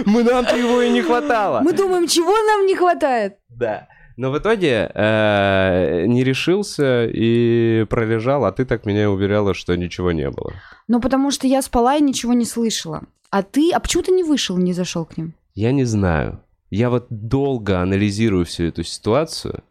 Мы 0.05 0.22
нам-то 0.22 0.57
его 0.57 0.82
и 0.82 0.90
не 0.90 1.00
хватало. 1.02 1.61
Мы 1.61 1.72
думаем, 1.95 2.09
чего 2.09 2.32
нам 2.32 2.66
не 2.66 2.74
хватает? 2.76 3.36
Да. 3.49 3.88
Но 4.16 4.30
в 4.30 4.38
итоге 4.38 4.90
э, 4.95 6.05
не 6.07 6.22
решился 6.22 7.05
и 7.07 7.84
пролежал, 7.90 8.45
а 8.45 8.53
ты 8.53 8.64
так 8.64 8.86
меня 8.86 9.11
уверяла, 9.11 9.55
что 9.55 9.74
ничего 9.76 10.12
не 10.12 10.30
было. 10.30 10.53
Ну, 10.86 11.01
потому 11.01 11.30
что 11.32 11.47
я 11.49 11.62
спала 11.62 11.97
и 11.97 12.01
ничего 12.03 12.32
не 12.32 12.45
слышала. 12.45 13.03
А 13.30 13.42
ты, 13.42 13.70
а 13.72 13.80
почему 13.80 14.05
ты 14.05 14.12
не 14.12 14.22
вышел, 14.22 14.57
не 14.57 14.72
зашел 14.72 15.05
к 15.05 15.16
ним? 15.16 15.34
Я 15.55 15.72
не 15.72 15.84
знаю. 15.84 16.40
Я 16.70 16.90
вот 16.90 17.07
долго 17.11 17.80
анализирую 17.80 18.45
всю 18.45 18.64
эту 18.64 18.84
ситуацию. 18.84 19.64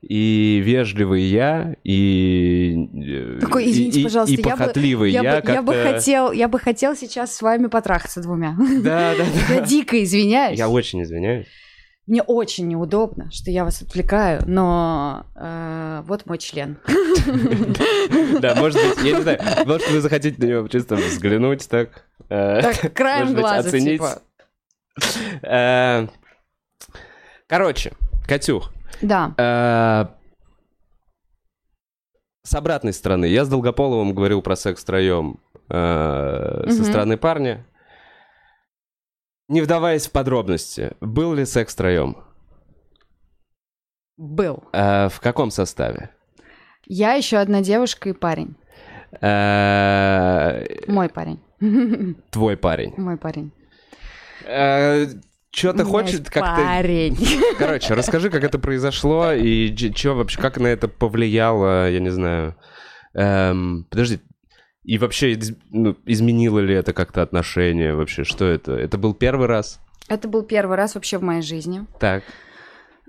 И 0.00 0.60
вежливый 0.64 1.22
я, 1.22 1.76
и... 1.84 2.74
э, 3.36 3.38
Такой, 3.40 3.70
извините, 3.70 4.00
и- 4.00 4.04
пожалуйста, 4.04 4.34
и 4.34 4.38
я 4.38 4.42
бы- 4.42 4.50
похотливый 4.58 5.12
Я, 5.12 5.22
я, 5.22 5.40
бы, 5.42 5.52
я 5.52 5.62
бы 5.62 5.74
хотел, 5.74 6.32
я 6.32 6.48
бы 6.48 6.58
хотел 6.58 6.96
сейчас 6.96 7.36
с 7.36 7.40
вами 7.42 7.68
потрахаться 7.68 8.20
двумя. 8.20 8.56
Да, 8.82 9.14
да, 9.16 9.24
Я 9.54 9.60
да. 9.60 9.66
дико 9.66 10.02
извиняюсь. 10.02 10.58
Я 10.58 10.68
очень 10.68 11.02
извиняюсь. 11.02 11.46
Мне 12.06 12.20
очень 12.22 12.66
неудобно, 12.66 13.30
что 13.30 13.50
я 13.52 13.64
вас 13.64 13.80
отвлекаю, 13.80 14.42
но 14.46 15.24
э, 15.36 16.02
вот 16.06 16.26
мой 16.26 16.38
член. 16.38 16.78
Да, 18.40 18.54
может 18.56 18.80
быть, 18.82 19.04
я 19.04 19.16
не 19.16 19.22
знаю, 19.22 19.38
может, 19.66 19.88
вы 19.88 20.00
захотите 20.00 20.36
на 20.44 20.46
него 20.50 20.68
чисто 20.68 20.96
взглянуть 20.96 21.68
так. 21.68 22.04
э, 22.28 22.60
Так, 22.60 22.92
краем 22.92 23.34
глаза, 23.34 23.68
оценить. 23.68 24.00
типа. 24.00 24.20
Э, 25.42 26.08
Короче, 27.46 27.92
Катюх, 28.26 28.72
Да. 29.00 29.32
э, 29.38 30.06
с 32.44 32.54
обратной 32.54 32.92
стороны, 32.92 33.26
я 33.26 33.44
с 33.44 33.48
Долгополовым 33.48 34.12
говорил 34.14 34.42
про 34.42 34.56
секс 34.56 34.82
втроем 34.82 35.38
со 35.68 36.84
стороны 36.84 37.16
парня. 37.16 37.64
Не 39.52 39.60
вдаваясь 39.60 40.06
в 40.06 40.12
подробности, 40.12 40.92
был 41.02 41.34
ли 41.34 41.44
секс 41.44 41.74
втроем? 41.74 42.16
Был. 44.16 44.64
Э, 44.72 45.10
В 45.10 45.20
каком 45.20 45.50
составе? 45.50 46.08
Я 46.86 47.12
еще 47.12 47.36
одна 47.36 47.60
девушка 47.60 48.08
и 48.08 48.12
парень. 48.14 48.56
Э, 49.20 50.64
Мой 50.88 51.10
парень. 51.10 51.38
Твой 52.30 52.56
парень. 52.56 52.94
Мой 52.96 53.18
парень. 53.18 53.52
Что 55.54 55.70
У 55.70 55.74
ты 55.74 55.84
хочешь 55.84 56.20
как-то... 56.20 56.62
Парень. 56.64 57.18
Короче, 57.58 57.92
расскажи, 57.92 58.30
как 58.30 58.44
это 58.44 58.58
произошло 58.58 59.32
и 59.32 59.76
что 59.94 60.14
вообще, 60.14 60.40
как 60.40 60.56
на 60.56 60.68
это 60.68 60.88
повлияло, 60.88 61.90
я 61.90 62.00
не 62.00 62.08
знаю. 62.08 62.56
Эм, 63.12 63.86
подожди, 63.90 64.20
и 64.84 64.98
вообще 64.98 65.38
ну, 65.70 65.96
изменило 66.06 66.58
ли 66.58 66.74
это 66.74 66.92
как-то 66.92 67.22
отношения 67.22 67.94
вообще? 67.94 68.24
Что 68.24 68.44
это? 68.46 68.72
Это 68.72 68.98
был 68.98 69.14
первый 69.14 69.46
раз? 69.46 69.80
Это 70.08 70.28
был 70.28 70.42
первый 70.42 70.76
раз 70.76 70.94
вообще 70.94 71.18
в 71.18 71.22
моей 71.22 71.42
жизни. 71.42 71.86
Так. 72.00 72.24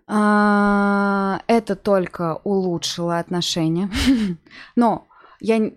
А, 0.07 1.41
Это 1.47 1.75
только 1.75 2.39
улучшило 2.43 3.19
отношения. 3.19 3.89
Но 4.75 5.07
я... 5.39 5.71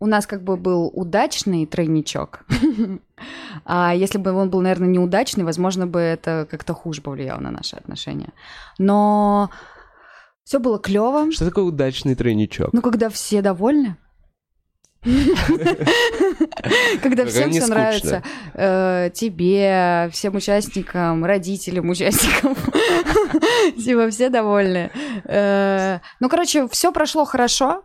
У 0.00 0.06
нас 0.06 0.26
как 0.26 0.42
бы 0.42 0.56
был 0.56 0.90
удачный 0.92 1.66
тройничок. 1.66 2.44
А 3.64 3.94
если 3.94 4.18
бы 4.18 4.32
он 4.32 4.50
был, 4.50 4.60
наверное, 4.60 4.88
неудачный, 4.88 5.44
возможно 5.44 5.86
бы 5.86 5.98
это 5.98 6.46
как-то 6.50 6.74
хуже 6.74 7.00
повлияло 7.00 7.40
на 7.40 7.50
наши 7.50 7.76
отношения. 7.76 8.32
Но 8.78 9.50
все 10.42 10.58
было 10.58 10.78
клево. 10.78 11.32
Что 11.32 11.46
такое 11.46 11.64
удачный 11.64 12.14
тройничок? 12.14 12.72
Ну, 12.74 12.82
когда 12.82 13.08
все 13.08 13.40
довольны. 13.40 13.96
Когда 17.02 17.26
всем 17.26 17.50
все 17.50 17.66
нравится. 17.66 18.22
Э, 18.54 19.10
Тебе, 19.12 20.08
всем 20.12 20.34
участникам, 20.36 21.24
родителям, 21.24 21.90
участникам. 21.90 22.54
Типа 23.76 24.08
все 24.10 24.30
довольны. 24.30 24.90
Э, 25.24 25.98
Ну, 26.20 26.28
короче, 26.28 26.68
все 26.68 26.92
прошло 26.92 27.24
хорошо. 27.24 27.84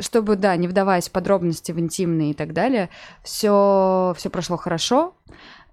Чтобы, 0.00 0.36
да, 0.36 0.56
не 0.56 0.68
вдаваясь 0.68 1.08
в 1.08 1.12
подробности, 1.12 1.70
в 1.72 1.78
интимные 1.78 2.30
и 2.30 2.34
так 2.34 2.54
далее, 2.54 2.88
все, 3.22 4.14
все 4.16 4.30
прошло 4.30 4.56
хорошо. 4.56 5.14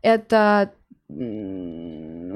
Это 0.02 0.72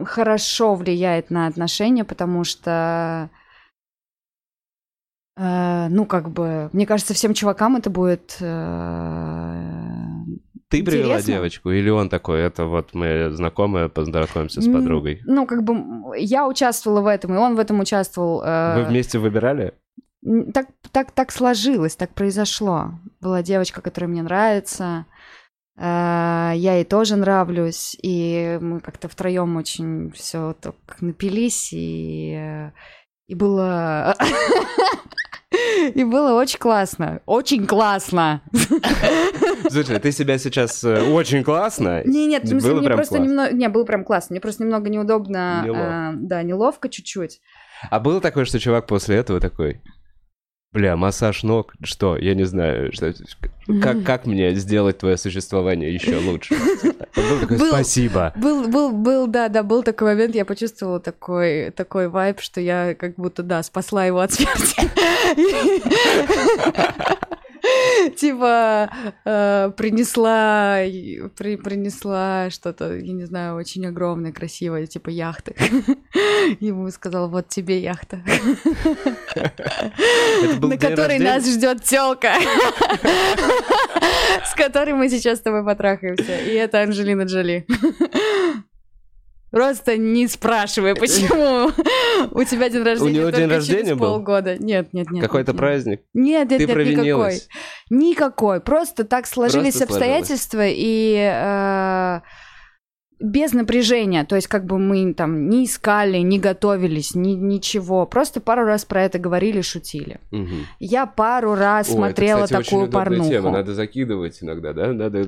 хорошо 0.06 0.76
влияет 0.76 1.30
на 1.30 1.48
отношения, 1.48 2.04
потому 2.06 2.44
что 2.44 3.30
Э, 5.38 5.88
ну, 5.90 6.06
как 6.06 6.30
бы, 6.30 6.70
мне 6.74 6.86
кажется, 6.86 7.14
всем 7.14 7.34
чувакам 7.34 7.76
это 7.76 7.90
будет... 7.90 8.38
э, 8.40 9.64
Ты 10.70 10.84
привела 10.84 11.14
интересно. 11.16 11.34
девочку 11.34 11.72
или 11.72 11.90
он 11.90 12.10
такой? 12.10 12.42
Это 12.42 12.66
вот 12.66 12.94
мы 12.94 13.30
знакомые, 13.32 13.90
познакомимся 13.90 14.62
с 14.62 14.68
подругой. 14.68 15.22
Ну, 15.26 15.46
как 15.46 15.64
бы, 15.64 15.76
я 16.18 16.48
участвовала 16.48 17.02
в 17.02 17.08
этом, 17.08 17.34
и 17.34 17.38
он 17.38 17.56
в 17.56 17.60
этом 17.60 17.80
участвовал. 17.80 18.42
э, 18.44 18.76
Вы 18.84 18.90
вместе 18.90 19.20
выбирали? 19.20 19.74
Так, 20.54 20.68
так, 20.92 21.12
так 21.12 21.32
сложилось, 21.32 21.96
так 21.96 22.14
произошло. 22.14 22.92
Была 23.20 23.42
девочка, 23.44 23.82
которая 23.82 24.10
мне 24.10 24.24
нравится, 24.24 25.06
э, 25.78 25.82
я 26.56 26.76
ей 26.76 26.86
тоже 26.86 27.16
нравлюсь, 27.18 27.98
и 28.02 28.58
мы 28.62 28.80
как-то 28.80 29.10
втроем 29.10 29.58
очень 29.58 30.12
все 30.12 30.56
так 30.62 30.76
напились, 31.02 31.74
и, 31.74 32.36
э, 32.38 32.72
и 33.28 33.36
было... 33.36 34.16
И 35.94 36.04
было 36.04 36.34
очень 36.34 36.58
классно. 36.58 37.22
Очень 37.28 37.68
классно. 37.68 38.42
Слушай, 39.70 40.00
ты 40.00 40.12
себя 40.12 40.40
сейчас 40.40 40.84
э, 40.84 41.02
очень 41.12 41.44
классно. 41.44 42.02
Не, 42.06 42.26
нет, 42.26 42.44
в 42.44 42.48
смысле, 42.48 42.72
Было 42.72 42.80
мне 42.80 42.88
прям 42.88 42.98
просто 42.98 43.16
классно. 43.18 43.30
немного... 43.30 43.54
Не, 43.54 43.70
было 43.70 43.84
прям 43.84 44.04
классно. 44.04 44.34
Мне 44.34 44.42
просто 44.42 44.64
немного 44.64 44.90
неудобно. 44.90 45.62
Неловко. 45.64 45.84
э, 45.84 46.12
да, 46.16 46.44
неловко 46.44 46.90
чуть-чуть. 46.90 47.40
А 47.90 48.00
было 48.00 48.20
такое, 48.20 48.46
что 48.46 48.60
чувак 48.60 48.88
после 48.88 49.18
этого 49.18 49.40
такой, 49.40 49.82
бля, 50.74 50.96
массаж 50.96 51.44
ног, 51.44 51.74
что, 51.84 52.18
я 52.18 52.34
не 52.34 52.44
знаю, 52.46 52.92
что, 52.92 53.14
как, 53.82 54.04
как 54.04 54.26
мне 54.26 54.54
сделать 54.56 54.98
твое 54.98 55.18
существование 55.18 55.94
еще 55.94 56.18
лучше? 56.18 56.56
Был 57.16 57.40
такой, 57.40 57.58
Был. 57.58 57.68
спасибо. 57.68 58.34
Был, 58.36 58.68
был, 58.68 58.92
был, 58.92 59.28
да, 59.28 59.50
да, 59.50 59.62
был 59.62 59.84
такой 59.84 60.14
момент, 60.16 60.34
я 60.36 60.46
почувствовала 60.46 61.00
такой, 61.00 61.70
такой 61.72 62.08
вайб, 62.10 62.40
что 62.42 62.60
я 62.60 62.96
как 62.96 63.16
будто, 63.16 63.44
да, 63.44 63.62
спасла 63.62 64.06
его 64.06 64.20
от 64.20 64.34
смерти. 64.34 64.82
Типа 68.18 68.90
э, 69.26 69.72
принесла, 69.78 70.78
при- 71.38 71.56
принесла 71.56 72.50
что-то, 72.50 72.96
я 72.96 73.14
не 73.14 73.26
знаю, 73.26 73.56
очень 73.56 73.86
огромное, 73.86 74.32
красивое, 74.32 74.86
типа 74.86 75.10
яхты. 75.10 75.56
Ему 76.60 76.90
сказала, 76.92 77.28
вот 77.28 77.48
тебе 77.48 77.80
яхта, 77.80 78.18
на 80.62 80.78
которой 80.78 81.20
нас 81.20 81.48
ждет 81.48 81.84
телка, 81.84 82.34
с 84.46 84.54
которой 84.56 84.94
мы 84.94 85.10
сейчас 85.10 85.40
с 85.40 85.42
тобой 85.42 85.64
потрахаемся. 85.64 86.38
И 86.40 86.54
это 86.54 86.82
Анжелина 86.82 87.24
Джоли. 87.24 87.66
Просто 89.54 89.98
не 89.98 90.28
спрашивай, 90.28 90.96
почему 90.96 91.70
у 92.32 92.44
тебя 92.44 92.70
день 92.70 92.82
рождения 92.82 93.12
него 93.14 93.26
только 93.26 93.38
день 93.38 93.50
рождения 93.52 93.84
через 93.84 93.98
был? 94.00 94.08
полгода. 94.08 94.58
Нет, 94.58 94.92
нет, 94.94 95.12
нет. 95.12 95.22
Какой-то 95.24 95.54
праздник? 95.54 96.02
Нет, 96.16 96.50
нет, 96.50 96.60
Ты 96.60 96.66
нет, 96.66 96.88
никакой. 96.88 97.40
Никакой. 97.92 98.62
Просто 98.62 99.04
так 99.04 99.28
сложились 99.28 99.76
Просто 99.76 99.94
сложилось. 99.94 100.02
обстоятельства, 100.02 100.64
и 100.66 101.18
э, 101.32 102.22
без 103.24 103.54
напряжения, 103.54 104.26
то 104.26 104.36
есть 104.36 104.48
как 104.48 104.66
бы 104.66 104.78
мы 104.78 105.14
там 105.14 105.50
не 105.50 105.64
искали, 105.64 106.18
не 106.18 106.40
готовились, 106.40 107.16
ни, 107.16 107.32
ничего, 107.32 108.06
просто 108.06 108.42
пару 108.42 108.66
раз 108.66 108.84
про 108.84 109.04
это 109.04 109.18
говорили, 109.18 109.62
шутили. 109.62 110.20
Мгм. 110.32 110.68
Я 110.82 111.06
пару 111.06 111.56
раз 111.56 111.90
О, 111.90 111.94
смотрела 111.94 112.40
это, 112.40 112.48
кстати, 112.48 112.66
такую 112.66 112.84
очень 112.84 112.92
порнуху. 112.92 113.30
тема. 113.30 113.52
Надо 113.52 113.74
закидывать 113.74 114.44
иногда, 114.44 114.74
да? 114.74 114.92
Надо... 114.92 115.24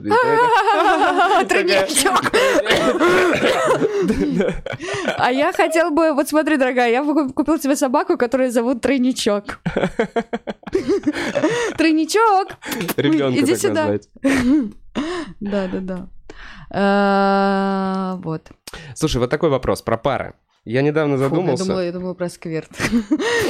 Тройничок. 1.47 2.31
А 5.17 5.31
я 5.31 5.53
хотел 5.53 5.91
бы, 5.91 6.13
вот 6.13 6.27
смотри, 6.27 6.57
дорогая, 6.57 6.91
я 6.91 7.03
купил 7.03 7.57
тебе 7.57 7.75
собаку, 7.75 8.17
которую 8.17 8.51
зовут 8.51 8.81
Тройничок. 8.81 9.59
Тройничок! 11.77 12.49
Ребенка 12.97 13.39
Иди 13.39 13.55
сюда. 13.55 13.97
Да, 15.39 15.67
да, 15.67 15.79
да. 15.81 16.07
А, 16.72 18.20
Вот. 18.24 18.51
Слушай, 18.95 19.18
вот 19.18 19.30
такой 19.30 19.49
вопрос 19.49 19.82
про 19.82 19.97
пары. 19.97 20.34
Я 20.68 20.82
недавно 20.82 21.16
Фу, 21.18 21.22
Я 21.22 21.30
задумался. 21.30 21.63
думала, 21.66 21.86
я 21.86 21.91
думала 21.91 22.13
про 22.16 22.28
сквирт. 22.28 22.72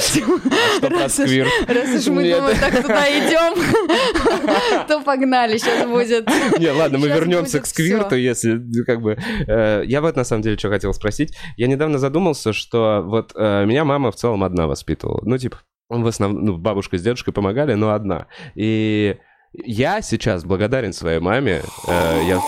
Что 0.02 0.90
про 0.90 1.08
сквирт? 1.08 1.50
Раз 1.66 1.90
уж 2.02 2.08
мы 2.08 2.30
так 2.60 2.82
туда 2.82 3.08
идем, 3.08 4.86
то 4.90 5.00
погнали, 5.00 5.58
сейчас 5.58 5.88
будет. 5.88 6.28
Не, 6.60 6.72
ладно, 6.72 6.98
мы 6.98 7.08
вернемся 7.08 7.62
к 7.62 7.68
сквирту, 7.68 8.10
всё. 8.10 8.16
если 8.18 8.52
ну, 8.56 8.84
как 8.86 9.02
бы. 9.02 9.18
э, 9.48 9.84
я 9.86 10.02
вот 10.02 10.18
на 10.18 10.26
самом 10.26 10.42
деле 10.42 10.58
что 10.58 10.68
хотел 10.68 10.94
спросить. 10.94 11.34
Я 11.56 11.68
недавно 11.68 12.00
задумался, 12.00 12.52
что 12.52 13.02
вот 13.06 13.32
э, 13.34 13.66
меня 13.66 13.86
мама 13.86 14.12
в 14.12 14.16
целом 14.18 14.44
одна 14.44 14.68
воспитывала. 14.68 15.22
Ну, 15.24 15.38
типа, 15.38 15.60
в 15.88 16.06
основном, 16.08 16.44
ну, 16.44 16.58
бабушка 16.58 16.98
с 16.98 17.02
дедушкой 17.02 17.34
помогали, 17.34 17.76
но 17.76 17.92
одна. 17.92 18.28
И 18.56 19.16
я 19.54 20.02
сейчас 20.02 20.44
благодарен 20.44 20.92
своей 20.92 21.20
маме. 21.22 21.62
э, 21.88 22.22
я 22.28 22.42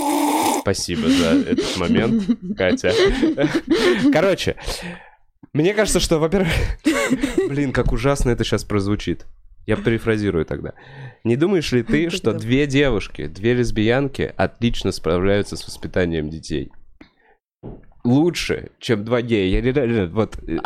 спасибо 0.67 1.07
за 1.09 1.27
этот 1.27 1.77
момент, 1.77 2.23
Катя. 2.57 2.91
Короче, 4.11 4.57
мне 5.53 5.73
кажется, 5.73 6.01
что, 6.01 6.19
во-первых, 6.19 6.51
блин, 7.47 7.71
как 7.71 7.93
ужасно 7.93 8.31
это 8.31 8.43
сейчас 8.43 8.65
прозвучит. 8.65 9.25
Я 9.65 9.77
перефразирую 9.77 10.45
тогда. 10.45 10.73
Не 11.23 11.37
думаешь 11.37 11.71
ли 11.71 11.83
ты, 11.83 12.09
что 12.09 12.33
две 12.33 12.67
девушки, 12.67 13.27
две 13.27 13.53
лесбиянки 13.53 14.33
отлично 14.35 14.91
справляются 14.91 15.55
с 15.55 15.65
воспитанием 15.65 16.29
детей? 16.29 16.71
Лучше, 18.07 18.69
чем 18.79 19.03
два 19.03 19.21
гея. 19.21 19.59
Я 19.59 19.61
реально, 19.61 20.07
вот, 20.07 20.37
э, 20.47 20.57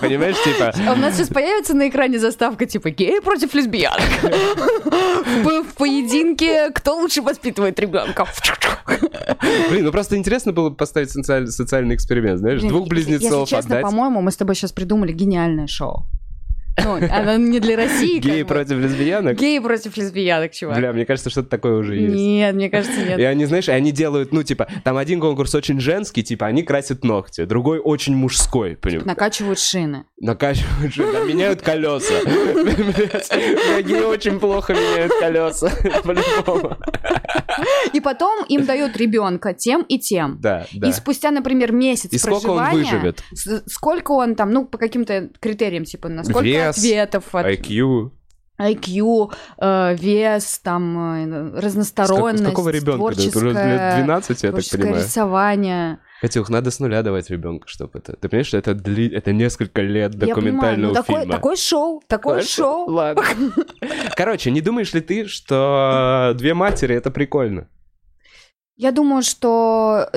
понимаешь, 0.00 0.36
типа... 0.44 0.72
А 0.88 0.92
у 0.92 0.96
нас 0.96 1.16
сейчас 1.16 1.28
появится 1.28 1.74
на 1.74 1.88
экране 1.88 2.18
заставка 2.18 2.66
типа 2.66 2.90
геи 2.90 3.20
против 3.20 3.54
лесбиянок. 3.54 4.00
В 5.44 5.74
поединке 5.78 6.70
кто 6.70 6.96
лучше 6.96 7.22
воспитывает 7.22 7.80
ребенка. 7.80 8.26
Блин, 9.70 9.84
ну 9.84 9.92
просто 9.92 10.16
интересно 10.16 10.52
было 10.52 10.70
поставить 10.70 11.10
социаль- 11.10 11.46
социальный 11.46 11.94
эксперимент, 11.94 12.40
знаешь, 12.40 12.60
двух 12.60 12.88
близнецов 12.88 13.50
Если 13.50 13.56
честно, 13.56 13.80
по-моему, 13.80 14.20
мы 14.20 14.30
с 14.30 14.36
тобой 14.36 14.54
сейчас 14.54 14.72
придумали 14.72 15.12
гениальное 15.12 15.66
шоу. 15.66 16.04
Ну, 16.84 16.98
оно 17.10 17.36
не 17.36 17.60
для 17.60 17.76
России. 17.76 18.18
Геи 18.18 18.42
против 18.42 18.78
лесбиянок? 18.78 19.36
Геи 19.36 19.58
против 19.58 19.96
лесбиянок, 19.96 20.52
чувак. 20.52 20.76
Бля, 20.76 20.92
мне 20.92 21.04
кажется, 21.04 21.30
что-то 21.30 21.48
такое 21.48 21.74
уже 21.74 21.96
есть. 21.96 22.14
Нет, 22.14 22.54
мне 22.54 22.70
кажется, 22.70 23.00
нет. 23.06 23.18
И 23.18 23.22
они, 23.24 23.44
знаешь, 23.46 23.68
они 23.68 23.92
делают, 23.92 24.32
ну, 24.32 24.42
типа, 24.42 24.68
там 24.84 24.96
один 24.96 25.20
конкурс 25.20 25.54
очень 25.54 25.80
женский, 25.80 26.22
типа, 26.22 26.46
они 26.46 26.62
красят 26.62 27.04
ногти, 27.04 27.44
другой 27.44 27.78
очень 27.78 28.14
мужской, 28.16 28.76
понимаешь? 28.76 29.06
Накачивают 29.06 29.58
шины. 29.58 30.04
Накачивают 30.20 30.94
да, 30.96 31.20
меняют 31.24 31.62
колеса. 31.62 32.14
Многие 32.24 34.06
очень 34.06 34.38
плохо 34.38 34.74
меняют 34.74 35.12
колеса, 35.18 35.70
по-любому. 36.04 36.76
И 37.92 38.00
потом 38.00 38.44
им 38.46 38.64
дают 38.64 38.96
ребенка 38.96 39.54
тем 39.54 39.82
и 39.82 39.98
тем. 39.98 40.38
Да, 40.40 40.66
да. 40.72 40.88
И 40.88 40.92
спустя, 40.92 41.30
например, 41.30 41.72
месяц 41.72 42.12
И 42.12 42.18
сколько 42.18 42.50
он 42.50 42.70
выживет? 42.72 43.22
сколько 43.66 44.12
он 44.12 44.34
там, 44.34 44.50
ну, 44.52 44.64
по 44.66 44.78
каким-то 44.78 45.30
критериям, 45.40 45.84
типа, 45.84 46.08
на 46.08 46.24
сколько 46.24 46.44
Вес, 46.44 46.76
ответов, 46.78 47.34
от 47.34 47.46
IQ. 47.46 48.10
IQ, 48.60 49.32
э, 49.58 49.96
вес, 49.98 50.60
там, 50.62 51.14
э, 51.14 51.26
С, 51.26 51.52
как- 51.54 51.62
разносторонность, 51.64 52.42
с 52.44 52.46
какого 52.46 52.68
ребенка 52.68 53.14
дают? 53.14 53.36
Уже 53.36 53.46
лет 53.46 53.54
творческое, 53.54 53.96
12, 53.96 54.28
я 54.28 54.34
так 54.34 54.50
творческое 54.50 54.78
понимаю. 54.78 55.04
рисование. 55.04 55.98
Катюх, 56.20 56.50
надо 56.50 56.70
с 56.70 56.78
нуля 56.80 57.02
давать 57.02 57.30
ребенка, 57.30 57.66
чтобы 57.66 57.98
это... 57.98 58.12
Ты 58.14 58.28
понимаешь, 58.28 58.48
что 58.48 58.58
это, 58.58 58.72
дли- 58.72 59.10
это 59.14 59.32
несколько 59.32 59.80
лет 59.80 60.12
Я 60.14 60.34
понимаю, 60.34 60.34
документального 60.34 60.90
ну, 60.90 60.94
такое, 60.94 61.20
фильма? 61.20 61.34
такое 61.34 61.56
шоу, 61.56 62.02
такое 62.06 62.42
шоу. 62.42 62.90
Ладно. 62.90 63.24
Короче, 64.16 64.50
не 64.50 64.60
думаешь 64.60 64.92
ли 64.92 65.00
ты, 65.00 65.26
что 65.26 66.34
две 66.36 66.52
матери 66.52 66.94
это 66.94 67.10
прикольно? 67.10 67.68
Я 68.76 68.92
думаю, 68.92 69.22
что... 69.22 70.10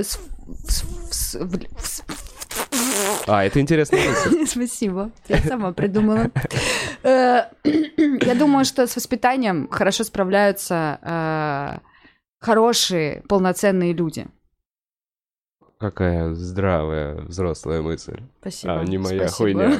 А, 3.27 3.45
это 3.45 3.61
интересная 3.61 4.01
мысль. 4.05 4.45
Спасибо, 4.47 5.11
я 5.29 5.37
сама 5.37 5.71
придумала. 5.71 6.29
Э, 7.03 7.43
Я 7.63 8.35
думаю, 8.35 8.65
что 8.65 8.87
с 8.87 8.95
воспитанием 8.95 9.67
хорошо 9.69 10.03
справляются 10.03 10.99
э, 11.01 11.79
хорошие, 12.39 13.23
полноценные 13.27 13.93
люди. 13.93 14.27
Какая 15.83 16.33
здравая 16.33 17.15
взрослая 17.23 17.81
мысль. 17.81 18.21
Спасибо. 18.43 18.81
А, 18.81 18.83
не 18.83 18.97
моя 18.97 19.29
спасибо. 19.29 19.37
хуйня. 19.37 19.71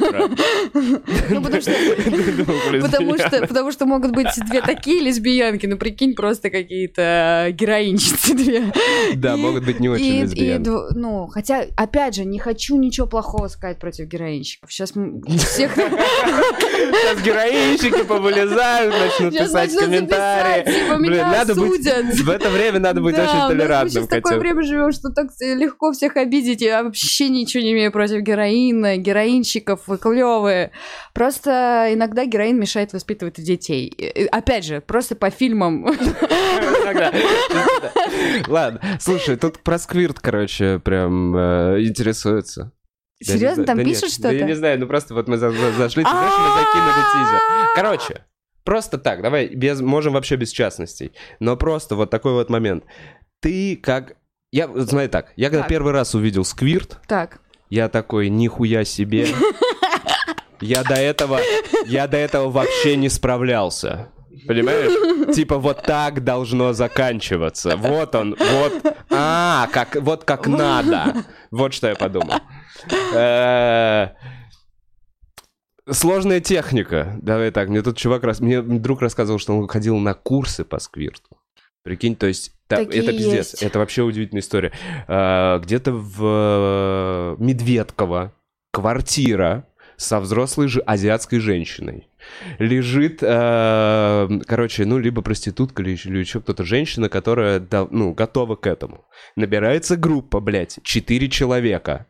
Ну, 1.30 1.41
потому 3.47 3.72
что... 3.72 3.86
Могут 3.86 4.11
быть 4.11 4.28
две 4.49 4.61
такие 4.61 5.01
лесбиянки, 5.01 5.66
ну 5.66 5.78
прикинь, 5.78 6.16
просто 6.16 6.49
какие-то 6.49 7.49
героинщицы 7.51 8.34
две. 8.36 8.72
Да, 9.16 9.36
могут 9.36 9.66
быть 9.66 9.82
не 9.82 9.89
очень 9.89 10.22
лесбиянки. 10.22 10.70
ну, 10.95 11.28
хотя, 11.28 11.66
опять 11.76 12.16
же, 12.16 12.24
не 12.24 12.39
хочу 12.39 12.78
ничего 12.78 13.05
плохого 13.05 13.49
сказать 13.49 13.80
против 13.80 14.07
героинщиков. 14.07 14.72
Сейчас 14.72 14.91
всех 14.91 15.74
Сейчас 15.76 17.22
героинщики 17.22 18.03
повылезают, 18.03 18.95
начнут 18.97 19.38
писать 19.38 19.76
комментарии. 19.76 20.66
типа, 20.66 20.97
Блин, 20.97 21.20
надо 21.20 21.55
быть... 21.55 21.84
В 21.84 22.30
это 22.30 22.49
время 22.49 22.80
надо 22.80 23.01
быть 23.01 23.16
Да, 23.16 23.24
очень 23.24 23.34
у 23.34 23.36
нас 23.36 23.51
мы 23.51 23.57
толерантным, 23.57 24.03
сейчас 24.03 24.07
такое 24.07 24.39
время 24.39 24.64
живем, 24.64 24.91
что 24.91 25.09
так 25.09 25.28
легко 25.41 25.91
всех 25.91 26.16
обидеть. 26.16 26.61
Я 26.61 26.84
вообще 26.84 27.30
ничего 27.30 27.64
не 27.64 27.74
имею 27.74 27.91
против 27.91 28.22
героина, 28.53 28.97
героинщиков, 28.97 29.87
вы 29.87 29.97
клевые. 29.97 30.71
Просто 31.13 31.89
иногда 31.91 32.25
героин 32.25 32.59
мешает 32.59 32.93
воспитывать 32.93 33.35
детей. 33.41 33.85
И- 33.87 34.25
Опять 34.25 34.65
же, 34.65 34.81
просто 34.81 35.15
по 35.15 35.29
фильмам. 35.29 35.87
Иногда. 35.87 37.11
Ладно, 38.47 38.81
слушай, 38.99 39.35
тут 39.37 39.59
про 39.63 39.77
сквирт, 39.77 40.19
короче, 40.19 40.79
прям 40.79 41.35
э, 41.35 41.83
интересуется. 41.83 42.71
Серьезно, 43.21 43.63
знаю- 43.63 43.67
там 43.67 43.77
пишут 43.85 44.19
Да 44.19 44.31
я 44.31 44.37
что-то? 44.37 44.45
не 44.49 44.55
знаю, 44.55 44.79
ну 44.79 44.87
просто 44.87 45.13
вот 45.13 45.27
мы 45.27 45.37
за- 45.37 45.51
за- 45.51 45.71
зашли, 45.73 46.03
ты 46.03 46.09
знаешь, 46.09 46.33
мы 46.37 46.61
закинули 46.61 47.03
тизер. 47.13 47.39
Короче, 47.75 48.25
просто 48.65 48.97
так, 48.97 49.21
давай, 49.21 49.47
без, 49.47 49.79
можем 49.79 50.13
вообще 50.13 50.35
без 50.35 50.51
частностей, 50.51 51.13
но 51.39 51.55
просто 51.55 51.95
вот 51.95 52.09
такой 52.09 52.33
вот 52.33 52.49
момент. 52.49 52.83
Ты 53.39 53.77
как... 53.77 54.15
Я, 54.51 54.67
смотри 54.67 55.07
так, 55.07 55.31
я 55.35 55.49
когда 55.49 55.61
Так. 55.63 55.69
первый 55.69 55.93
раз 55.93 56.13
увидел 56.15 56.43
сквирт, 56.45 56.99
Так. 57.07 57.39
Я 57.74 57.89
такой, 57.89 58.30
нихуя 58.30 58.86
себе. 58.86 59.28
Я 60.61 60.84
до 60.84 60.93
этого, 60.93 61.39
я 61.88 62.07
до 62.07 62.17
этого 62.17 62.51
вообще 62.51 62.95
не 62.95 63.09
справлялся. 63.09 64.09
Понимаешь? 64.47 65.36
Типа 65.36 65.57
вот 65.57 65.82
так 65.82 66.24
должно 66.24 66.74
заканчиваться. 66.74 67.76
Вот 67.76 68.13
он, 68.13 68.36
вот. 68.39 68.95
А, 69.09 69.67
как, 69.74 69.95
вот 69.95 70.24
как 70.24 70.45
надо. 70.45 71.26
Вот 71.49 71.74
что 71.74 71.88
я 71.88 71.95
подумал. 71.95 72.36
Э, 73.15 74.09
Сложная 75.89 76.41
техника. 76.41 77.17
Давай 77.24 77.49
так, 77.49 77.69
мне 77.69 77.82
тут 77.82 77.97
чувак, 77.97 78.24
мне 78.39 78.61
друг 78.61 79.01
рассказывал, 79.01 79.39
что 79.39 79.57
он 79.57 79.67
ходил 79.67 79.97
на 79.97 80.13
курсы 80.13 80.63
по 80.63 80.78
сквирту. 80.78 81.38
Прикинь, 81.84 82.15
то 82.15 82.28
есть 82.28 82.53
та- 82.78 82.86
Такие 82.86 83.03
это 83.03 83.11
пиздец, 83.11 83.51
есть. 83.53 83.63
это 83.63 83.80
вообще 83.80 84.01
удивительная 84.03 84.41
история. 84.41 84.71
Э, 85.07 85.59
Где-то 85.63 85.91
в 85.93 86.17
э, 86.21 87.36
Медведково 87.43 88.34
квартира 88.71 89.65
со 89.97 90.19
взрослой 90.19 90.67
же 90.67 90.82
азиатской 90.82 91.39
женщиной. 91.39 92.07
Лежит, 92.57 93.19
э, 93.21 94.30
короче, 94.47 94.86
ну, 94.86 94.97
либо 94.97 95.21
проститутка, 95.21 95.84
или 95.84 95.91
еще, 95.91 96.09
или 96.09 96.19
еще 96.19 96.39
кто-то, 96.41 96.63
женщина, 96.63 97.09
которая, 97.09 97.59
да, 97.59 97.88
ну, 97.91 98.13
готова 98.13 98.55
к 98.55 98.65
этому. 98.67 99.05
Набирается 99.36 99.95
группа, 99.97 100.39
блядь, 100.39 100.80
четыре 100.84 101.30
человека. 101.30 102.07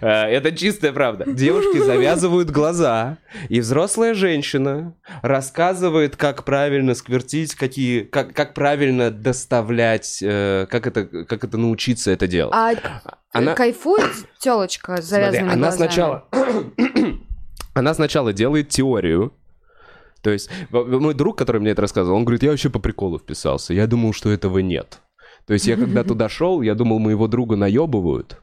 Э, 0.00 0.06
Это 0.30 0.52
чистая 0.52 0.92
правда. 0.92 1.24
Девушки 1.30 1.78
завязывают 1.78 2.50
глаза, 2.50 3.18
и 3.48 3.60
взрослая 3.60 4.14
женщина 4.14 4.94
рассказывает, 5.22 6.16
как 6.16 6.44
правильно 6.44 6.94
сквертить, 6.94 7.54
какие, 7.54 8.02
как, 8.02 8.32
как 8.34 8.54
правильно 8.54 9.10
доставлять, 9.10 10.20
э, 10.22 10.66
как 10.70 10.86
это, 10.86 11.04
как 11.24 11.44
это 11.44 11.58
научиться 11.58 12.10
это 12.10 12.26
делать. 12.26 12.54
А 12.54 12.74
Она- 13.32 13.54
кайфует 13.54 14.10
телочка 14.38 15.02
с 15.02 15.04
завязанными 15.06 15.50
Смотри, 15.50 15.58
она 15.58 15.68
глазами? 15.68 15.88
сначала, 15.88 16.24
она 17.74 17.94
сначала 17.94 18.32
делает 18.32 18.68
теорию. 18.68 19.32
То 20.22 20.30
есть 20.30 20.50
мой 20.70 21.14
друг, 21.14 21.38
который 21.38 21.60
мне 21.60 21.70
это 21.70 21.82
рассказывал, 21.82 22.16
он 22.16 22.24
говорит, 22.24 22.42
я 22.42 22.50
вообще 22.50 22.70
по 22.70 22.80
приколу 22.80 23.18
вписался. 23.18 23.72
Я 23.72 23.86
думал, 23.86 24.12
что 24.12 24.30
этого 24.30 24.58
нет. 24.58 24.98
То 25.46 25.52
есть 25.54 25.66
я 25.66 25.76
когда 25.76 26.02
туда 26.04 26.28
шел, 26.28 26.60
я 26.60 26.74
думал, 26.74 26.98
моего 26.98 27.28
друга 27.28 27.56
наебывают. 27.56 28.40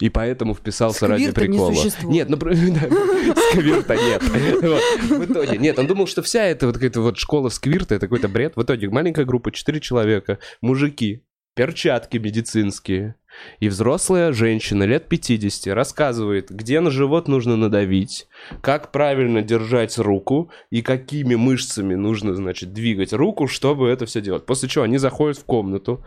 И 0.00 0.08
поэтому 0.08 0.54
вписался 0.54 1.06
ради 1.06 1.22
Сквирта 1.22 1.40
не 1.42 1.46
прикола. 1.48 1.74
существует. 1.74 2.14
Нет, 2.14 2.28
ну 2.30 2.36
сквирта 3.50 3.96
нет. 3.96 4.22
В 4.22 5.24
итоге, 5.24 5.58
нет, 5.58 5.78
он 5.78 5.86
думал, 5.86 6.06
что 6.06 6.22
вся 6.22 6.44
эта 6.44 6.66
вот 6.66 6.76
какая-то 6.76 7.02
вот 7.02 7.18
школа 7.18 7.50
сквирта 7.50 7.94
это 7.94 8.06
какой-то 8.06 8.28
бред. 8.28 8.56
В 8.56 8.62
итоге 8.62 8.88
маленькая 8.88 9.24
группа, 9.26 9.52
четыре 9.52 9.80
человека, 9.80 10.38
мужики, 10.62 11.22
перчатки 11.54 12.16
медицинские. 12.16 13.16
И 13.60 13.68
взрослая 13.68 14.32
женщина 14.32 14.82
лет 14.82 15.08
50 15.08 15.72
рассказывает, 15.72 16.50
где 16.50 16.80
на 16.80 16.90
живот 16.90 17.28
нужно 17.28 17.56
надавить, 17.56 18.26
как 18.60 18.90
правильно 18.90 19.40
держать 19.40 19.96
руку 19.98 20.50
и 20.70 20.82
какими 20.82 21.36
мышцами 21.36 21.94
нужно, 21.94 22.34
значит, 22.34 22.72
двигать 22.72 23.12
руку, 23.12 23.46
чтобы 23.46 23.88
это 23.88 24.04
все 24.06 24.20
делать. 24.20 24.46
После 24.46 24.68
чего 24.68 24.84
они 24.84 24.98
заходят 24.98 25.38
в 25.38 25.44
комнату 25.44 26.04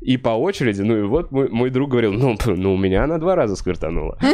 и 0.00 0.16
по 0.16 0.30
очереди, 0.30 0.82
ну 0.82 0.96
и 0.96 1.02
вот 1.02 1.32
мой, 1.32 1.48
мой 1.48 1.70
друг 1.70 1.90
говорил, 1.90 2.12
ну, 2.12 2.36
ну 2.46 2.74
у 2.74 2.78
меня 2.78 3.04
она 3.04 3.18
два 3.18 3.34
раза 3.34 3.56
сквертанула. 3.56 4.18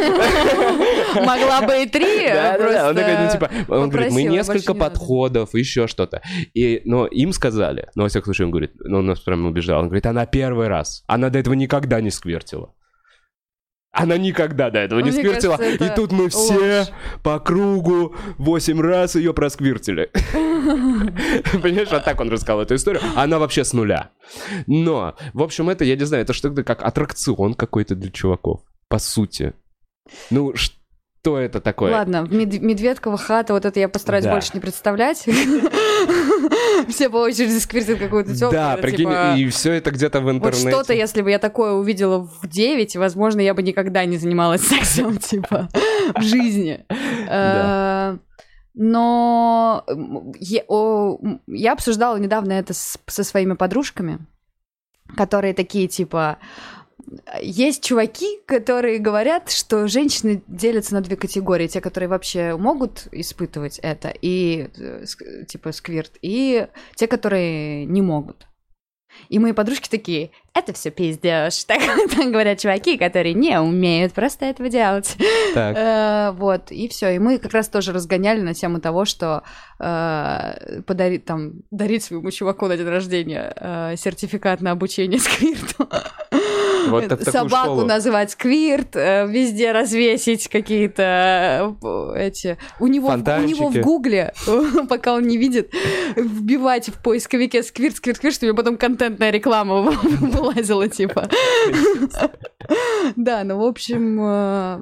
Могла 1.15 1.63
бы 1.63 1.83
и 1.83 1.87
три. 1.87 2.29
Да, 2.29 2.59
да, 2.59 2.73
да. 2.73 2.89
Он 2.89 2.95
такой, 2.97 3.19
ну, 3.19 3.31
типа, 3.31 3.51
он 3.69 3.89
говорит, 3.91 4.13
мы 4.13 4.23
несколько 4.25 4.75
подходов, 4.75 5.55
еще 5.55 5.87
что-то. 5.87 6.23
И, 6.55 6.83
но 6.85 7.07
им 7.07 7.33
сказали, 7.33 7.89
ну, 7.95 8.03
во 8.05 8.09
всяком 8.09 8.27
случае, 8.27 8.47
он 8.47 8.51
говорит, 8.51 8.73
ну, 8.79 8.99
он 8.99 9.07
нас 9.07 9.21
прям 9.21 9.47
убеждал, 9.47 9.81
он 9.81 9.87
говорит, 9.87 10.07
она 10.07 10.27
первый 10.27 10.69
раз, 10.69 11.05
она 11.07 11.31
до 11.31 11.39
этого 11.39 11.55
никогда 11.55 12.01
не 12.01 12.11
сквертила. 12.11 12.73
Она 13.99 14.19
никогда 14.19 14.69
до 14.71 14.81
этого 14.81 15.01
не 15.01 15.11
Мне 15.11 15.21
сквертила. 15.21 15.57
кажется, 15.57 15.87
И 15.87 15.95
тут 15.95 16.13
мы 16.13 16.29
все 16.29 16.81
ложь. 16.81 16.89
по 17.23 17.41
кругу 17.41 18.15
восемь 18.37 18.79
раз 18.83 19.15
ее 19.15 19.33
просквертили. 19.33 20.11
Понимаешь, 21.63 21.91
вот 21.91 22.05
так 22.05 22.21
он 22.21 22.29
рассказал 22.29 22.61
эту 22.61 22.75
историю. 22.75 23.03
Она 23.15 23.39
вообще 23.39 23.65
с 23.65 23.73
нуля. 23.73 24.11
Но, 24.67 25.17
в 25.33 25.43
общем, 25.43 25.71
это, 25.71 25.87
я 25.87 25.97
не 25.97 26.05
знаю, 26.05 26.25
это 26.25 26.35
что-то 26.35 26.63
как 26.63 26.83
аттракцион 26.83 27.55
какой-то 27.55 27.95
для 27.95 28.11
чуваков. 28.11 28.61
По 28.89 28.99
сути. 28.99 29.55
Ну, 30.29 30.55
что 30.55 30.77
это 31.35 31.61
такое? 31.61 31.91
Ладно, 31.93 32.29
Мед- 32.31 32.61
Медведкова 32.61 33.17
хата, 33.17 33.55
вот 33.55 33.65
это 33.65 33.81
я 33.81 33.89
постараюсь 33.89 34.25
Да. 34.27 34.33
больше 34.33 34.51
не 34.55 34.61
представлять. 34.61 35.25
Все 36.89 37.09
по 37.11 37.17
очереди 37.17 37.59
сквертят 37.59 37.99
какую-то 37.99 38.37
тёлку. 38.37 38.55
Да, 38.55 38.75
это 38.75 38.83
прикинь, 38.83 39.09
типа- 39.09 39.35
и 39.37 39.49
все 39.49 39.73
это 39.73 39.91
где-то 39.91 40.21
в 40.21 40.25
Вот 40.25 40.35
интернете. 40.35 40.71
что-то, 40.71 40.93
если 40.93 41.23
бы 41.23 41.31
я 41.31 41.39
такое 41.39 41.73
увидела 41.73 42.19
в 42.43 42.47
9, 42.47 42.97
возможно, 42.97 43.41
я 43.41 43.55
бы 43.55 43.63
никогда 43.63 44.05
не 44.05 44.19
занималась 44.19 44.61
сексом, 44.69 45.17
типа, 45.19 45.69
в 46.15 46.21
жизни. 46.23 46.85
Э, 47.29 48.17
Но 48.79 49.85
я 50.39 50.63
о, 50.69 51.19
я 51.47 51.73
обсуждала 51.73 52.19
недавно 52.19 52.53
это 52.53 52.75
с- 52.75 52.99
со 53.07 53.25
своими 53.25 53.55
подружками, 53.55 54.19
которые 55.17 55.55
такие, 55.55 55.89
типа, 55.89 56.37
есть 57.41 57.85
чуваки, 57.85 58.41
которые 58.47 58.99
говорят, 58.99 59.51
что 59.51 59.87
женщины 59.87 60.43
делятся 60.47 60.95
на 60.95 61.01
две 61.01 61.17
категории. 61.17 61.69
Те, 61.69 61.81
которые 61.81 62.09
вообще 62.09 62.57
могут 62.57 63.09
испытывать 63.13 63.79
это, 63.81 64.13
и 64.21 64.69
э, 64.77 65.05
типа 65.47 65.73
сквирт, 65.73 66.13
и 66.23 66.67
те, 66.95 67.07
которые 67.07 67.85
не 67.85 68.03
могут. 68.03 68.47
И 69.29 69.39
мои 69.39 69.53
подружки 69.53 69.89
такие, 69.89 70.31
это 70.55 70.73
все 70.73 70.91
пиздешь. 70.91 71.65
Так, 71.67 71.81
так 72.11 72.31
говорят 72.31 72.59
чуваки, 72.59 72.97
которые 72.97 73.35
не 73.35 73.61
умеют 73.61 74.13
просто 74.13 74.47
этого 74.47 74.69
делать. 74.69 75.17
Так. 75.55 75.77
Э, 75.77 76.33
Вот, 76.33 76.71
и 76.71 76.89
все. 76.89 77.15
И 77.15 77.19
мы 77.19 77.39
как 77.39 77.53
раз 77.53 77.69
тоже 77.69 77.93
разгоняли 77.93 78.41
на 78.41 78.55
тему 78.55 78.81
того, 78.81 79.05
что 79.05 79.43
э, 79.79 80.83
подарить 80.87 81.25
там, 81.25 81.55
дарить 81.71 82.05
своему 82.05 82.31
чуваку 82.31 82.67
на 82.67 82.77
день 82.77 82.89
рождения 82.89 83.53
э, 83.57 83.95
сертификат 83.97 84.61
на 84.61 84.73
обучение 84.73 85.19
сквирту. 85.21 85.89
Вот 86.91 87.05
в 87.05 87.09
такую 87.09 87.33
Собаку 87.33 87.65
школу. 87.65 87.85
называть 87.87 88.31
сквирт, 88.31 88.97
э, 88.97 89.27
везде 89.29 89.73
развесить 89.73 90.49
какие-то 90.49 91.75
э, 91.83 92.27
эти... 92.27 92.59
У 92.81 92.87
него, 92.87 93.09
в- 93.09 93.15
у 93.15 93.43
него 93.47 93.69
в 93.69 93.81
гугле, 93.81 94.33
пока 94.89 95.15
он 95.15 95.23
не 95.27 95.37
видит, 95.37 95.73
вбивать 96.17 96.89
в 96.89 97.03
поисковике 97.03 97.63
сквирт, 97.63 97.97
сквирт, 97.97 98.17
сквирт, 98.19 98.35
чтобы 98.37 98.55
потом 98.55 98.77
контентная 98.77 99.31
реклама 99.31 99.81
вылазила, 100.21 100.89
типа. 100.89 101.29
Да, 103.17 103.45
ну, 103.45 103.59
в 103.59 103.65
общем... 103.65 104.19
э, 104.21 104.79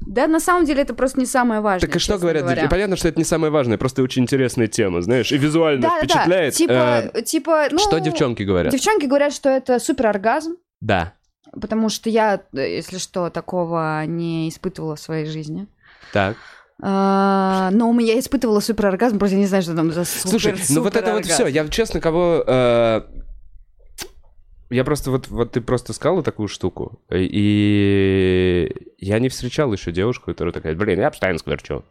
Да, 0.00 0.26
на 0.26 0.40
самом 0.40 0.64
деле 0.64 0.82
это 0.82 0.94
просто 0.94 1.20
не 1.20 1.26
самое 1.26 1.60
важное. 1.60 1.86
Так 1.86 1.96
и 1.96 1.98
что 1.98 2.18
говорят? 2.18 2.42
говоря. 2.42 2.68
Понятно, 2.68 2.96
что 2.96 3.08
это 3.08 3.18
не 3.18 3.24
самое 3.24 3.52
важное, 3.52 3.78
просто 3.78 4.02
очень 4.02 4.22
интересная 4.22 4.66
тема, 4.66 5.02
знаешь, 5.02 5.30
и 5.32 5.36
визуально 5.38 5.82
Да, 5.82 5.88
да, 5.88 5.94
да. 5.94 6.04
впечатляет. 6.06 6.54
Типа, 6.54 6.72
Э, 7.14 7.22
типа, 7.22 7.68
ну... 7.70 7.78
Что 7.78 7.98
девчонки 8.00 8.42
говорят? 8.42 8.72
Девчонки 8.72 9.06
говорят, 9.06 9.32
что 9.32 9.48
это 9.50 9.78
супер 9.78 10.06
оргазм, 10.06 10.56
Да. 10.80 11.12
Потому 11.58 11.88
что 11.88 12.10
я, 12.10 12.42
э, 12.52 12.76
если 12.76 12.98
что, 12.98 13.30
такого 13.30 14.04
не 14.06 14.48
испытывала 14.48 14.96
в 14.96 15.00
своей 15.00 15.26
жизни. 15.26 15.66
Так. 16.12 16.36
А, 16.82 17.70
но 17.72 17.90
у 17.90 17.92
меня 17.92 18.18
испытывала 18.18 18.60
супер 18.60 18.86
оргазм, 18.86 19.18
просто 19.18 19.36
я 19.36 19.40
не 19.42 19.46
знаю, 19.46 19.62
что 19.62 19.74
там 19.74 19.92
за 19.92 20.04
супер 20.04 20.30
Слушай, 20.30 20.54
ну 20.70 20.82
вот 20.82 20.96
это 20.96 21.12
вот 21.12 21.26
все. 21.26 21.46
Я 21.46 21.68
честно, 21.68 22.00
кого. 22.00 22.42
э, 22.46 23.02
Я 24.70 24.84
просто 24.84 25.10
вот, 25.10 25.28
вот 25.28 25.52
ты 25.52 25.60
просто 25.60 25.92
сказала 25.92 26.22
такую 26.22 26.48
штуку, 26.48 27.02
и 27.10 28.70
я 28.98 29.18
не 29.18 29.28
встречал 29.28 29.72
еще 29.72 29.92
девушку, 29.92 30.26
которая 30.26 30.54
такая, 30.54 30.74
блин, 30.74 31.00
я 31.00 31.10
постоянно 31.10 31.38
скверчу. 31.38 31.84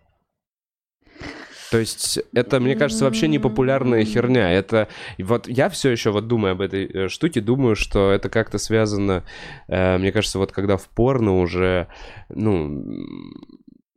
То 1.72 1.78
есть 1.78 2.20
это, 2.34 2.60
мне 2.60 2.76
кажется, 2.76 3.06
вообще 3.06 3.28
не 3.28 3.40
популярная 3.40 4.04
херня. 4.06 4.52
Это 4.52 4.88
вот 5.20 5.48
я 5.48 5.70
все 5.70 5.92
еще 5.92 6.12
вот 6.12 6.28
думаю 6.28 6.54
об 6.54 6.62
этой 6.62 6.86
э, 6.86 7.08
штуке, 7.10 7.42
думаю, 7.42 7.76
что 7.76 8.12
это 8.12 8.30
как-то 8.30 8.58
связано, 8.58 9.24
э, 9.68 9.98
мне 9.98 10.12
кажется, 10.12 10.40
вот 10.40 10.52
когда 10.52 10.78
в 10.78 10.88
порно 10.90 11.40
уже, 11.40 11.88
ну, 12.30 12.84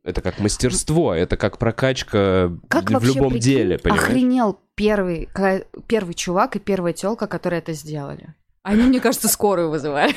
это 0.03 0.21
как 0.21 0.39
мастерство, 0.39 1.13
это 1.13 1.37
как 1.37 1.57
прокачка 1.57 2.51
Как 2.67 2.91
в 2.91 3.03
любом 3.03 3.31
прикинь, 3.31 3.39
деле, 3.39 3.79
понимаешь? 3.79 4.03
охренел 4.03 4.59
первый, 4.75 5.29
первый 5.87 6.13
чувак 6.13 6.55
и 6.55 6.59
первая 6.59 6.93
телка, 6.93 7.27
которые 7.27 7.59
это 7.59 7.73
сделали. 7.73 8.35
Они, 8.63 8.83
мне 8.83 9.01
кажется, 9.01 9.27
скорую 9.27 9.69
вызывали. 9.69 10.15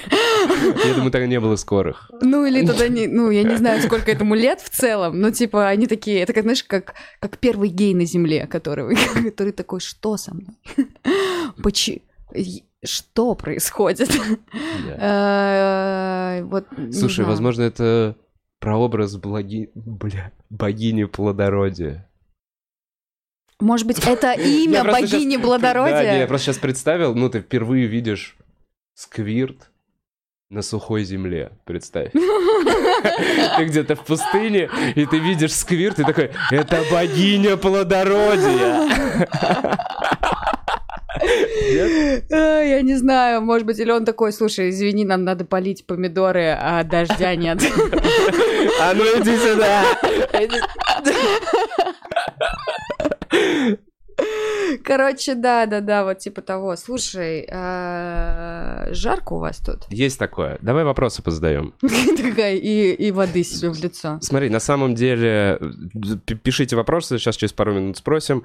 Я 0.84 0.94
думаю, 0.94 1.11
тогда 1.11 1.26
не 1.26 1.40
было 1.40 1.57
скорых. 1.57 2.11
Ну, 2.20 2.47
или 2.47 2.64
тогда 2.64 2.86
не... 2.86 3.09
Ну, 3.09 3.30
я 3.30 3.42
не 3.42 3.57
знаю, 3.57 3.82
сколько 3.82 4.12
этому 4.12 4.36
лет 4.36 4.61
в 4.61 4.70
целом, 4.70 5.20
но, 5.20 5.32
типа, 5.32 5.66
они 5.68 5.88
такие... 5.88 6.20
Это, 6.20 6.32
как, 6.32 6.44
знаешь, 6.44 6.62
как, 6.62 6.94
как 7.18 7.38
первый 7.38 7.68
гей 7.70 7.92
на 7.92 8.05
земле, 8.05 8.47
который, 8.47 8.97
который 9.24 9.53
такой, 9.53 9.80
что 9.80 10.16
со 10.16 10.32
мной? 10.32 10.57
Почему? 11.61 12.03
Что 12.84 13.34
происходит? 13.34 14.11
Э, 14.86 16.42
Вот, 16.44 16.66
Слушай, 16.92 17.24
возможно, 17.24 17.62
это 17.62 18.16
прообраз 18.61 19.16
благи... 19.16 19.70
Бля, 19.74 20.30
богини 20.51 21.05
плодородия. 21.05 22.09
Может 23.61 23.86
быть, 23.86 23.98
это 24.07 24.32
имя 24.38 24.84
богини 24.84 25.36
Да, 25.36 25.42
плодородия? 25.42 26.12
не, 26.12 26.18
я 26.20 26.26
просто 26.26 26.46
сейчас 26.46 26.59
представил, 26.59 27.14
ну, 27.14 27.28
ты 27.30 27.40
впервые 27.40 27.86
видишь 27.86 28.36
сквирт 28.94 29.70
на 30.50 30.62
сухой 30.62 31.04
земле, 31.04 31.52
представь. 31.64 32.12
Ты 33.57 33.64
где-то 33.64 33.96
в 33.96 34.04
пустыне, 34.04 34.70
и 34.94 35.07
ты 35.07 35.18
видишь 35.18 35.54
сквирт, 35.54 35.98
и 35.98 36.04
такой, 36.04 36.30
это 36.52 36.84
богиня 36.90 37.57
плодородия. 37.57 38.86
Я 41.68 42.82
не 42.82 42.94
знаю, 42.96 43.42
может 43.42 43.66
быть, 43.66 43.78
или 43.80 43.90
он 43.90 44.04
такой, 44.04 44.32
слушай, 44.32 44.70
извини, 44.70 45.04
нам 45.04 45.24
надо 45.24 45.44
полить 45.44 45.86
помидоры, 45.86 46.57
а 46.59 46.84
дождя 46.84 47.34
нет. 47.34 47.61
А 48.78 48.92
ну 48.94 49.04
иди 49.04 49.36
сюда. 49.36 49.82
Короче, 54.84 55.34
да, 55.34 55.66
да, 55.66 55.80
да, 55.80 56.05
вот 56.05 56.18
типа 56.18 56.43
того. 56.43 56.76
Слушай, 56.76 57.47
а, 57.51 58.89
жарко 58.91 59.34
у 59.34 59.39
вас 59.39 59.59
тут? 59.59 59.84
Есть 59.91 60.18
такое. 60.18 60.59
Давай 60.61 60.84
вопросы 60.84 61.22
позадаем. 61.22 61.74
Такая, 61.80 62.57
и, 62.57 62.93
и 62.93 63.11
воды 63.11 63.45
себе 63.45 63.70
в 63.70 63.82
лицо. 63.82 64.18
Смотри, 64.20 64.49
на 64.49 64.61
самом 64.61 64.95
деле, 64.95 65.59
пишите 66.43 66.76
вопросы, 66.76 67.18
сейчас 67.18 67.37
через 67.37 67.53
пару 67.53 67.74
минут 67.74 67.99
спросим. 67.99 68.45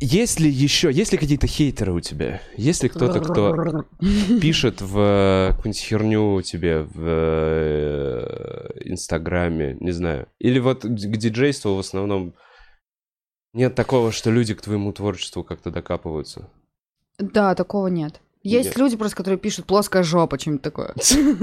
Есть 0.00 0.38
ли 0.38 0.48
еще, 0.48 0.92
есть 0.92 1.10
ли 1.10 1.18
какие-то 1.18 1.48
хейтеры 1.48 1.92
у 1.92 2.00
тебя? 2.00 2.40
Есть 2.56 2.84
ли 2.84 2.88
кто-то, 2.88 3.20
кто 3.20 3.84
пишет 4.40 4.80
в 4.80 4.96
э, 4.98 5.48
какую-нибудь 5.56 5.80
херню 5.80 6.42
тебе 6.42 6.82
в 6.82 7.02
э, 7.04 8.68
Инстаграме, 8.84 9.76
не 9.80 9.90
знаю. 9.90 10.28
Или 10.38 10.60
вот 10.60 10.84
к 10.84 10.88
диджейству 11.16 11.74
в 11.74 11.80
основном 11.80 12.36
нет 13.52 13.74
такого, 13.74 14.12
что 14.12 14.30
люди 14.30 14.54
к 14.54 14.62
твоему 14.62 14.92
творчеству 14.92 15.42
как-то 15.42 15.72
докапываются. 15.72 16.48
Да, 17.18 17.56
такого 17.56 17.88
нет. 17.88 18.20
Есть 18.42 18.70
Нет. 18.70 18.78
люди 18.78 18.96
просто, 18.96 19.16
которые 19.16 19.38
пишут 19.38 19.66
плоская 19.66 20.02
жопа, 20.02 20.38
что-нибудь 20.38 20.62
такое. 20.62 20.94
Ну, 21.10 21.36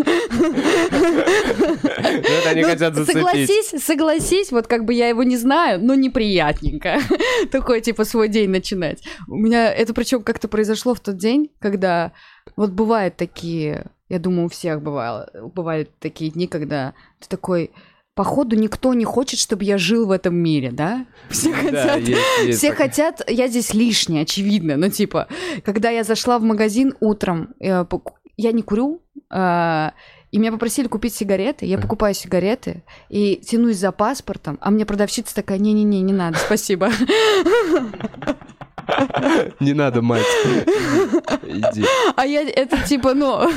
это 2.12 2.50
они 2.50 2.62
Ну, 2.62 2.68
хотят 2.68 2.96
зацепить. 2.96 3.22
Согласись, 3.22 3.84
согласись, 3.84 4.52
вот 4.52 4.68
как 4.68 4.86
бы 4.86 4.94
я 4.94 5.10
его 5.10 5.24
не 5.24 5.38
знаю, 5.38 5.84
но 5.84 5.96
неприятненько. 5.96 7.00
Такой, 7.52 7.82
типа, 7.82 8.06
свой 8.06 8.30
день 8.30 8.50
начинать. 8.50 9.04
У 9.28 9.36
меня 9.36 9.72
это 9.74 9.94
причем 9.94 10.24
как-то 10.24 10.48
произошло 10.48 10.94
в 10.94 11.00
тот 11.00 11.18
день, 11.18 11.52
когда 11.60 12.12
вот 12.56 12.72
бывают 12.72 13.18
такие, 13.18 13.88
я 14.10 14.20
думаю, 14.20 14.46
у 14.46 14.50
всех 14.50 14.82
бывало, 14.82 15.30
бывают 15.54 15.90
такие 16.00 16.32
дни, 16.32 16.48
когда 16.48 16.94
ты 17.20 17.28
такой, 17.28 17.72
походу, 18.16 18.56
никто 18.56 18.94
не 18.94 19.06
хочет, 19.06 19.40
чтобы 19.40 19.64
я 19.66 19.78
жил 19.78 20.08
в 20.08 20.12
этом 20.12 20.36
мире, 20.36 20.72
да? 20.72 21.06
Все 21.30 21.52
Да, 21.52 21.58
хотят... 21.62 22.00
есть- 22.02 22.22
есть 22.46 22.58
Все 22.60 22.72
такое. 22.72 22.88
хотят, 22.88 23.30
я 23.30 23.48
здесь 23.48 23.74
лишняя, 23.74 24.24
очевидно. 24.24 24.78
Ну, 24.78 24.90
типа, 24.90 25.28
когда 25.64 25.90
я 25.90 26.04
зашла 26.04 26.40
в 26.40 26.44
магазин 26.44 26.96
утром, 27.02 27.50
э, 27.60 27.86
я 28.38 28.52
не 28.52 28.62
курю, 28.64 29.02
а, 29.30 29.94
и 30.32 30.38
меня 30.38 30.52
попросили 30.52 30.88
купить 30.88 31.14
сигареты, 31.14 31.66
я 31.66 31.78
покупаю 31.78 32.14
сигареты 32.14 32.84
и 33.10 33.36
тянусь 33.38 33.78
за 33.78 33.92
паспортом, 33.92 34.58
а 34.62 34.72
мне 34.72 34.86
продавщица 34.86 35.34
такая, 35.36 35.58
не-не-не, 35.60 36.02
не 36.02 36.14
надо, 36.14 36.38
спасибо. 36.38 36.90
Не 39.60 39.74
надо, 39.74 40.02
мать. 40.02 40.26
Иди. 41.44 41.86
А 42.16 42.26
я 42.26 42.42
это 42.42 42.78
типа, 42.88 43.14
ну... 43.14 43.50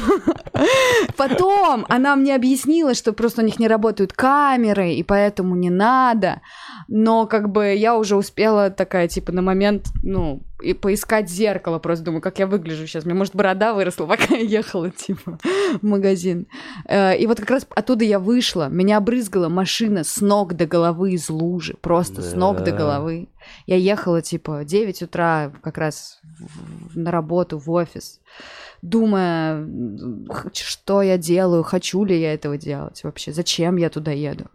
Потом 1.16 1.86
она 1.88 2.16
мне 2.16 2.34
объяснила, 2.34 2.94
что 2.94 3.12
просто 3.12 3.42
у 3.42 3.44
них 3.44 3.58
не 3.58 3.68
работают 3.68 4.12
камеры, 4.12 4.92
и 4.92 5.02
поэтому 5.02 5.54
не 5.54 5.70
надо. 5.70 6.40
Но 6.88 7.26
как 7.26 7.50
бы 7.50 7.74
я 7.74 7.96
уже 7.96 8.16
успела 8.16 8.70
такая, 8.70 9.08
типа, 9.08 9.32
на 9.32 9.42
момент, 9.42 9.86
ну, 10.02 10.42
и 10.62 10.72
поискать 10.74 11.28
зеркало. 11.30 11.78
Просто 11.78 12.04
думаю, 12.04 12.20
как 12.20 12.38
я 12.38 12.46
выгляжу 12.46 12.86
сейчас. 12.86 13.04
Мне, 13.04 13.14
может, 13.14 13.34
борода 13.36 13.72
выросла, 13.74 14.06
пока 14.06 14.34
я 14.34 14.40
ехала, 14.40 14.90
типа, 14.90 15.38
в 15.80 15.86
магазин. 15.86 16.46
Э, 16.86 17.16
И 17.16 17.26
вот 17.26 17.38
как 17.40 17.50
раз 17.50 17.66
оттуда 17.70 18.04
я 18.04 18.18
вышла. 18.18 18.68
Меня 18.68 18.96
обрызгала 18.98 19.48
машина 19.48 20.02
с 20.04 20.20
ног 20.20 20.54
до 20.54 20.66
головы 20.66 21.12
из 21.12 21.28
лужи. 21.30 21.74
Просто 21.80 22.22
с 22.22 22.34
ног 22.34 22.58
до 22.58 22.72
Да. 22.72 22.76
головы. 22.76 23.28
Я 23.66 23.76
ехала, 23.76 24.20
типа, 24.20 24.64
9 24.64 25.02
утра 25.02 25.52
как 25.62 25.78
раз 25.78 26.20
на 26.94 27.10
работу, 27.10 27.58
в 27.58 27.70
офис, 27.70 28.20
думая, 28.82 29.66
что 30.52 31.02
я 31.02 31.16
делаю, 31.18 31.62
хочу 31.62 32.04
ли 32.04 32.20
я 32.20 32.34
этого 32.34 32.58
делать 32.58 33.02
вообще, 33.04 33.32
зачем 33.32 33.76
я 33.76 33.88
туда 33.90 34.10
еду. 34.12 34.46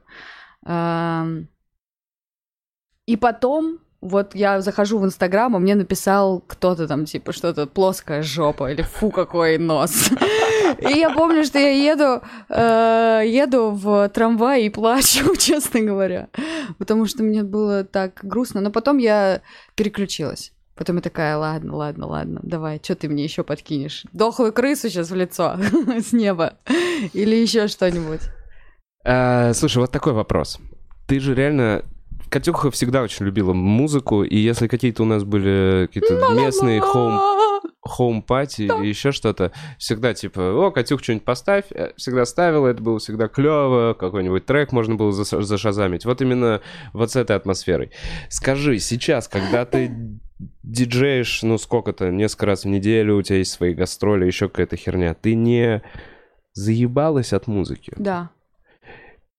И 3.06 3.18
потом, 3.18 3.80
вот 4.04 4.36
я 4.36 4.62
захожу 4.62 5.00
в 5.00 5.06
Инстаграм, 5.06 5.56
а 5.56 5.60
мне 5.60 5.76
написал 5.76 6.44
кто-то 6.46 6.88
там, 6.88 7.06
типа, 7.06 7.32
что-то 7.32 7.68
плоская 7.68 8.22
жопа 8.22 8.72
или 8.72 8.82
фу, 8.82 9.12
какой 9.12 9.58
нос. 9.58 10.10
И 10.80 10.98
я 10.98 11.10
помню, 11.12 11.44
что 11.44 11.60
я 11.60 11.72
еду, 11.72 12.22
э, 12.50 13.24
еду 13.26 13.72
в 13.72 14.10
трамвай 14.10 14.64
и 14.64 14.70
плачу, 14.70 15.36
честно 15.38 15.82
говоря. 15.82 16.30
Потому 16.78 17.06
что 17.06 17.24
мне 17.24 17.44
было 17.44 17.84
так 17.84 18.20
грустно. 18.24 18.62
Но 18.62 18.72
потом 18.72 18.98
я 18.98 19.42
переключилась. 19.76 20.52
Потом 20.76 20.96
я 20.96 21.02
такая, 21.02 21.38
ладно, 21.38 21.76
ладно, 21.76 22.08
ладно, 22.08 22.40
давай, 22.42 22.82
что 22.84 22.96
ты 22.96 23.08
мне 23.08 23.24
еще 23.24 23.44
подкинешь? 23.44 24.06
Дохлую 24.12 24.52
крысу 24.52 24.90
сейчас 24.90 25.12
в 25.12 25.16
лицо 25.16 25.58
с 25.88 26.14
неба. 26.14 26.56
Или 27.14 27.36
еще 27.36 27.68
что-нибудь. 27.68 28.22
А, 29.06 29.54
Слушай, 29.54 29.80
вот 29.80 29.92
такой 29.92 30.14
вопрос. 30.14 30.60
Ты 31.08 31.20
же 31.20 31.36
реально... 31.36 31.84
Катюха 32.34 32.72
всегда 32.72 33.04
очень 33.04 33.28
любила 33.28 33.54
музыку, 33.54 34.24
и 34.24 34.36
если 34.36 34.68
какие-то 34.68 35.04
у 35.04 35.06
нас 35.06 35.24
были 35.24 35.86
какие-то 35.86 36.34
местные 36.34 36.82
хоум 36.82 37.20
home 37.82 38.18
party 38.18 38.64
или 38.64 38.88
еще 38.88 39.12
что-то, 39.12 39.52
всегда 39.78 40.16
типа, 40.16 40.40
о, 40.42 40.72
Катюх, 40.72 41.04
что-нибудь 41.04 41.26
поставь, 41.26 41.66
Э, 41.70 41.92
всегда 41.96 42.26
ставила, 42.26 42.70
это 42.70 42.82
было 42.82 42.98
всегда 42.98 43.28
клево, 43.28 43.94
какой-нибудь 43.94 44.48
трек 44.48 44.72
можно 44.72 44.96
было 44.96 45.12
заш- 45.12 45.44
зашазамить. 45.44 46.06
Вот 46.06 46.22
именно 46.22 46.62
вот 46.94 47.12
с 47.12 47.16
этой 47.18 47.36
атмосферой. 47.36 47.92
Скажи, 48.30 48.80
сейчас, 48.80 49.28
когда 49.28 49.66
ты 49.66 49.92
диджеешь, 50.64 51.44
ну, 51.44 51.60
сколько-то, 51.60 52.10
несколько 52.10 52.48
раз 52.48 52.64
в 52.64 52.68
неделю, 52.68 53.18
у 53.18 53.22
тебя 53.22 53.38
есть 53.38 53.52
свои 53.52 53.76
гастроли, 53.76 54.26
еще 54.26 54.50
какая-то 54.50 54.76
херня, 54.76 55.14
ты 55.14 55.36
не 55.36 55.84
заебалась 56.54 57.32
от 57.32 57.46
музыки? 57.46 57.94
Да. 57.98 58.32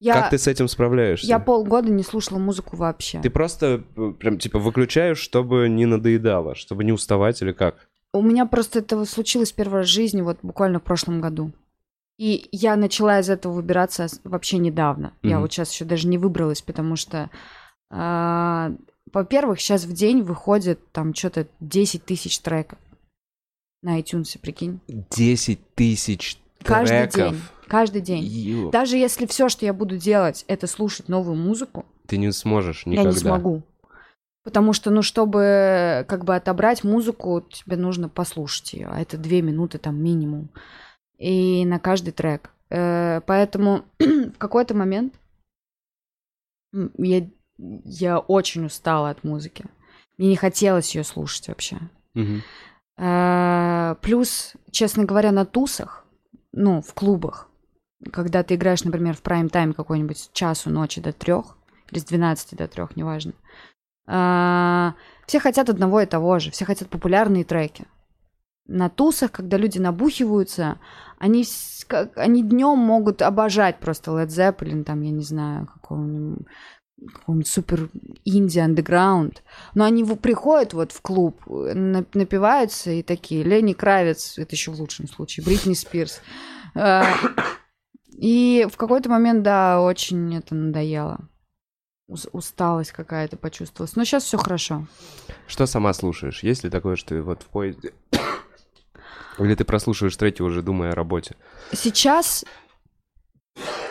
Я, 0.04 0.20
Как 0.20 0.30
ты 0.30 0.36
с 0.38 0.46
этим 0.46 0.68
справляешься? 0.68 1.26
я 1.26 1.38
полгода 1.38 1.88
не 1.90 2.02
слушала 2.02 2.38
музыку 2.38 2.76
вообще. 2.76 3.22
Ты 3.22 3.30
просто 3.30 3.82
э, 3.96 4.12
прям 4.18 4.38
типа 4.38 4.58
выключаешь, 4.58 5.16
чтобы 5.18 5.66
не 5.70 5.86
надоедало, 5.86 6.54
чтобы 6.54 6.84
не 6.84 6.92
уставать 6.92 7.40
или 7.40 7.52
как? 7.52 7.88
У 8.12 8.20
меня 8.20 8.44
просто 8.44 8.80
это 8.80 9.02
случилось 9.06 9.52
первый 9.52 9.76
раз 9.80 9.88
в 9.88 9.92
жизни, 9.92 10.20
вот 10.20 10.38
буквально 10.42 10.78
в 10.78 10.82
прошлом 10.82 11.22
году. 11.22 11.52
И 12.18 12.48
я 12.52 12.76
начала 12.76 13.18
из 13.20 13.30
этого 13.30 13.54
выбираться 13.54 14.06
вообще 14.24 14.58
недавно. 14.58 15.14
Я 15.22 15.36
Мгм. 15.36 15.40
вот 15.42 15.52
сейчас 15.54 15.72
еще 15.72 15.86
даже 15.86 16.06
не 16.06 16.18
выбралась, 16.18 16.60
потому 16.60 16.96
что, 16.96 17.30
а, 17.90 18.72
во-первых, 19.10 19.58
сейчас 19.58 19.84
в 19.84 19.92
день 19.94 20.20
выходит 20.20 20.80
там 20.92 21.14
что-то 21.14 21.48
10 21.60 22.04
тысяч 22.04 22.38
треков 22.40 22.78
на 23.82 23.98
iTunes, 23.98 24.38
прикинь. 24.38 24.80
10 24.86 25.60
тысяч 25.74 26.38
Каждый 26.62 27.06
треков. 27.08 27.32
день. 27.32 27.40
Каждый 27.68 28.00
день. 28.02 28.22
Ё, 28.24 28.70
Даже 28.70 28.96
если 28.96 29.26
все, 29.26 29.48
что 29.48 29.64
я 29.64 29.72
буду 29.72 29.96
делать, 29.96 30.44
это 30.48 30.66
слушать 30.66 31.08
новую 31.08 31.36
музыку, 31.36 31.84
Ты 32.06 32.16
не 32.18 32.32
сможешь 32.32 32.86
никогда. 32.86 33.08
я 33.10 33.14
не 33.14 33.20
смогу. 33.20 33.62
Потому 34.44 34.74
что, 34.74 34.90
ну, 34.90 35.00
чтобы 35.02 36.04
как 36.06 36.24
бы 36.24 36.36
отобрать 36.36 36.84
музыку, 36.84 37.40
тебе 37.50 37.76
нужно 37.76 38.08
послушать 38.10 38.74
ее, 38.74 38.88
а 38.90 39.00
это 39.00 39.16
две 39.16 39.40
минуты 39.40 39.78
там 39.78 39.96
минимум. 40.02 40.50
И 41.18 41.64
на 41.64 41.78
каждый 41.78 42.12
трек. 42.12 42.50
Э, 42.68 43.20
Поэтому 43.26 43.84
в 43.98 44.32
какой-то 44.36 44.74
момент 44.74 45.14
я, 46.98 47.26
я 47.56 48.18
очень 48.18 48.66
устала 48.66 49.10
от 49.10 49.24
музыки. 49.24 49.64
Мне 50.18 50.28
не 50.28 50.36
хотелось 50.36 50.94
ее 50.94 51.04
слушать 51.04 51.48
вообще. 51.48 51.78
Э, 52.96 53.94
Плюс, 54.02 54.52
честно 54.70 55.04
говоря, 55.04 55.32
на 55.32 55.44
тусах, 55.46 56.04
ну, 56.52 56.82
в 56.82 56.92
клубах, 56.94 57.48
когда 58.12 58.42
ты 58.42 58.54
играешь, 58.54 58.84
например, 58.84 59.14
в 59.16 59.22
прайм-тайм 59.22 59.72
какой-нибудь 59.72 60.18
с 60.18 60.30
часу 60.32 60.70
ночи 60.70 61.00
до 61.00 61.12
трех, 61.12 61.56
или 61.90 61.98
с 61.98 62.04
12 62.04 62.56
до 62.56 62.68
трех, 62.68 62.96
неважно, 62.96 63.32
а, 64.06 64.94
все 65.26 65.40
хотят 65.40 65.68
одного 65.68 66.00
и 66.00 66.06
того 66.06 66.38
же, 66.38 66.50
все 66.50 66.64
хотят 66.64 66.88
популярные 66.88 67.44
треки. 67.44 67.86
На 68.66 68.88
тусах, 68.88 69.30
когда 69.32 69.56
люди 69.56 69.78
набухиваются, 69.78 70.78
они, 71.18 71.44
как- 71.86 72.16
они 72.16 72.42
днем 72.42 72.78
могут 72.78 73.22
обожать 73.22 73.78
просто 73.78 74.10
Led 74.10 74.28
Zeppelin, 74.28 74.84
там, 74.84 75.02
я 75.02 75.10
не 75.10 75.24
знаю, 75.24 75.66
какого-нибудь 75.66 76.46
какого-нибудь 77.12 77.48
супер 77.48 77.90
инди 78.24 78.58
андеграунд. 78.58 79.42
Но 79.74 79.84
они 79.84 80.04
приходят 80.04 80.72
вот 80.72 80.92
в 80.92 81.02
клуб, 81.02 81.42
на- 81.46 82.06
напиваются 82.14 82.92
и 82.92 83.02
такие, 83.02 83.42
Лени 83.42 83.72
Кравец, 83.72 84.38
это 84.38 84.54
еще 84.54 84.70
в 84.70 84.80
лучшем 84.80 85.08
случае, 85.08 85.44
Бритни 85.44 85.74
Спирс. 85.74 86.20
И 88.16 88.66
в 88.70 88.76
какой-то 88.76 89.08
момент, 89.08 89.42
да, 89.42 89.80
очень 89.80 90.36
это 90.36 90.54
надоело. 90.54 91.20
Ус- 92.06 92.28
Усталость 92.32 92.92
какая-то 92.92 93.36
почувствовалась. 93.36 93.96
Но 93.96 94.04
сейчас 94.04 94.24
все 94.24 94.38
хорошо. 94.38 94.86
Что 95.46 95.66
сама 95.66 95.92
слушаешь? 95.92 96.42
Есть 96.42 96.64
ли 96.64 96.70
такое, 96.70 96.96
что 96.96 97.20
вот 97.22 97.42
в 97.42 97.46
поезде... 97.46 97.92
Или 99.38 99.54
ты 99.54 99.64
прослушиваешь 99.64 100.16
треки 100.16 100.42
уже, 100.42 100.62
думая 100.62 100.92
о 100.92 100.94
работе? 100.94 101.34
Сейчас... 101.72 102.44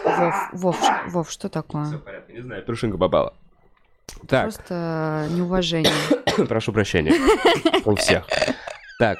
Вов, 0.06 0.36
Вов, 0.54 0.78
Вов, 1.08 1.32
что 1.32 1.50
такое? 1.50 1.86
в 1.86 1.98
порядке, 2.04 2.34
не 2.34 2.42
знаю, 2.42 2.64
Трушинка 2.66 2.98
попала. 2.98 3.34
Так, 4.28 4.44
Просто 4.44 5.28
неуважение. 5.32 5.92
прошу 6.48 6.74
прощения. 6.74 7.14
У 7.86 7.96
всех. 7.96 8.28
Так, 9.00 9.18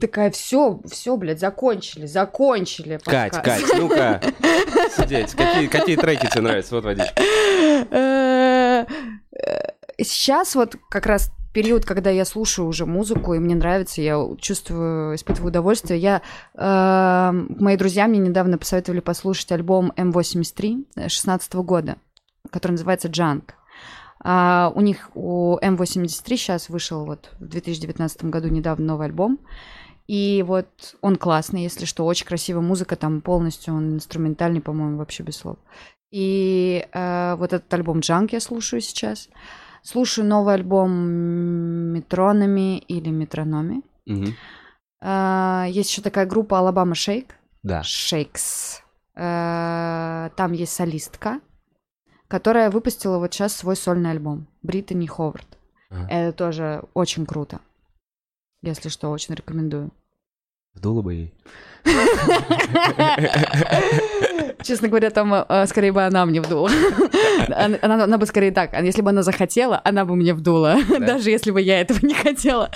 Такая, 0.00 0.30
все, 0.30 0.80
все, 0.90 1.16
блядь, 1.16 1.40
закончили, 1.40 2.06
закончили. 2.06 2.98
Кать, 3.04 3.32
подкаст. 3.32 3.66
Кать, 3.66 3.78
ну-ка, 3.78 4.20
сидеть. 4.96 5.32
Какие, 5.32 5.66
какие 5.66 5.96
треки 5.96 6.26
тебе 6.26 6.42
нравятся? 6.42 6.74
Вот 6.74 6.84
водичка. 6.84 7.12
Э, 7.90 8.86
э, 9.32 9.70
Сейчас 10.02 10.54
вот 10.54 10.76
как 10.88 11.04
раз 11.04 11.30
период, 11.52 11.84
когда 11.84 12.10
я 12.10 12.24
слушаю 12.24 12.66
уже 12.66 12.86
музыку, 12.86 13.34
и 13.34 13.38
мне 13.38 13.54
нравится, 13.54 14.00
я 14.00 14.18
чувствую, 14.38 15.14
испытываю 15.14 15.48
удовольствие. 15.48 15.98
Я, 16.00 16.22
э, 16.54 17.32
мои 17.32 17.76
друзья 17.76 18.06
мне 18.06 18.18
недавно 18.18 18.56
посоветовали 18.56 19.00
послушать 19.00 19.52
альбом 19.52 19.92
М83 19.96 21.08
16 21.08 21.54
года, 21.54 21.96
который 22.50 22.72
называется 22.72 23.08
«Джанк». 23.08 23.54
А 24.22 24.70
у 24.74 24.80
них, 24.80 25.10
у 25.14 25.58
М83 25.58 26.36
сейчас 26.36 26.68
вышел 26.68 27.04
вот 27.06 27.30
в 27.38 27.46
2019 27.46 28.24
году 28.24 28.48
недавно 28.48 28.86
новый 28.86 29.06
альбом. 29.06 29.38
И 30.10 30.42
вот 30.44 30.66
он 31.02 31.14
классный, 31.14 31.62
если 31.62 31.84
что, 31.84 32.04
очень 32.04 32.26
красивая 32.26 32.62
музыка, 32.62 32.96
там 32.96 33.20
полностью 33.20 33.74
он 33.74 33.94
инструментальный, 33.94 34.60
по-моему, 34.60 34.96
вообще 34.98 35.22
без 35.22 35.36
слов. 35.36 35.56
И 36.10 36.84
э, 36.92 37.36
вот 37.36 37.52
этот 37.52 37.72
альбом 37.72 38.00
«Джанк» 38.00 38.32
я 38.32 38.40
слушаю 38.40 38.80
сейчас. 38.80 39.28
Слушаю 39.84 40.26
новый 40.26 40.54
альбом 40.54 40.90
«Метронами» 41.92 42.78
или 42.78 43.10
«Метрономи». 43.10 43.82
Мгм. 44.06 44.34
А, 45.00 45.66
есть 45.68 45.92
еще 45.92 46.02
такая 46.02 46.26
группа 46.26 46.58
«Алабама 46.58 46.96
Шейк». 46.96 47.36
Да. 47.62 47.84
Шейкс. 47.84 48.82
Э, 49.14 50.30
Там 50.34 50.50
есть 50.50 50.72
солистка, 50.72 51.40
которая 52.26 52.72
выпустила 52.72 53.18
вот 53.18 53.32
сейчас 53.32 53.54
свой 53.54 53.76
сольный 53.76 54.10
альбом. 54.10 54.48
Британи 54.62 55.06
Ховард. 55.06 55.46
Ага. 55.88 56.08
Это 56.10 56.36
тоже 56.36 56.82
очень 56.94 57.26
круто. 57.26 57.60
Если 58.62 58.88
что, 58.88 59.10
очень 59.10 59.36
рекомендую. 59.36 59.92
Вдуло 60.74 61.02
бы 61.02 61.14
ей. 61.14 61.34
Честно 64.62 64.88
говоря, 64.88 65.10
там 65.10 65.32
э, 65.34 65.66
скорее 65.66 65.92
бы 65.92 66.02
она 66.02 66.26
мне 66.26 66.40
вдула. 66.40 66.70
Она, 67.48 67.78
она- 67.82 68.04
она 68.04 68.18
бы 68.18 68.26
скорее 68.26 68.52
так. 68.52 68.72
Если 68.82 69.00
бы 69.02 69.10
она 69.10 69.22
захотела, 69.22 69.80
она 69.84 70.04
бы 70.04 70.14
мне 70.16 70.34
вдула. 70.34 70.76
Даже 71.00 71.30
если 71.30 71.50
бы 71.50 71.60
я 71.60 71.80
этого 71.80 71.98
не 72.02 72.14
хотела. 72.14 72.70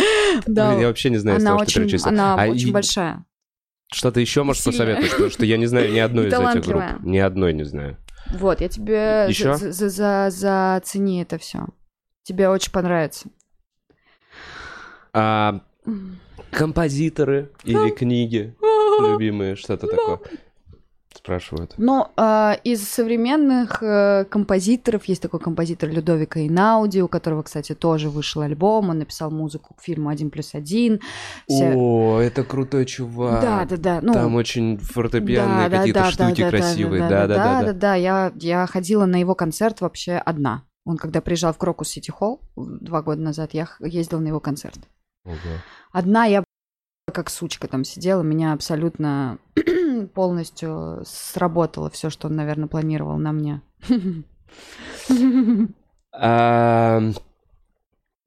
Да. 0.47 0.69
Блин, 0.71 0.81
я 0.81 0.87
вообще 0.89 1.11
не 1.11 1.19
знаю, 1.19 1.37
Она 1.39 1.51
того, 1.53 1.67
что 1.69 1.83
очень, 1.83 1.99
она 2.05 2.35
А 2.43 2.47
очень 2.49 2.69
и- 2.69 2.73
большая. 2.73 3.25
Что-то 3.93 4.19
еще 4.19 4.43
можешь 4.43 4.63
Сильная. 4.63 4.79
посоветовать? 4.79 5.11
Потому 5.13 5.31
что 5.31 5.45
я 5.45 5.57
не 5.59 5.67
знаю 5.67 5.93
ни 5.93 5.99
одной 5.99 6.29
из 6.29 6.33
этих 6.33 6.65
групп. 6.67 6.83
Ни 7.03 7.19
одной 7.19 7.53
не 7.53 7.65
знаю. 7.65 7.99
Вот, 8.33 8.61
я 8.63 8.69
тебе 8.69 9.27
Ещё? 9.29 9.55
за, 9.55 9.71
за, 9.73 9.89
за- 9.91 10.31
зацени 10.31 11.23
это 11.23 11.37
все. 11.39 11.67
Тебе 12.23 12.49
очень 12.49 12.73
понравится. 12.73 13.29
А, 15.13 15.61
композиторы 16.55 17.51
или 17.65 17.91
книги 17.91 18.55
любимые, 19.01 19.57
что-то 19.57 19.87
такое? 19.87 20.21
Спрашивают. 21.17 21.75
Но 21.79 22.11
а, 22.17 22.59
из 22.65 22.87
современных 22.89 23.83
э, 23.83 24.25
композиторов 24.29 25.05
есть 25.05 25.23
такой 25.23 25.39
композитор 25.39 25.89
Людовика 25.89 26.45
Инауди, 26.45 27.01
у 27.01 27.09
которого, 27.09 27.43
кстати, 27.45 27.73
тоже 27.73 28.11
вышел 28.11 28.43
альбом. 28.43 28.91
Он 28.91 28.99
написал 28.99 29.31
музыку 29.31 29.75
к 29.75 29.81
фильму 29.81 30.09
«Один 30.09 30.31
плюс 30.31 30.55
один». 30.55 31.01
Все- 31.49 31.73
О, 31.77 32.19
это 32.19 32.43
крутой 32.43 32.85
чувак. 32.85 33.41
Да, 33.41 33.65
да, 33.65 33.77
да. 33.77 34.01
Ну, 34.03 34.13
Там 34.13 34.35
очень 34.35 34.77
фортепианные 34.77 35.71
какие-то 35.71 36.11
штуки 36.11 36.49
красивые. 36.49 37.09
Да, 37.09 37.09
да, 37.09 37.27
да, 37.29 37.35
да. 37.37 37.67
да, 37.67 37.73
да. 37.73 37.95
Я, 37.95 38.33
я 38.35 38.67
ходила 38.67 39.07
на 39.07 39.17
его 39.17 39.37
концерт 39.37 39.81
вообще 39.83 40.15
одна. 40.15 40.65
Он 40.85 40.97
когда 40.97 41.21
приезжал 41.21 41.53
в 41.53 41.59
Крокус 41.59 41.89
Сити 41.89 42.11
Холл 42.11 42.41
два 42.57 43.03
года 43.03 43.23
назад, 43.23 43.55
я 43.55 43.69
ездила 43.81 44.19
на 44.19 44.29
его 44.29 44.41
концерт. 44.41 44.79
Ого. 45.25 45.37
Одна 45.93 46.25
я 46.27 46.45
как 47.13 47.31
сучка 47.31 47.69
там 47.69 47.85
сидела, 47.85 48.23
меня 48.23 48.53
абсолютно 48.53 49.39
полностью 50.15 51.03
сработало 51.07 51.91
все, 51.91 52.11
что 52.11 52.29
он, 52.29 52.37
наверное, 52.37 52.69
планировал 52.69 53.17
на 53.19 53.33
мне. 53.33 53.61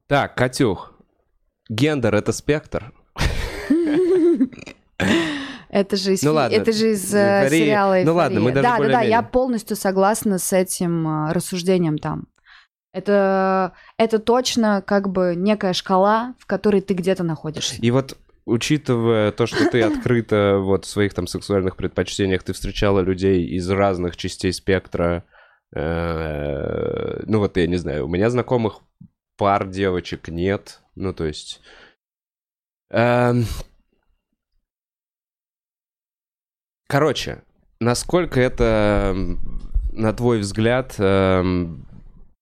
Так, 0.08 0.36
Катюх. 0.36 0.94
Гендер— 1.70 2.16
это 2.16 2.32
спектр? 2.32 2.94
Это 5.70 5.98
же 5.98 6.14
из, 6.14 6.24
Ну 6.24 6.32
фи- 6.32 6.36
ладно, 6.36 6.56
это 6.56 6.72
же 6.72 6.92
из 6.94 7.14
э, 7.14 7.42
эйфория. 7.44 7.66
сериала 7.66 8.04
Ну 8.06 8.16
ладно, 8.16 8.40
мы 8.40 8.52
даже 8.52 8.64
Да, 8.64 8.78
да, 8.78 8.88
да, 8.88 9.02
я 9.02 9.22
полностью 9.22 9.76
согласна 9.76 10.40
с 10.40 10.54
этим 10.54 11.08
э, 11.08 11.34
рассуждением 11.34 11.98
там. 11.98 12.28
Это, 12.94 13.74
это 13.98 14.20
точно 14.20 14.82
как 14.82 15.10
бы 15.10 15.34
некая 15.36 15.74
шкала, 15.74 16.36
в 16.40 16.46
которой 16.46 16.82
ты 16.82 16.94
где-то 16.94 17.24
находишься. 17.24 17.76
И 17.82 17.92
вот 17.92 18.18
учитывая 18.46 19.32
то, 19.32 19.46
что 19.46 19.70
ты 19.70 19.82
открыта 19.82 20.58
вот 20.62 20.86
в 20.86 20.90
своих 20.90 21.14
там 21.14 21.28
сексуальных 21.28 21.76
предпочтениях, 21.76 22.44
ты 22.44 22.54
встречала 22.54 23.02
людей 23.02 23.46
из 23.46 23.70
разных 23.70 24.16
частей 24.18 24.54
спектра. 24.54 25.24
э, 25.76 27.24
Ну 27.26 27.40
вот 27.40 27.58
я 27.58 27.68
не 27.68 27.78
знаю, 27.78 28.06
у 28.06 28.10
меня 28.10 28.30
знакомых 28.30 28.80
пар 29.38 29.68
девочек 29.68 30.30
нет. 30.30 30.80
Ну 30.96 31.14
то 31.14 31.26
есть... 31.26 31.62
эм, 32.90 33.46
Короче, 36.88 37.44
насколько 37.80 38.40
это, 38.40 39.14
на 39.92 40.14
твой 40.14 40.40
взгляд, 40.40 40.96
эм, 40.98 41.86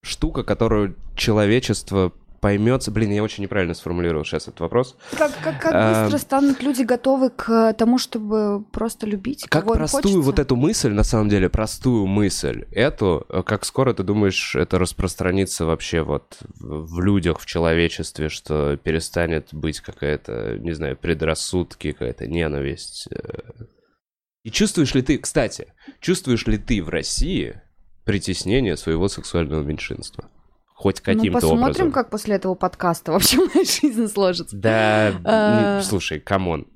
штука, 0.06 0.42
которую 0.42 0.96
человечество 1.14 2.12
поймется... 2.40 2.90
Блин, 2.90 3.10
я 3.10 3.22
очень 3.22 3.42
неправильно 3.42 3.74
сформулировал 3.74 4.24
сейчас 4.24 4.44
этот 4.44 4.60
вопрос. 4.60 4.96
Как, 5.16 5.32
как, 5.42 5.60
как 5.60 5.72
А, 5.74 6.04
быстро 6.04 6.18
станут 6.18 6.62
люди 6.62 6.82
готовы 6.82 7.30
к 7.30 7.72
тому, 7.74 7.98
чтобы 7.98 8.62
просто 8.70 9.06
любить? 9.06 9.46
Как 9.48 9.64
простую 9.64 10.02
хочется? 10.02 10.20
вот 10.20 10.38
эту 10.38 10.56
мысль, 10.56 10.92
на 10.92 11.02
самом 11.02 11.28
деле, 11.28 11.48
простую 11.48 12.06
мысль, 12.06 12.64
эту, 12.70 13.26
э, 13.28 13.42
как 13.42 13.64
скоро 13.64 13.94
ты 13.94 14.02
думаешь, 14.02 14.54
это 14.54 14.78
распространится 14.78 15.64
вообще 15.64 16.02
вот 16.02 16.38
в 16.60 17.00
людях, 17.00 17.40
в 17.40 17.46
человечестве, 17.46 18.28
что 18.28 18.76
перестанет 18.76 19.48
быть 19.52 19.80
какая-то, 19.80 20.56
не 20.58 20.72
знаю, 20.72 20.96
предрассудки, 20.96 21.92
какая-то 21.92 22.26
ненависть. 22.26 23.08
э. 23.10 23.64
И 24.44 24.52
чувствуешь 24.52 24.94
ли 24.94 25.02
ты, 25.02 25.18
кстати, 25.18 25.74
чувствуешь 26.00 26.46
ли 26.46 26.58
ты 26.58 26.80
в 26.80 26.88
России 26.88 27.60
притеснение 28.06 28.78
своего 28.78 29.08
сексуального 29.08 29.62
меньшинства? 29.62 30.24
Хоть 30.74 31.02
Ну, 31.06 31.14
каким-то 31.14 31.40
посмотрим, 31.40 31.62
образом. 31.64 31.92
как 31.92 32.10
после 32.10 32.36
этого 32.36 32.54
подкаста 32.54 33.12
вообще 33.12 33.36
моя 33.38 33.64
жизнь 33.64 34.08
сложится. 34.08 34.56
Да, 34.56 35.12
А. 35.24 35.82
слушай, 35.82 36.20
come 36.20 36.46
on. 36.46 36.66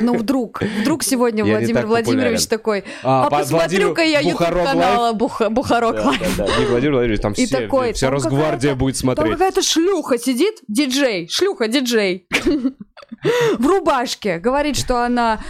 Ну, 0.00 0.16
вдруг, 0.16 0.62
вдруг 0.80 1.02
сегодня 1.02 1.44
Я 1.44 1.50
Владимир 1.58 1.80
так 1.80 1.86
Владимирович 1.88 2.48
популярен. 2.48 2.48
такой, 2.48 2.84
А, 3.02 3.26
а, 3.26 3.30
по- 3.30 3.38
посмотрю-ка 3.38 4.02
я 4.02 4.20
YouTube 4.20 4.38
Бухарог 4.48 5.16
Буха- 5.16 5.50
Бухарог 5.50 5.96
Да, 5.96 6.12
да, 6.12 6.26
да. 6.46 6.58
Не 6.58 6.66
Владимир 6.66 6.92
Владимирович, 6.92 7.20
там 7.20 7.32
И 7.32 7.44
все, 7.46 7.60
такой, 7.60 7.92
вся 7.92 8.06
там 8.06 8.14
Росгвардия 8.14 8.74
будет 8.74 8.94
Там 8.94 9.00
смотреть. 9.00 9.32
какая-то 9.32 9.62
шлюха 9.62 10.16
сидит, 10.18 10.56
диджей, 10.68 11.28
шлюха, 11.28 11.68
диджей, 11.68 12.26
в 13.58 13.66
рубашке, 13.66 14.38
говорит, 14.38 14.76
что 14.76 15.04
она 15.04 15.40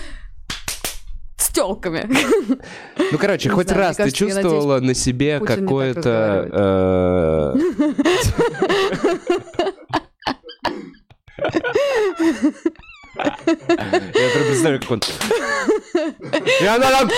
с 1.49 1.53
телками. 1.53 2.09
Ну, 3.11 3.19
короче, 3.19 3.49
хоть 3.49 3.73
раз 3.73 3.97
ты 3.97 4.11
чувствовала 4.11 4.81
на 4.81 4.95
себе 4.95 5.41
какое-то... 5.41 6.49
э, 13.19 13.57
Я 13.67 14.31
прям 14.35 14.47
представляю, 14.47 14.81
как 14.81 14.91
он... 14.91 15.01
И 16.61 16.65
она 16.67 16.91
там... 16.91 17.11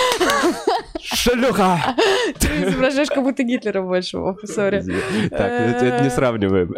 Шлюха! 0.99 1.95
Ты 2.39 2.47
изображаешь 2.63 3.09
как 3.09 3.23
будто 3.23 3.43
Гитлера 3.43 3.81
больше, 3.81 4.17
сори. 4.45 4.83
Так, 5.29 5.51
это 5.51 6.03
не 6.03 6.09
сравниваем. 6.09 6.73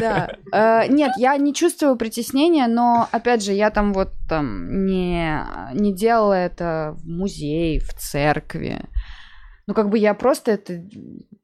Да. 0.00 0.30
Э, 0.52 0.86
Нет, 0.88 1.12
я 1.16 1.36
не 1.36 1.54
чувствую 1.54 1.96
притеснения, 1.96 2.66
но, 2.66 3.08
опять 3.12 3.42
же, 3.42 3.52
я 3.52 3.70
там 3.70 3.92
вот 3.92 4.10
там 4.28 4.86
не, 4.86 5.40
не 5.74 5.94
делала 5.94 6.34
это 6.34 6.96
в 6.98 7.08
музее, 7.08 7.80
в 7.80 7.94
церкви. 7.94 8.80
Ну, 9.66 9.74
как 9.74 9.88
бы 9.88 9.98
я 9.98 10.14
просто 10.14 10.52
это 10.52 10.82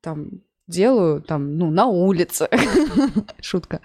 там 0.00 0.30
делаю 0.66 1.22
там, 1.22 1.56
ну, 1.56 1.70
на 1.70 1.86
улице. 1.86 2.48
Шутка. 3.40 3.80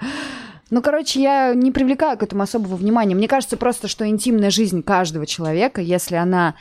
Ну, 0.71 0.81
короче, 0.81 1.21
я 1.21 1.53
не 1.53 1.71
привлекаю 1.71 2.17
к 2.17 2.23
этому 2.23 2.43
особого 2.43 2.77
внимания. 2.77 3.13
Мне 3.13 3.27
кажется 3.27 3.57
просто, 3.57 3.89
что 3.89 4.07
интимная 4.07 4.49
жизнь 4.49 4.81
каждого 4.83 5.25
человека, 5.25 5.81
если 5.81 6.15
она 6.15 6.55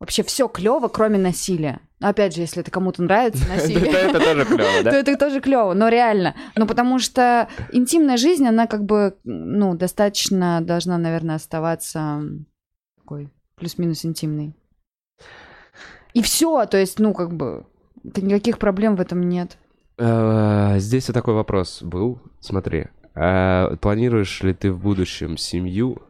вообще 0.00 0.22
все 0.22 0.48
клево, 0.48 0.88
кроме 0.88 1.18
насилия. 1.18 1.80
Опять 2.00 2.34
же, 2.34 2.40
если 2.40 2.62
это 2.62 2.70
кому-то 2.70 3.02
нравится 3.02 3.46
насилие. 3.54 3.92
Это 3.92 4.18
тоже 4.18 4.44
клево, 4.46 4.78
то 4.78 4.84
да? 4.84 4.96
это 4.98 5.16
тоже 5.16 5.40
клево, 5.42 5.74
но 5.74 5.88
реально. 5.88 6.34
Ну, 6.56 6.66
потому 6.66 6.98
что 6.98 7.48
интимная 7.72 8.16
жизнь, 8.16 8.46
она 8.48 8.66
как 8.66 8.84
бы, 8.84 9.16
ну, 9.22 9.76
достаточно 9.76 10.62
должна, 10.62 10.96
наверное, 10.96 11.36
оставаться 11.36 12.22
такой 12.96 13.30
плюс-минус 13.56 14.04
интимной. 14.06 14.56
И 16.14 16.22
все, 16.22 16.64
то 16.64 16.78
есть, 16.78 16.98
ну, 16.98 17.12
как 17.12 17.34
бы, 17.34 17.66
никаких 18.02 18.58
проблем 18.58 18.96
в 18.96 19.00
этом 19.00 19.28
нет. 19.28 19.58
Э, 19.98 20.78
Здесь 20.78 21.08
вот 21.08 21.14
такой 21.14 21.34
вопрос 21.34 21.82
был. 21.82 22.20
Смотри, 22.40 22.86
а 23.14 23.76
планируешь 23.76 24.42
ли 24.42 24.54
ты 24.54 24.72
в 24.72 24.80
будущем 24.80 25.36
семью? 25.36 26.02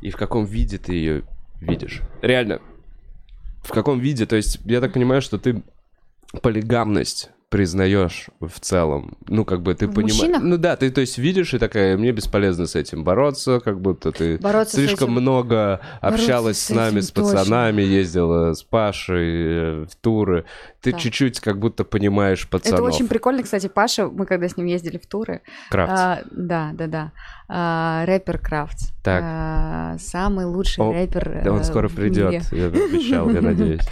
И 0.00 0.10
в 0.10 0.16
каком 0.16 0.44
виде 0.44 0.78
ты 0.78 0.94
ее 0.94 1.22
видишь? 1.60 2.02
Реально. 2.22 2.60
В 3.62 3.70
каком 3.70 3.98
виде? 3.98 4.26
То 4.26 4.36
есть, 4.36 4.60
я 4.64 4.80
так 4.80 4.92
понимаю, 4.92 5.22
что 5.22 5.38
ты 5.38 5.62
полигамность 6.42 7.30
признаешь 7.48 8.26
в 8.40 8.58
целом. 8.60 9.16
Ну, 9.28 9.44
как 9.44 9.62
бы 9.62 9.74
ты 9.74 9.86
понимаешь. 9.86 10.40
Ну 10.42 10.56
да, 10.56 10.74
ты 10.76 10.90
то 10.90 11.00
есть 11.00 11.16
видишь 11.16 11.54
и 11.54 11.58
такая, 11.58 11.96
мне 11.96 12.10
бесполезно 12.10 12.66
с 12.66 12.74
этим 12.74 13.04
бороться, 13.04 13.60
как 13.60 13.80
будто 13.80 14.10
ты 14.10 14.36
Бороться 14.38 14.76
слишком 14.76 15.10
этим- 15.12 15.22
много 15.22 15.80
общалась 16.00 16.58
с 16.58 16.66
с 16.66 16.70
нами, 16.70 17.00
с 17.00 17.12
пацанами, 17.12 17.82
ездила 17.82 18.52
с 18.52 18.62
Пашей 18.64 19.82
э, 19.82 19.86
в 19.88 19.94
туры. 20.00 20.44
Ты 20.80 20.92
Да. 20.92 20.98
чуть-чуть 20.98 21.38
как 21.40 21.58
будто 21.60 21.84
понимаешь 21.84 22.48
пацанов. 22.48 22.80
Это 22.80 22.82
очень 22.88 23.06
прикольно, 23.06 23.42
кстати, 23.44 23.68
Паша, 23.68 24.08
мы 24.08 24.26
когда 24.26 24.48
с 24.48 24.56
ним 24.56 24.66
ездили 24.66 24.98
в 24.98 25.06
туры, 25.06 25.42
Крафт. 25.70 25.92
а, 25.92 26.22
да, 26.32 26.70
да, 26.74 26.86
да, 26.88 27.12
а, 27.48 28.04
рэпер 28.06 28.38
Крафтс, 28.38 28.90
Так. 29.04 29.22
А, 29.24 29.96
самый 30.00 30.46
лучший 30.46 30.82
О, 30.84 30.92
рэпер 30.92 31.42
Да 31.44 31.52
он 31.52 31.60
э, 31.60 31.64
скоро 31.64 31.88
в 31.88 31.94
придет, 31.94 32.32
я 32.52 32.66
обещал, 32.66 33.30
я 33.30 33.40
надеюсь. 33.40 33.82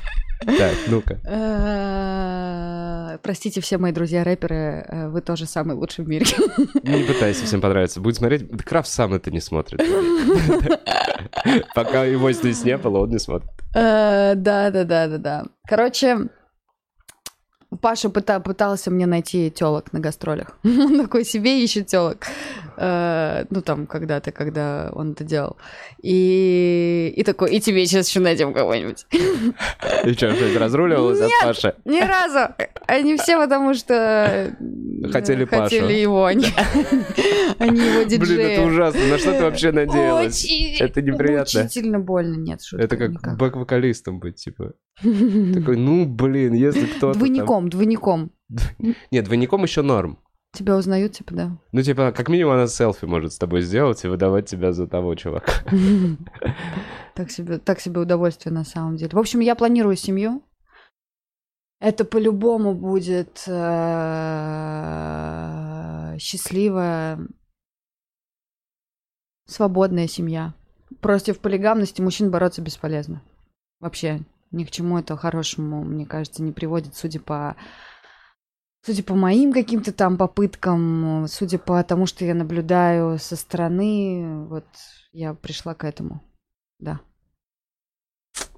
Так, 0.47 0.75
ну-ка. 0.89 1.19
Э, 1.25 3.19
Простите, 3.23 3.61
все 3.61 3.79
мои 3.79 3.93
друзья-рэперы, 3.93 4.57
э, 4.89 5.09
вы 5.09 5.21
тоже 5.21 5.47
самый 5.47 5.77
лучший 5.77 6.05
в 6.05 6.09
мире. 6.09 6.27
Не 6.83 7.05
пытайся 7.05 7.47
всем 7.47 7.61
понравиться. 7.61 8.01
Будет 8.01 8.17
смотреть. 8.17 8.49
Крафт 8.65 8.89
сам 8.91 9.15
это 9.15 9.31
не 9.31 9.41
смотрит. 9.41 9.81
Пока 11.75 12.05
его 12.05 12.33
здесь 12.33 12.65
не 12.65 12.77
было, 12.77 12.99
он 13.01 13.11
не 13.11 13.19
смотрит. 13.19 13.51
Э, 13.75 14.35
Да, 14.35 14.71
да, 14.71 14.85
да, 14.85 15.09
да, 15.09 15.19
да. 15.19 15.45
Короче, 15.67 16.29
Паша 17.81 18.09
пыта- 18.09 18.41
пытался 18.41 18.91
мне 18.91 19.07
найти 19.07 19.51
телок 19.51 19.93
на 19.93 20.01
гастролях. 20.01 20.59
Он 20.65 20.99
такой 21.03 21.25
себе 21.25 21.63
ищет 21.63 21.87
телок. 21.87 22.27
Ну, 22.77 23.63
там, 23.65 23.87
когда-то, 23.87 24.33
когда 24.33 24.91
он 24.95 25.13
это 25.13 25.23
делал. 25.23 25.57
И, 26.03 27.13
и 27.17 27.23
такой, 27.23 27.55
и 27.55 27.61
тебе 27.61 27.87
сейчас 27.87 28.09
еще 28.09 28.19
найдем 28.19 28.53
кого-нибудь. 28.53 29.07
И 29.13 30.13
что, 30.13 30.35
что-нибудь 30.35 30.57
разруливалось 30.57 31.21
от 31.21 31.31
Паши? 31.43 31.75
Ни 31.85 32.01
разу. 32.01 32.53
Они 32.89 33.17
все 33.17 33.39
потому 33.39 33.75
что... 33.75 33.95
э, 33.95 35.09
Хотели 35.13 35.45
Пашу. 35.45 35.63
Хотели 35.63 35.93
его, 35.93 36.25
они, 36.25 36.47
они 37.61 37.79
его 37.87 38.05
Блин, 38.05 38.09
диджея. 38.09 38.49
это 38.49 38.63
ужасно. 38.63 39.07
На 39.07 39.19
что 39.19 39.33
ты 39.33 39.43
вообще 39.45 39.71
надеялась? 39.71 40.45
Очень 40.45 40.77
Это 40.81 41.01
неприятно. 41.01 41.63
Мучительно 41.63 42.01
больно, 42.01 42.35
нет, 42.37 42.61
шутка, 42.61 42.85
Это 42.85 42.97
как 42.97 43.39
бэк-вокалистом 43.39 44.19
быть, 44.19 44.37
типа. 44.37 44.73
Такой, 45.01 45.77
ну, 45.77 46.07
блин, 46.07 46.55
если 46.55 46.87
кто-то 46.87 47.19
там- 47.19 47.47
Двойником, 47.69 48.31
двойником. 48.49 48.97
Нет, 49.11 49.25
двойником 49.25 49.63
еще 49.63 49.83
норм. 49.83 50.19
Тебя 50.55 50.77
узнают, 50.77 51.13
типа, 51.13 51.35
да. 51.35 51.59
Ну, 51.73 51.83
типа, 51.83 52.13
как 52.13 52.29
минимум 52.29 52.55
она 52.55 52.69
селфи 52.69 53.07
может 53.07 53.33
с 53.33 53.39
тобой 53.39 53.63
сделать 53.63 54.05
и 54.05 54.09
выдавать 54.09 54.47
тебя 54.47 54.73
за 54.73 54.87
того 54.87 55.15
чувака. 55.15 55.53
Так 57.15 57.31
себе, 57.31 57.59
так 57.59 57.79
себе 57.79 58.01
удовольствие 58.01 58.53
на 58.53 58.65
самом 58.65 58.97
деле. 58.97 59.13
В 59.13 59.19
общем, 59.19 59.39
я 59.39 59.55
планирую 59.55 59.95
семью. 59.95 60.43
Это 61.79 62.05
по-любому 62.05 62.75
будет 62.75 63.45
э, 63.47 63.53
счастливая, 66.19 67.21
свободная 69.47 70.09
семья. 70.09 70.55
Против 71.01 71.39
полигамности 71.39 72.03
мужчин 72.03 72.33
бороться 72.33 72.63
бесполезно. 72.63 73.23
Вообще 73.79 74.23
ни 74.55 74.65
к 74.65 74.71
чему 74.71 74.99
это 74.99 75.17
хорошему, 75.17 75.85
мне 75.85 76.07
кажется, 76.07 76.43
не 76.43 76.53
приводит, 76.53 76.95
судя 76.97 77.21
по 77.21 77.57
Судя 78.87 79.03
по 79.03 79.15
моим 79.15 79.55
каким-то 79.55 79.93
там 79.95 80.19
попыткам, 80.19 81.25
судя 81.27 81.59
по 81.59 81.83
тому, 81.85 82.05
что 82.05 82.27
я 82.27 82.35
наблюдаю 82.35 83.19
со 83.19 83.35
стороны, 83.35 84.45
вот 84.47 84.67
я 85.13 85.33
пришла 85.33 85.75
к 85.75 85.85
этому. 85.85 86.23
Да. 86.79 87.01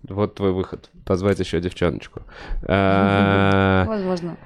Вот 0.03 0.35
твой 0.35 0.53
выход. 0.53 0.91
Позвать 1.05 1.39
еще 1.39 1.61
девчоночку. 1.61 2.23
А, 2.67 3.85
Возможно. 3.87 4.37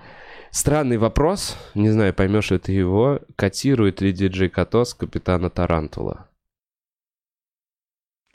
Странный 0.50 0.98
вопрос. 0.98 1.56
Не 1.74 1.88
знаю, 1.88 2.12
поймешь 2.12 2.50
ли 2.50 2.58
ты 2.58 2.72
его. 2.72 3.20
Котирует 3.36 4.02
ли 4.02 4.12
диджей 4.12 4.50
Катос 4.50 4.92
капитана 4.92 5.48
Тарантула? 5.48 6.28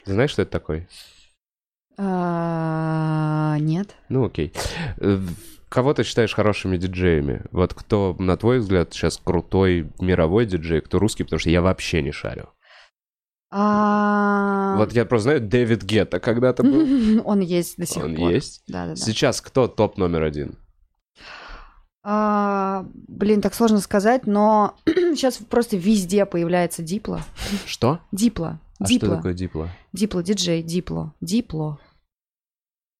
Знаешь, 0.04 0.30
что 0.30 0.42
это 0.42 0.50
такое? 0.50 0.88
А, 1.98 3.56
Нет. 3.58 3.94
Ну, 4.08 4.24
окей. 4.26 4.52
Э, 4.98 5.18
Кого 5.68 5.92
ты 5.94 6.04
считаешь 6.04 6.32
хорошими 6.34 6.76
диджеями? 6.76 7.42
Вот 7.50 7.74
кто, 7.74 8.14
на 8.18 8.36
твой 8.36 8.60
взгляд, 8.60 8.94
сейчас 8.94 9.20
крутой 9.22 9.90
мировой 10.00 10.46
диджей, 10.46 10.80
кто 10.80 10.98
русский, 10.98 11.24
потому 11.24 11.40
что 11.40 11.50
я 11.50 11.60
вообще 11.60 12.02
не 12.02 12.12
шарю. 12.12 12.48
А, 13.50 14.74
Вот 14.76 14.92
я 14.92 15.04
просто 15.04 15.22
знаю, 15.24 15.40
Дэвид 15.40 15.82
Гетта 15.82 16.20
когда-то 16.20 16.62
был. 16.62 17.22
Он 17.24 17.40
есть 17.40 17.76
до 17.78 17.86
сих 17.86 18.04
Он 18.04 18.14
пор. 18.14 18.30
есть. 18.30 18.62
Да, 18.68 18.84
да, 18.86 18.90
да. 18.90 18.96
Сейчас 18.96 19.40
кто 19.40 19.66
топ 19.66 19.98
номер 19.98 20.22
один? 20.22 20.56
А, 22.04 22.86
Блин, 23.08 23.40
так 23.40 23.54
сложно 23.54 23.78
сказать, 23.80 24.26
но 24.26 24.76
сейчас 24.86 25.38
просто 25.38 25.76
везде 25.76 26.26
появляется 26.26 26.82
дипло. 26.82 27.20
Что? 27.66 28.00
Дипло. 28.12 28.60
А 28.78 28.84
что 28.84 28.92
Дипло. 28.94 29.16
такое 29.16 29.32
дипло? 29.34 29.68
Дипло, 29.92 30.22
диджей, 30.22 30.62
дипло. 30.62 31.14
Дипло. 31.20 31.78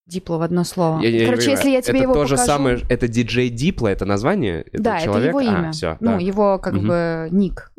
Дипло 0.07 0.37
в 0.37 0.41
одно 0.41 0.63
слово. 0.63 1.01
Я- 1.01 1.09
я 1.09 1.25
Короче, 1.25 1.51
если 1.51 1.69
я 1.69 1.81
тебе 1.81 1.99
это 1.99 2.03
его 2.03 2.13
то 2.13 2.25
же 2.25 2.35
покажу- 2.35 2.47
самое, 2.51 2.79
это 2.89 3.07
диджей 3.09 3.49
Дипло, 3.49 3.87
это 3.89 4.05
название? 4.05 4.61
этого 4.61 4.83
Да, 4.83 4.95
это 4.95 5.03
человека? 5.05 5.27
его 5.29 5.41
имя. 5.41 5.69
А, 5.69 5.71
все, 5.73 5.97
ну, 5.99 6.17
его 6.17 6.59
как 6.59 6.73
Мгм. 6.75 6.87
бы 6.87 7.27
ник. 7.31 7.71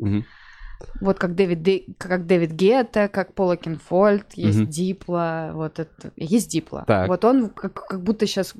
Вот 1.01 1.17
как 1.19 1.35
Дэвид, 1.35 1.95
как 1.97 2.25
Дэвид 2.27 2.51
Гетта, 2.51 3.07
как 3.09 3.33
Пол 3.33 3.57
Окенфолд, 3.57 4.25
есть 4.35 4.59
Мгм. 4.59 4.67
Дипло, 4.69 5.51
вот 5.53 5.79
это, 5.79 6.11
есть 6.15 6.49
Дипло. 6.49 6.83
Так. 6.87 7.07
Вот 7.09 7.25
он 7.25 7.49
как, 7.49 7.73
как 7.73 8.01
будто 8.03 8.25
сейчас 8.27 8.53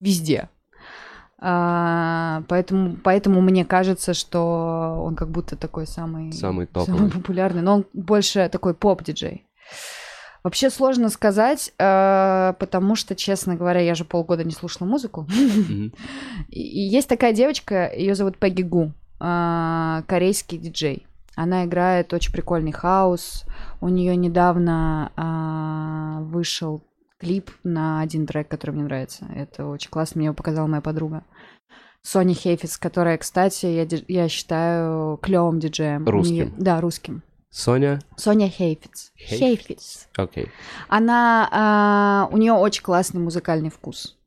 везде. 0.00 0.48
А, 1.38 2.42
поэтому, 2.48 2.96
поэтому 3.02 3.40
мне 3.40 3.64
кажется, 3.64 4.14
что 4.14 5.00
он 5.04 5.14
как 5.16 5.30
будто 5.30 5.54
такой 5.56 5.86
самый, 5.86 6.32
Самый 6.32 6.66
топовый. 6.66 6.98
самый 6.98 7.10
популярный, 7.10 7.62
но 7.62 7.74
он 7.76 7.86
больше 7.92 8.48
такой 8.50 8.74
поп-диджей. 8.74 9.46
Вообще 10.46 10.70
сложно 10.70 11.08
сказать, 11.08 11.72
э, 11.76 12.54
потому 12.60 12.94
что, 12.94 13.16
честно 13.16 13.56
говоря, 13.56 13.80
я 13.80 13.96
же 13.96 14.04
полгода 14.04 14.44
не 14.44 14.52
слушала 14.52 14.86
музыку. 14.86 15.26
И 16.50 16.60
есть 16.60 17.08
такая 17.08 17.32
девочка, 17.32 17.90
ее 17.92 18.14
зовут 18.14 18.38
Пегги 18.38 18.62
Гу, 18.62 18.92
а, 19.18 20.04
корейский 20.06 20.56
диджей. 20.56 21.04
Она 21.34 21.64
играет 21.64 22.14
очень 22.14 22.32
прикольный 22.32 22.70
хаос. 22.70 23.44
У 23.80 23.88
нее 23.88 24.14
недавно 24.14 25.10
а, 25.16 26.20
вышел 26.20 26.80
клип 27.18 27.50
на 27.64 28.00
один 28.00 28.24
трек, 28.24 28.46
который 28.46 28.70
мне 28.70 28.84
нравится. 28.84 29.26
Это 29.34 29.66
очень 29.66 29.90
классно, 29.90 30.20
мне 30.20 30.26
его 30.26 30.36
показала 30.36 30.68
моя 30.68 30.80
подруга. 30.80 31.24
Соня 32.02 32.34
Хейфиц, 32.34 32.76
которая, 32.76 33.18
кстати, 33.18 33.66
я, 33.66 33.84
я 34.06 34.28
считаю 34.28 35.16
клевым 35.16 35.58
диджеем. 35.58 36.06
Русским? 36.06 36.34
неё- 36.36 36.52
да, 36.56 36.80
русским. 36.80 37.24
Соня? 37.56 38.00
Соня 38.16 38.50
Хейфиц. 38.50 39.12
Хейфиц? 39.16 40.08
Окей. 40.14 40.48
Она, 40.88 41.48
а, 41.50 42.28
у 42.30 42.36
нее 42.36 42.52
очень 42.52 42.82
классный 42.82 43.18
музыкальный 43.22 43.70
вкус. 43.70 44.18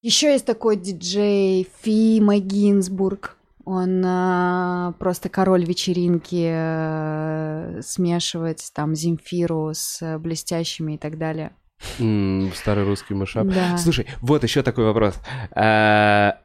Еще 0.00 0.30
есть 0.30 0.46
такой 0.46 0.76
диджей 0.76 1.68
Фима 1.82 2.38
Гинзбург. 2.38 3.36
Он 3.64 4.00
а, 4.06 4.92
просто 5.00 5.28
король 5.28 5.64
вечеринки, 5.64 6.48
э, 6.48 7.82
смешивать 7.82 8.70
там 8.72 8.94
Земфиру 8.94 9.72
с 9.74 10.00
э, 10.00 10.18
блестящими 10.18 10.94
и 10.94 10.98
так 10.98 11.18
далее. 11.18 11.50
М, 11.98 12.52
Старый 12.54 12.84
русский 12.84 13.14
мышап. 13.14 13.48
Да. 13.48 13.76
Слушай, 13.76 14.06
вот 14.20 14.44
еще 14.44 14.62
такой 14.62 14.84
вопрос. 14.84 15.16
А, 15.50 16.38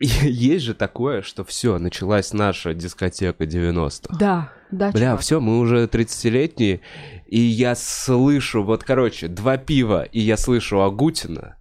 Есть 0.00 0.64
же 0.64 0.74
такое, 0.74 1.22
что 1.22 1.44
все, 1.44 1.78
началась 1.78 2.32
наша 2.32 2.74
дискотека 2.74 3.44
90-х. 3.44 4.16
Да, 4.18 4.52
да, 4.70 4.90
Бля, 4.92 5.08
чувак. 5.08 5.20
все, 5.20 5.40
мы 5.40 5.58
уже 5.58 5.84
30-летние, 5.84 6.80
и 7.26 7.40
я 7.40 7.74
слышу, 7.74 8.62
вот, 8.62 8.82
короче, 8.82 9.28
два 9.28 9.58
пива, 9.58 10.04
и 10.04 10.20
я 10.20 10.36
слышу 10.36 10.80
Агутина, 10.80 11.56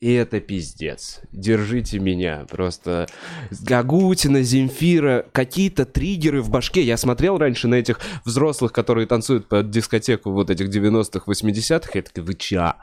и 0.00 0.12
это 0.14 0.40
пиздец. 0.40 1.20
Держите 1.30 1.98
меня. 1.98 2.46
Просто 2.48 3.06
Агутина, 3.68 4.42
Земфира, 4.42 5.26
какие-то 5.32 5.84
триггеры 5.84 6.40
в 6.40 6.48
башке. 6.48 6.82
Я 6.82 6.96
смотрел 6.96 7.36
раньше 7.36 7.68
на 7.68 7.74
этих 7.74 8.00
взрослых, 8.24 8.72
которые 8.72 9.06
танцуют 9.06 9.46
под 9.46 9.68
дискотеку 9.68 10.30
вот 10.32 10.48
этих 10.48 10.70
90-х, 10.70 11.30
80-х. 11.30 11.90
Я 11.94 12.02
такой, 12.02 12.24
вы 12.24 12.34
ча? 12.34 12.76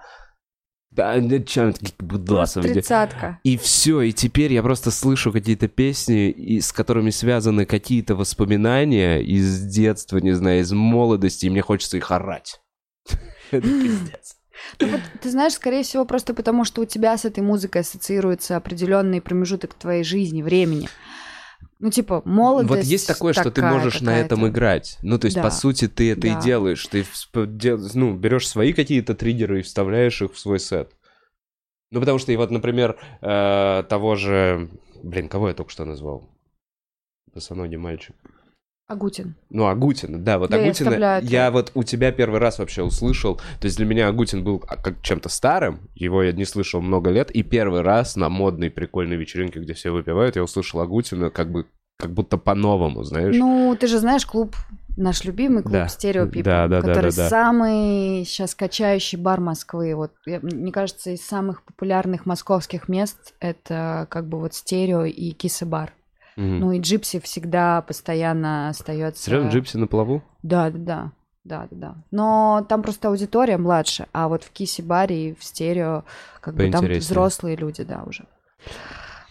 Тридцатка. 2.74 3.40
и 3.44 3.58
все, 3.58 4.02
и 4.02 4.12
теперь 4.12 4.54
я 4.54 4.64
просто 4.64 4.92
слышу 4.92 5.32
какие-то 5.32 5.68
песни, 5.68 6.30
и 6.30 6.62
с 6.62 6.72
которыми 6.72 7.10
связаны 7.10 7.66
какие-то 7.66 8.16
воспоминания 8.16 9.20
из 9.20 9.62
детства, 9.66 10.18
не 10.18 10.34
знаю, 10.34 10.62
из 10.62 10.72
молодости, 10.72 11.46
и 11.46 11.50
мне 11.50 11.62
хочется 11.62 11.98
их 11.98 12.12
орать. 12.12 12.62
Это 13.52 13.62
пиздец. 13.62 14.38
Ну 14.80 14.88
вот, 14.88 15.02
ты 15.22 15.30
знаешь, 15.30 15.54
скорее 15.54 15.84
всего, 15.84 16.06
просто 16.06 16.34
потому, 16.34 16.64
что 16.64 16.82
у 16.82 16.86
тебя 16.86 17.18
с 17.18 17.26
этой 17.26 17.42
музыкой 17.44 17.82
ассоциируется 17.82 18.58
определенный 18.58 19.22
промежуток 19.22 19.74
твоей 19.74 20.04
жизни, 20.04 20.42
времени. 20.42 20.90
Ну, 21.80 21.92
типа, 21.92 22.24
молодость 22.26 22.70
Вот 22.70 22.80
есть 22.84 23.08
такое, 23.08 23.34
что 23.34 23.52
ты 23.52 23.62
можешь 23.62 24.02
на 24.02 24.18
этом 24.18 24.48
играть. 24.48 24.98
Ну, 25.04 25.20
то 25.20 25.26
есть, 25.26 25.36
Да. 25.36 25.44
по 25.44 25.52
сути, 25.52 25.88
ты 25.88 26.12
это 26.12 26.22
Да. 26.22 26.40
и 26.40 26.42
делаешь. 26.42 26.86
Ты 26.88 27.06
ну, 27.34 28.16
берешь 28.16 28.48
свои 28.48 28.74
какие-то 28.74 29.14
триггеры 29.14 29.60
и 29.60 29.64
вставляешь 29.64 30.22
их 30.22 30.34
в 30.34 30.40
свой 30.40 30.60
сет. 30.60 30.96
Ну, 31.92 32.00
потому 32.00 32.18
что, 32.18 32.32
и 32.32 32.36
вот, 32.36 32.52
например, 32.52 32.98
э, 33.22 33.84
того 33.88 34.16
же... 34.16 34.70
Блин, 35.04 35.30
кого 35.30 35.50
я 35.50 35.54
только 35.54 35.72
что 35.72 35.86
назвал? 35.86 36.28
Босоногий 37.34 37.78
мальчик. 37.78 38.16
Агутин. 38.88 39.36
Ну, 39.50 39.68
Агутин, 39.68 40.24
да, 40.24 40.40
вот 40.40 40.50
Да, 40.50 40.58
я 40.58 40.64
Агутина, 40.64 41.20
я 41.22 41.22
трек. 41.52 41.54
вот 41.54 41.72
у 41.76 41.84
тебя 41.84 42.14
первый 42.14 42.40
раз 42.40 42.58
вообще 42.58 42.84
услышал, 42.84 43.36
то 43.36 43.66
есть 43.66 43.76
для 43.76 43.86
меня 43.86 44.08
Агутин 44.08 44.46
был 44.46 44.64
а, 44.66 44.78
как 44.78 45.02
чем-то 45.02 45.28
старым, 45.28 45.90
его 45.94 46.24
я 46.24 46.32
не 46.32 46.46
слышал 46.46 46.80
много 46.82 47.10
лет, 47.10 47.30
и 47.32 47.44
первый 47.44 47.82
раз 47.82 48.16
на 48.16 48.30
модной 48.30 48.70
прикольной 48.72 49.18
вечеринке, 49.18 49.60
где 49.60 49.74
все 49.74 49.92
выпивают, 49.92 50.38
я 50.38 50.44
услышал 50.44 50.80
Агутина 50.80 51.30
как 51.32 51.52
бы, 51.52 51.66
как 52.00 52.12
будто 52.14 52.38
по-новому, 52.38 53.04
знаешь? 53.04 53.36
Ну, 53.36 53.76
ты 53.78 53.88
же 53.88 53.98
знаешь 54.00 54.26
клуб, 54.26 54.56
наш 54.96 55.26
любимый 55.26 55.64
клуб 55.64 55.74
Да. 55.74 55.88
Стерео 55.90 56.24
People, 56.26 56.44
Да, 56.44 56.68
да, 56.70 56.82
да, 56.82 56.88
который 56.88 57.12
да, 57.12 57.24
да. 57.24 57.30
самый 57.30 58.24
сейчас 58.24 58.56
качающий 58.56 59.18
бар 59.18 59.42
Москвы. 59.42 59.96
Вот, 59.96 60.14
я- 60.26 60.40
мне 60.42 60.72
кажется, 60.72 61.10
из 61.12 61.26
самых 61.28 61.64
популярных 61.64 62.26
московских 62.26 62.88
мест 62.88 63.34
это 63.42 64.08
как 64.10 64.30
бы 64.30 64.40
вот 64.40 64.54
Стерео 64.54 65.04
и 65.04 65.32
Киса 65.32 65.66
бар. 65.66 65.92
Мгм. 66.38 66.60
Ну 66.60 66.72
и 66.72 66.80
Джипси 66.80 67.20
всегда 67.20 67.82
постоянно 67.82 68.70
остается. 68.70 69.24
Серьезно, 69.24 69.50
Джипси 69.50 69.78
на 69.78 69.88
плаву? 69.88 70.24
Да, 70.44 70.70
да, 70.70 70.78
да. 70.78 71.12
Да, 71.44 71.68
да, 71.72 71.78
да. 71.78 71.96
Но 72.12 72.66
там 72.68 72.84
просто 72.84 73.08
аудитория 73.08 73.58
младше, 73.58 74.08
а 74.12 74.28
вот 74.28 74.44
в 74.44 74.52
Киси-баре 74.52 75.30
и 75.30 75.36
в 75.36 75.44
стерео 75.44 76.04
как 76.42 76.56
бы 76.56 76.70
там 76.70 76.86
взрослые 76.86 77.56
люди, 77.56 77.84
да, 77.84 78.04
уже. 78.06 78.26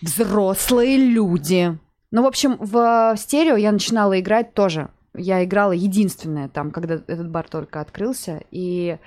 Взрослые 0.01 0.97
люди. 0.97 1.79
Ну, 2.11 2.23
в 2.23 2.27
общем, 2.27 2.57
в 2.59 3.15
стерео 3.19 3.57
я 3.57 3.71
начинала 3.71 4.19
играть 4.19 4.55
тоже. 4.55 4.89
Я 5.15 5.45
играла 5.45 5.73
единственная 5.73 6.49
там, 6.49 6.71
когда 6.71 6.95
этот 6.95 7.31
бар 7.31 7.47
только 7.49 7.81
открылся. 7.81 8.43
И 8.51 8.99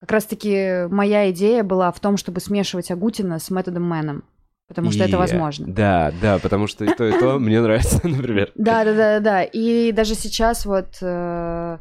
как 0.00 0.12
раз-таки 0.12 0.86
моя 0.88 1.30
идея 1.30 1.62
была 1.62 1.92
в 1.92 2.00
том, 2.00 2.16
чтобы 2.16 2.40
смешивать 2.40 2.90
Агутина 2.90 3.38
с 3.38 3.50
Метод 3.50 3.84
Мэном. 3.84 4.24
Потому 4.68 4.90
что 4.90 5.04
это 5.04 5.12
И- 5.12 5.18
возможно. 5.18 5.66
Да, 5.68 6.12
да, 6.20 6.38
потому 6.38 6.66
что 6.66 6.84
и 6.84 6.92
то, 6.92 7.04
и 7.04 7.18
то 7.18 7.38
мне 7.38 7.60
нравится, 7.60 8.00
например. 8.06 8.52
Да, 8.56 8.84
да, 8.84 8.94
да, 8.94 9.20
да. 9.20 9.42
И 9.44 9.92
даже 9.92 10.14
сейчас 10.14 10.66
вот, 10.66 10.96
э, 11.00 11.78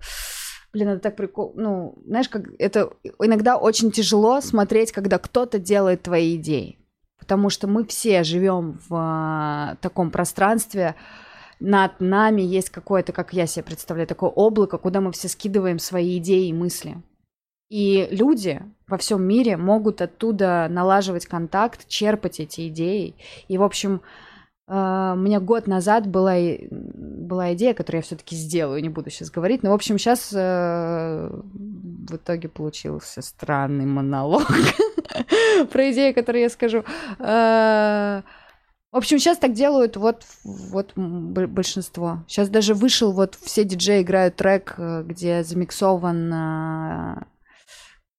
блин, 0.72 0.90
это 0.90 1.00
так 1.00 1.16
прикольно. 1.16 1.54
Ну, 1.62 2.04
знаешь, 2.06 2.30
как 2.30 2.44
это 2.60 2.92
иногда 3.20 3.58
очень 3.58 3.92
тяжело 3.92 4.40
смотреть, 4.42 4.92
когда 4.92 5.18
кто-то 5.18 5.58
делает 5.58 6.04
твои 6.04 6.36
идеи, 6.36 6.78
потому 7.20 7.50
что 7.50 7.68
мы 7.68 7.86
все 7.86 8.24
живем 8.24 8.80
в 8.88 8.96
а, 8.96 9.76
таком 9.82 10.12
пространстве. 10.12 10.96
Над 11.60 12.00
нами 12.02 12.42
есть 12.42 12.70
какое-то, 12.70 13.14
как 13.14 13.34
я 13.34 13.48
себе 13.48 13.64
представляю, 13.64 14.08
такое 14.08 14.30
облако, 14.30 14.78
куда 14.78 15.02
мы 15.02 15.12
все 15.12 15.28
скидываем 15.28 15.80
свои 15.80 16.18
идеи 16.18 16.50
и 16.50 16.54
мысли. 16.54 16.98
И 17.70 18.08
люди 18.12 18.62
во 18.88 18.98
всем 18.98 19.24
мире 19.24 19.58
могут 19.58 20.02
оттуда 20.02 20.68
налаживать 20.70 21.26
контакт, 21.26 21.88
черпать 21.88 22.40
эти 22.40 22.68
идеи. 22.68 23.16
И, 23.48 23.58
в 23.58 23.64
общем, 23.64 24.02
э, 24.68 25.14
у 25.16 25.20
меня 25.20 25.40
год 25.40 25.68
назад 25.68 26.08
была, 26.08 26.36
была 26.70 27.54
идея, 27.56 27.74
которую 27.74 28.00
я 28.00 28.04
все-таки 28.04 28.36
сделаю, 28.36 28.82
не 28.82 28.90
буду 28.90 29.10
сейчас 29.10 29.32
говорить. 29.32 29.64
Но, 29.64 29.72
в 29.72 29.74
общем, 29.74 29.98
сейчас 29.98 30.32
в 30.32 32.16
итоге 32.16 32.50
получился 32.50 33.22
странный 33.22 33.86
монолог 33.86 34.46
про 35.72 35.92
идею, 35.92 36.14
которую 36.14 36.44
я 36.44 36.50
скажу. 36.50 36.84
Э, 37.20 38.22
В 38.92 38.98
общем, 38.98 39.20
сейчас 39.20 39.38
так 39.40 39.54
делают 39.54 39.98
вот, 39.98 40.24
вот 40.44 40.94
большинство. 40.96 42.20
Сейчас 42.28 42.48
даже 42.50 42.74
вышел, 42.74 43.12
вот 43.12 43.36
все 43.42 43.64
диджеи 43.66 44.04
играют 44.04 44.36
трек, 44.36 44.76
э, 44.78 45.04
где 45.04 45.44
замиксован 45.44 46.32
э, 46.34 47.24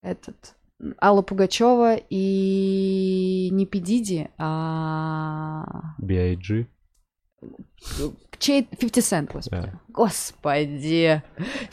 этот 0.06 0.54
Алла 1.02 1.22
Пугачева 1.22 1.96
и 2.10 3.48
не 3.50 3.66
Педиди, 3.66 4.30
а 4.38 5.94
B.I.G. 5.98 6.66
чей 8.38 8.64
50 8.64 9.04
Cent, 9.04 9.32
господи. 9.32 9.62
Да. 9.62 9.80
Господи. 9.88 11.22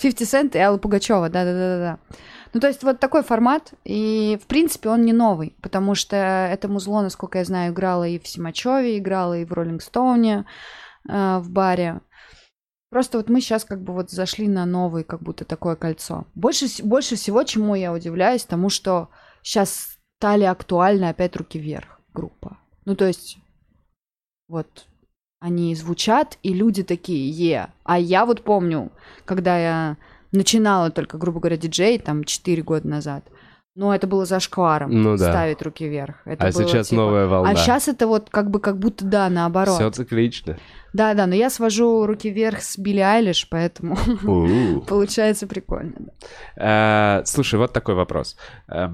50 0.02 0.22
Cent 0.22 0.58
и 0.58 0.60
Алла 0.60 0.78
Пугачева, 0.78 1.30
да-да-да-да. 1.30 2.00
Ну, 2.54 2.60
то 2.60 2.68
есть 2.68 2.84
вот 2.84 3.00
такой 3.00 3.24
формат, 3.24 3.74
и, 3.84 4.40
в 4.42 4.46
принципе, 4.46 4.90
он 4.90 5.02
не 5.02 5.14
новый, 5.14 5.56
потому 5.62 5.96
что 5.96 6.16
это 6.16 6.68
музло, 6.68 7.02
насколько 7.02 7.40
я 7.40 7.46
знаю, 7.46 7.74
играло 7.74 8.08
и 8.08 8.20
в 8.20 8.28
Симачеве, 8.28 9.00
играло 9.00 9.40
и 9.40 9.46
в 9.46 9.52
Роллинг 9.52 9.82
Стоуне 9.82 10.46
э, 11.10 11.38
в 11.40 11.50
баре. 11.50 12.02
Просто 12.94 13.18
вот 13.18 13.28
мы 13.28 13.42
сейчас 13.42 13.66
как 13.66 13.82
бы 13.82 13.92
вот 13.92 14.12
зашли 14.12 14.48
на 14.48 14.68
новый, 14.68 15.04
как 15.04 15.24
будто 15.24 15.46
такое 15.46 15.76
кольцо. 15.76 16.28
Больше, 16.36 16.68
больше 16.84 17.16
всего, 17.16 17.42
чему 17.42 17.74
я 17.74 17.92
удивляюсь, 17.92 18.44
тому, 18.44 18.70
что 18.70 19.10
сейчас 19.42 19.98
стали 20.20 20.44
актуальны 20.44 21.06
опять 21.06 21.36
«Руки 21.36 21.58
вверх» 21.58 22.00
группа. 22.14 22.60
Ну, 22.86 22.96
то 22.96 23.08
есть, 23.08 23.40
вот, 24.48 24.86
они 25.40 25.74
звучат, 25.74 26.38
и 26.44 26.54
люди 26.54 26.84
такие, 26.84 27.32
е. 27.32 27.74
А 27.84 27.98
я 27.98 28.28
вот 28.28 28.44
помню, 28.44 28.92
когда 29.26 29.58
я 29.58 29.98
начинала 30.32 30.92
только, 30.92 31.18
грубо 31.18 31.40
говоря, 31.40 31.58
диджей, 31.58 31.98
там, 31.98 32.24
4 32.24 32.62
года 32.62 32.88
назад, 32.88 33.28
ну, 33.76 33.92
это 33.92 34.06
было 34.06 34.26
зашкваром 34.26 34.92
Ну 34.92 35.18
да. 35.18 35.32
ставить 35.32 35.62
руки 35.64 35.88
вверх. 35.88 36.18
Это 36.26 36.48
А 36.48 36.52
было, 36.52 36.64
сейчас 36.68 36.90
типа, 36.90 37.02
новая 37.02 37.28
волна. 37.28 37.50
А 37.50 37.56
сейчас 37.56 37.88
это 37.88 38.06
вот 38.06 38.30
как 38.30 38.52
бы 38.52 38.60
как 38.60 38.78
будто, 38.78 39.04
да, 39.06 39.30
наоборот. 39.30 39.76
Все 39.76 39.90
циклично. 39.90 40.58
Да, 40.94 41.14
да, 41.16 41.26
но 41.26 41.34
я 41.34 41.50
свожу 41.50 42.06
руки 42.06 42.30
вверх 42.30 42.62
с 42.62 42.78
Билли 42.78 43.00
Айлиш, 43.00 43.48
поэтому 43.50 43.98
получается 44.88 45.48
прикольно. 45.48 45.94
да. 46.56 47.20
Э, 47.22 47.26
Слушай, 47.26 47.56
вот 47.60 47.74
такой 47.74 47.96
вопрос. 47.96 48.38
Э, 48.68 48.90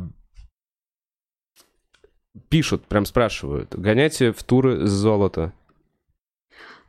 Пишут, 2.48 2.86
прям 2.86 3.06
спрашивают. 3.06 3.76
Гоняйте 3.76 4.32
в 4.32 4.42
туры 4.44 4.88
с 4.88 4.92
золота. 4.92 5.52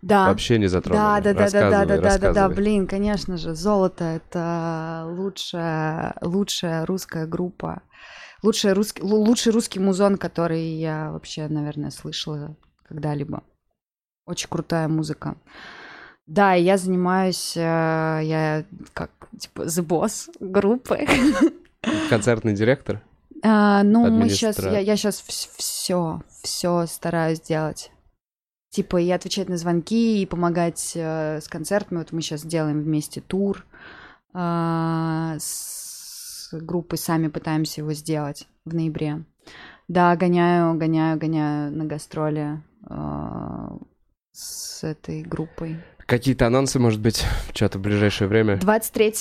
Да. 0.02 0.28
Вообще 0.28 0.58
не 0.58 0.66
затронули. 0.66 1.00
Да, 1.00 1.20
да, 1.20 1.34
да, 1.34 1.50
да, 1.50 1.60
да, 1.60 1.84
да, 1.84 1.96
да, 2.00 2.18
да, 2.18 2.32
да, 2.32 2.48
блин, 2.48 2.86
конечно 2.86 3.36
же, 3.36 3.54
золото 3.54 4.04
это 4.04 5.04
лучшая, 5.06 6.14
лучшая 6.22 6.86
русская 6.86 7.26
группа, 7.26 7.82
лучший 8.42 8.72
русский, 8.72 9.02
лу- 9.02 9.16
лучший 9.26 9.52
русский 9.52 9.78
музон, 9.78 10.16
который 10.16 10.62
я 10.62 11.10
вообще, 11.12 11.48
наверное, 11.48 11.90
слышала 11.90 12.56
когда-либо. 12.88 13.42
Очень 14.26 14.48
крутая 14.48 14.88
музыка. 14.88 15.36
Да, 16.26 16.54
я 16.54 16.78
занимаюсь, 16.78 17.56
э, 17.56 17.60
я 17.60 18.64
как 18.94 19.10
типа 19.38 19.62
the 19.62 19.84
boss 19.84 20.30
группы. 20.38 21.06
Концертный 22.08 22.54
директор? 22.54 23.02
А, 23.42 23.82
ну, 23.82 24.04
мы 24.10 24.28
сейчас, 24.28 24.56
я, 24.58 24.78
я 24.78 24.96
сейчас 24.96 25.20
все, 25.20 26.22
все 26.42 26.86
стараюсь 26.86 27.40
делать. 27.40 27.90
Типа 28.70 29.00
и 29.00 29.10
отвечать 29.10 29.48
на 29.48 29.56
звонки, 29.56 30.22
и 30.22 30.26
помогать 30.26 30.92
э, 30.94 31.40
с 31.40 31.48
концертами. 31.48 31.98
Вот 31.98 32.12
мы 32.12 32.22
сейчас 32.22 32.42
делаем 32.42 32.82
вместе 32.82 33.20
тур 33.20 33.66
а, 34.32 35.36
с 35.38 36.48
группой, 36.52 36.98
сами 36.98 37.28
пытаемся 37.28 37.80
его 37.80 37.92
сделать 37.92 38.46
в 38.64 38.74
ноябре. 38.74 39.24
Да, 39.88 40.14
гоняю, 40.14 40.74
гоняю, 40.76 41.18
гоняю 41.18 41.72
на 41.72 41.84
гастроли 41.84 42.62
а, 42.88 43.76
с 44.32 44.84
этой 44.84 45.22
группой. 45.22 45.76
Какие-то 46.06 46.46
анонсы, 46.46 46.78
может 46.78 47.00
быть, 47.00 47.24
что-то 47.54 47.78
в 47.78 47.82
ближайшее 47.82 48.28
время? 48.28 48.56
23, 48.56 49.12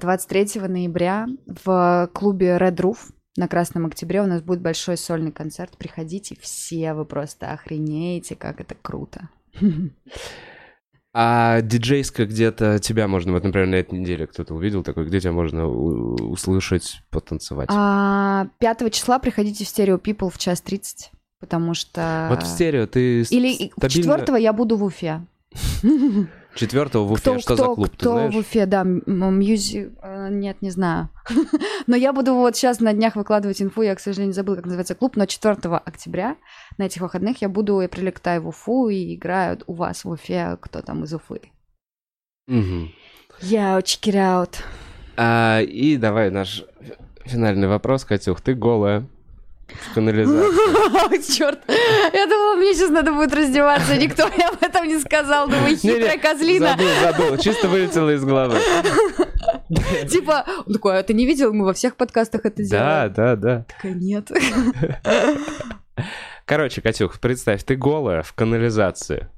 23 0.00 0.60
ноября 0.68 1.26
в 1.46 2.10
клубе 2.12 2.56
Red 2.56 2.76
Roof 2.76 2.98
на 3.38 3.46
Красном 3.46 3.86
Октябре 3.86 4.20
у 4.20 4.26
нас 4.26 4.42
будет 4.42 4.60
большой 4.60 4.96
сольный 4.96 5.30
концерт. 5.30 5.78
Приходите 5.78 6.36
все, 6.40 6.92
вы 6.92 7.04
просто 7.04 7.52
охренеете, 7.52 8.34
как 8.34 8.60
это 8.60 8.74
круто. 8.74 9.28
А 11.14 11.62
диджейска 11.62 12.26
где-то 12.26 12.80
тебя 12.80 13.08
можно, 13.08 13.32
вот, 13.32 13.42
например, 13.42 13.68
на 13.68 13.76
этой 13.76 13.98
неделе 13.98 14.26
кто-то 14.26 14.54
увидел 14.54 14.82
такой, 14.82 15.06
где 15.06 15.20
тебя 15.20 15.32
можно 15.32 15.66
услышать, 15.66 17.00
потанцевать? 17.10 17.68
А 17.72 18.48
5 18.58 18.92
числа 18.92 19.18
приходите 19.18 19.64
в 19.64 19.68
Stereo 19.68 20.00
People 20.00 20.30
в 20.30 20.38
час 20.38 20.60
30, 20.60 21.10
потому 21.40 21.74
что... 21.74 22.26
Вот 22.28 22.42
в 22.42 22.46
стерео 22.46 22.86
ты 22.86 23.22
Или 23.22 23.70
стабильно... 23.70 24.18
4 24.18 24.42
я 24.42 24.52
буду 24.52 24.76
в 24.76 24.84
Уфе. 24.84 25.22
Четвертого 26.54 27.04
в 27.04 27.12
Уфе, 27.12 27.20
Кто, 27.22 27.38
что 27.38 27.54
кто, 27.54 27.66
за 27.68 27.74
клуб, 27.74 27.88
ты 27.90 27.96
кто 27.98 28.12
знаешь? 28.12 28.34
в 28.34 28.38
Уфе, 28.38 28.66
да, 28.66 28.82
мьюзик... 28.84 29.92
Нет, 30.30 30.60
не 30.60 30.70
знаю. 30.70 31.08
Но 31.86 31.94
я 31.94 32.12
буду 32.12 32.34
вот 32.34 32.56
сейчас 32.56 32.80
на 32.80 32.92
днях 32.92 33.16
выкладывать 33.16 33.62
инфу, 33.62 33.82
я, 33.82 33.94
к 33.94 34.00
сожалению, 34.00 34.34
забыла, 34.34 34.56
как 34.56 34.64
называется 34.64 34.94
клуб, 34.94 35.16
но 35.16 35.26
4 35.26 35.54
октября 35.76 36.36
на 36.76 36.84
этих 36.84 37.00
выходных 37.00 37.40
я 37.42 37.48
буду, 37.48 37.80
я 37.80 37.88
прилетаю 37.88 38.42
в 38.42 38.48
Уфу 38.48 38.88
и 38.88 39.14
играю 39.14 39.58
у 39.66 39.74
вас 39.74 40.04
в 40.04 40.10
Уфе, 40.10 40.58
кто 40.60 40.82
там 40.82 41.04
из 41.04 41.14
Уфы. 41.14 41.40
Мгм. 42.48 42.90
Я 43.40 43.78
check 43.78 44.10
it 44.10 44.14
out. 44.14 44.56
А, 45.16 45.60
и 45.60 45.96
давай 45.96 46.30
наш 46.30 46.64
финальный 47.24 47.68
вопрос, 47.68 48.04
Катюх. 48.04 48.40
Ты 48.40 48.54
голая 48.54 49.06
в 49.68 49.94
канализации. 49.94 51.36
Черт, 51.36 51.60
я 51.68 52.26
думала, 52.26 52.56
мне 52.56 52.74
сейчас 52.74 52.90
надо 52.90 53.12
будет 53.12 53.32
раздеваться, 53.34 53.96
никто 53.96 54.28
мне 54.28 54.46
об 54.46 54.62
этом 54.62 54.86
не 54.86 54.98
сказал, 54.98 55.48
думаю, 55.48 55.76
хитрая 55.76 56.12
Не-не, 56.12 56.18
козлина. 56.18 56.68
Забыл, 56.70 56.88
забыл. 57.02 57.36
Чисто 57.38 57.68
вылетело 57.68 58.10
из 58.14 58.24
головы. 58.24 58.58
Типа, 60.10 60.44
он 60.66 60.72
такой, 60.72 60.98
а 60.98 61.02
ты 61.02 61.14
не 61.14 61.26
видел, 61.26 61.52
мы 61.52 61.64
во 61.66 61.74
всех 61.74 61.96
подкастах 61.96 62.44
это 62.46 62.62
Да, 62.68 63.08
делаем. 63.08 63.12
да, 63.14 63.36
да. 63.36 63.64
Такая, 63.68 63.92
нет. 63.94 64.30
Короче, 66.46 66.80
Катюх, 66.80 67.20
представь, 67.20 67.62
ты 67.64 67.76
голая 67.76 68.22
в 68.22 68.32
канализации. 68.32 69.28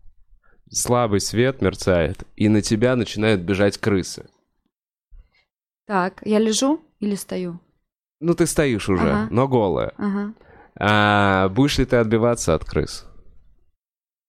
Слабый 0.71 1.21
свет 1.21 1.61
мерцает, 1.63 2.19
и 2.37 2.49
на 2.49 2.63
тебя 2.63 2.95
начинают 2.95 3.41
бежать 3.41 3.79
крысы. 3.79 4.27
Так, 5.87 6.21
я 6.25 6.39
лежу 6.39 6.81
или 7.01 7.17
стою? 7.17 7.59
Ну, 8.21 8.35
ты 8.35 8.47
стоишь 8.47 8.89
уже, 8.89 9.11
Ага. 9.11 9.29
но 9.31 9.49
голая. 9.49 9.93
Ага. 9.97 10.35
А 10.79 11.49
будешь 11.49 11.79
ли 11.79 11.85
ты 11.87 11.97
отбиваться 11.97 12.55
от 12.55 12.65
крыс? 12.65 13.07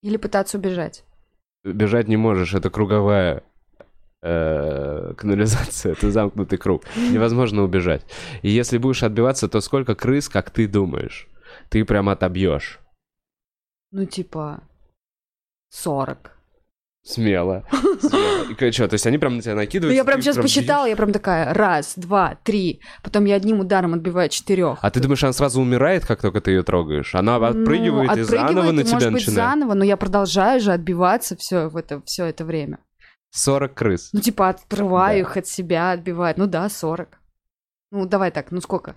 Или 0.01 0.18
пытаться 0.18 0.57
убежать. 0.57 1.03
Бежать 1.63 2.07
не 2.07 2.18
можешь, 2.18 2.53
это 2.53 2.69
круговая 2.69 3.43
э, 4.23 5.13
канализация, 5.15 5.91
это 5.93 6.09
замкнутый 6.09 6.57
круг. 6.57 6.84
Невозможно 6.95 7.63
убежать. 7.63 8.03
И 8.41 8.49
если 8.49 8.77
будешь 8.77 9.03
отбиваться, 9.03 9.47
то 9.47 9.61
сколько 9.61 9.93
крыс, 9.95 10.30
как 10.30 10.49
ты 10.51 10.68
думаешь, 10.68 11.27
ты 11.69 11.85
прям 11.85 12.09
отобьешь? 12.09 12.80
Ну, 13.91 14.05
типа, 14.05 14.63
40. 15.69 16.31
Смело. 17.03 17.65
Смело. 17.99 18.51
И 18.51 18.71
что, 18.71 18.87
то 18.87 18.93
есть 18.93 19.07
они 19.07 19.17
прям 19.17 19.37
на 19.37 19.41
тебя 19.41 19.53
Ну, 19.55 19.61
накидывают? 19.61 19.95
я 19.95 20.03
и 20.03 20.05
прям 20.05 20.21
сейчас 20.21 20.37
посчитала, 20.37 20.85
я 20.85 20.95
прям 20.95 21.11
такая, 21.11 21.51
раз, 21.53 21.93
два, 21.95 22.37
три. 22.43 22.81
Потом 23.03 23.25
я 23.25 23.35
одним 23.35 23.59
ударом 23.59 23.95
отбиваю 23.95 24.29
четырех. 24.29 24.77
А 24.81 24.91
ты 24.91 24.99
думаешь, 24.99 25.23
она 25.23 25.33
сразу 25.33 25.61
умирает, 25.61 26.05
как 26.05 26.21
только 26.21 26.41
ты 26.41 26.51
ее 26.51 26.63
трогаешь? 26.63 27.15
Она 27.15 27.37
отпрыгивает 27.37 28.15
и 28.17 28.21
заново 28.21 28.71
на 28.71 28.83
тебя 28.83 28.93
может 28.95 29.11
быть, 29.13 29.25
начинает? 29.27 29.35
заново, 29.51 29.73
но 29.73 29.83
я 29.83 29.97
продолжаю 29.97 30.59
же 30.59 30.71
отбиваться 30.73 31.35
все 31.35 31.69
в 31.69 31.75
это, 31.77 32.01
все 32.05 32.25
это 32.25 32.45
время. 32.45 32.77
40 33.31 33.73
крыс. 33.73 34.09
Ну, 34.13 34.19
типа, 34.19 34.49
отрываю 34.49 35.23
Да. 35.23 35.29
их 35.29 35.37
от 35.37 35.47
себя, 35.47 35.91
отбиваю. 35.91 36.35
Ну 36.37 36.45
да, 36.47 36.69
40. 36.69 37.17
Ну, 37.91 38.05
давай 38.05 38.29
так, 38.29 38.51
ну 38.51 38.61
сколько? 38.61 38.95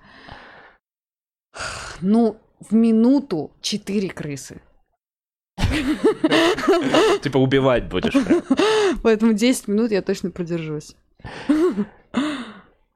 Ну, 2.00 2.36
в 2.60 2.74
минуту 2.74 3.52
4 3.62 4.08
крысы. 4.10 4.60
Типа 7.22 7.38
убивать 7.38 7.88
будешь. 7.88 8.14
Поэтому 9.02 9.32
10 9.32 9.68
минут 9.68 9.90
я 9.90 10.02
точно 10.02 10.30
продержусь. 10.30 10.94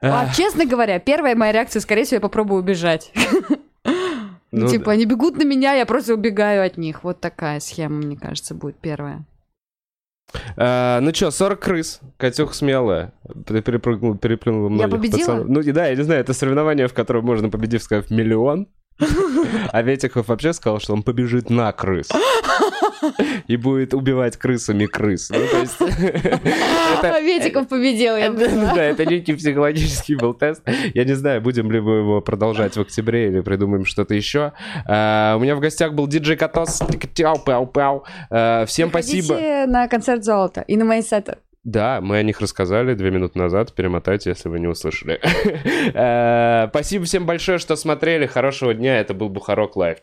А, 0.01 0.33
честно 0.33 0.65
говоря, 0.65 0.99
первая 0.99 1.35
моя 1.35 1.53
реакция, 1.53 1.81
скорее 1.81 2.05
всего, 2.05 2.17
я 2.17 2.21
попробую 2.21 2.61
убежать. 2.61 3.13
Ну, 4.51 4.63
ну 4.65 4.69
типа, 4.71 4.87
да. 4.87 4.91
они 4.93 5.05
бегут 5.05 5.37
на 5.37 5.45
меня, 5.45 5.75
я 5.75 5.85
просто 5.85 6.15
убегаю 6.15 6.65
от 6.65 6.79
них. 6.79 7.05
Вот 7.05 7.21
такая 7.21 7.61
схема, 7.61 7.97
мне 7.97 8.17
кажется, 8.17 8.55
будет 8.55 8.77
первая. 8.79 9.27
А, 10.57 11.01
Ну 11.01 11.15
что, 11.15 11.31
40 11.31 11.61
крыс. 11.61 12.01
Катюха 12.17 12.55
смелая. 12.55 13.13
Ты 13.47 13.61
перепрыгнула, 13.61 14.17
переплюнула 14.17 14.71
многих 14.71 14.91
победила? 14.91 15.19
пацанов. 15.19 15.49
Ну 15.49 15.63
да, 15.63 15.89
я 15.89 15.97
не 15.97 16.03
знаю, 16.03 16.21
это 16.21 16.33
соревнование, 16.33 16.89
в 16.89 16.95
котором 16.95 17.27
можно, 17.27 17.51
победив, 17.51 17.83
сказав 17.83 18.11
миллион. 18.11 18.69
А 19.73 19.83
Ветиков 19.83 20.29
вообще 20.29 20.53
сказал, 20.53 20.81
что 20.81 20.93
он 20.93 21.03
побежит 21.03 21.51
на 21.51 21.73
крыс. 21.73 22.09
И 23.47 23.57
будет 23.57 23.95
убивать 23.95 24.37
крысами 24.37 24.87
крыс. 24.87 25.31
Ну, 25.31 25.39
то 25.51 25.59
есть... 25.59 25.77
это- 27.03 27.20
Ветиков 27.20 27.69
победил, 27.69 28.16
я 28.16 28.31
да, 28.31 28.83
это 28.83 29.05
некий 29.07 29.35
психологический 29.35 30.16
был 30.16 30.35
тест. 30.35 30.62
Я 30.95 31.05
не 31.05 31.15
знаю, 31.15 31.41
будем 31.41 31.70
ли 31.70 31.81
мы 31.81 31.97
его 31.97 32.20
продолжать 32.20 32.77
в 32.77 32.81
октябре 32.81 33.29
или 33.29 33.41
придумаем 33.41 33.85
что-то 33.85 34.15
еще. 34.15 34.53
А, 34.87 35.37
у 35.37 35.41
меня 35.41 35.57
в 35.57 35.61
гостях 35.61 35.95
был 35.95 36.07
диджей 36.07 36.37
Катос. 36.37 36.83
А, 38.31 38.66
всем 38.66 38.91
спасибо. 38.91 39.66
На 39.66 39.89
концерт 39.89 40.25
золота 40.25 40.62
и 40.66 40.77
на 40.77 40.85
мои 40.85 41.03
сеты. 41.03 41.39
Да, 41.69 42.01
мы 42.01 42.16
о 42.16 42.23
них 42.23 42.40
рассказали 42.40 42.95
две 42.95 43.11
минуты 43.11 43.39
назад. 43.39 43.74
Перемотайте, 43.74 44.31
если 44.31 44.49
вы 44.49 44.59
не 44.59 44.66
услышали. 44.66 45.20
Э, 45.95 46.69
Спасибо 46.70 47.05
всем 47.05 47.27
большое, 47.27 47.59
что 47.59 47.77
смотрели. 47.77 48.27
Хорошего 48.27 48.73
дня. 48.73 49.01
Это 49.01 49.15
был 49.15 49.28
Бухарок 49.28 49.77
Лайв. 49.77 49.99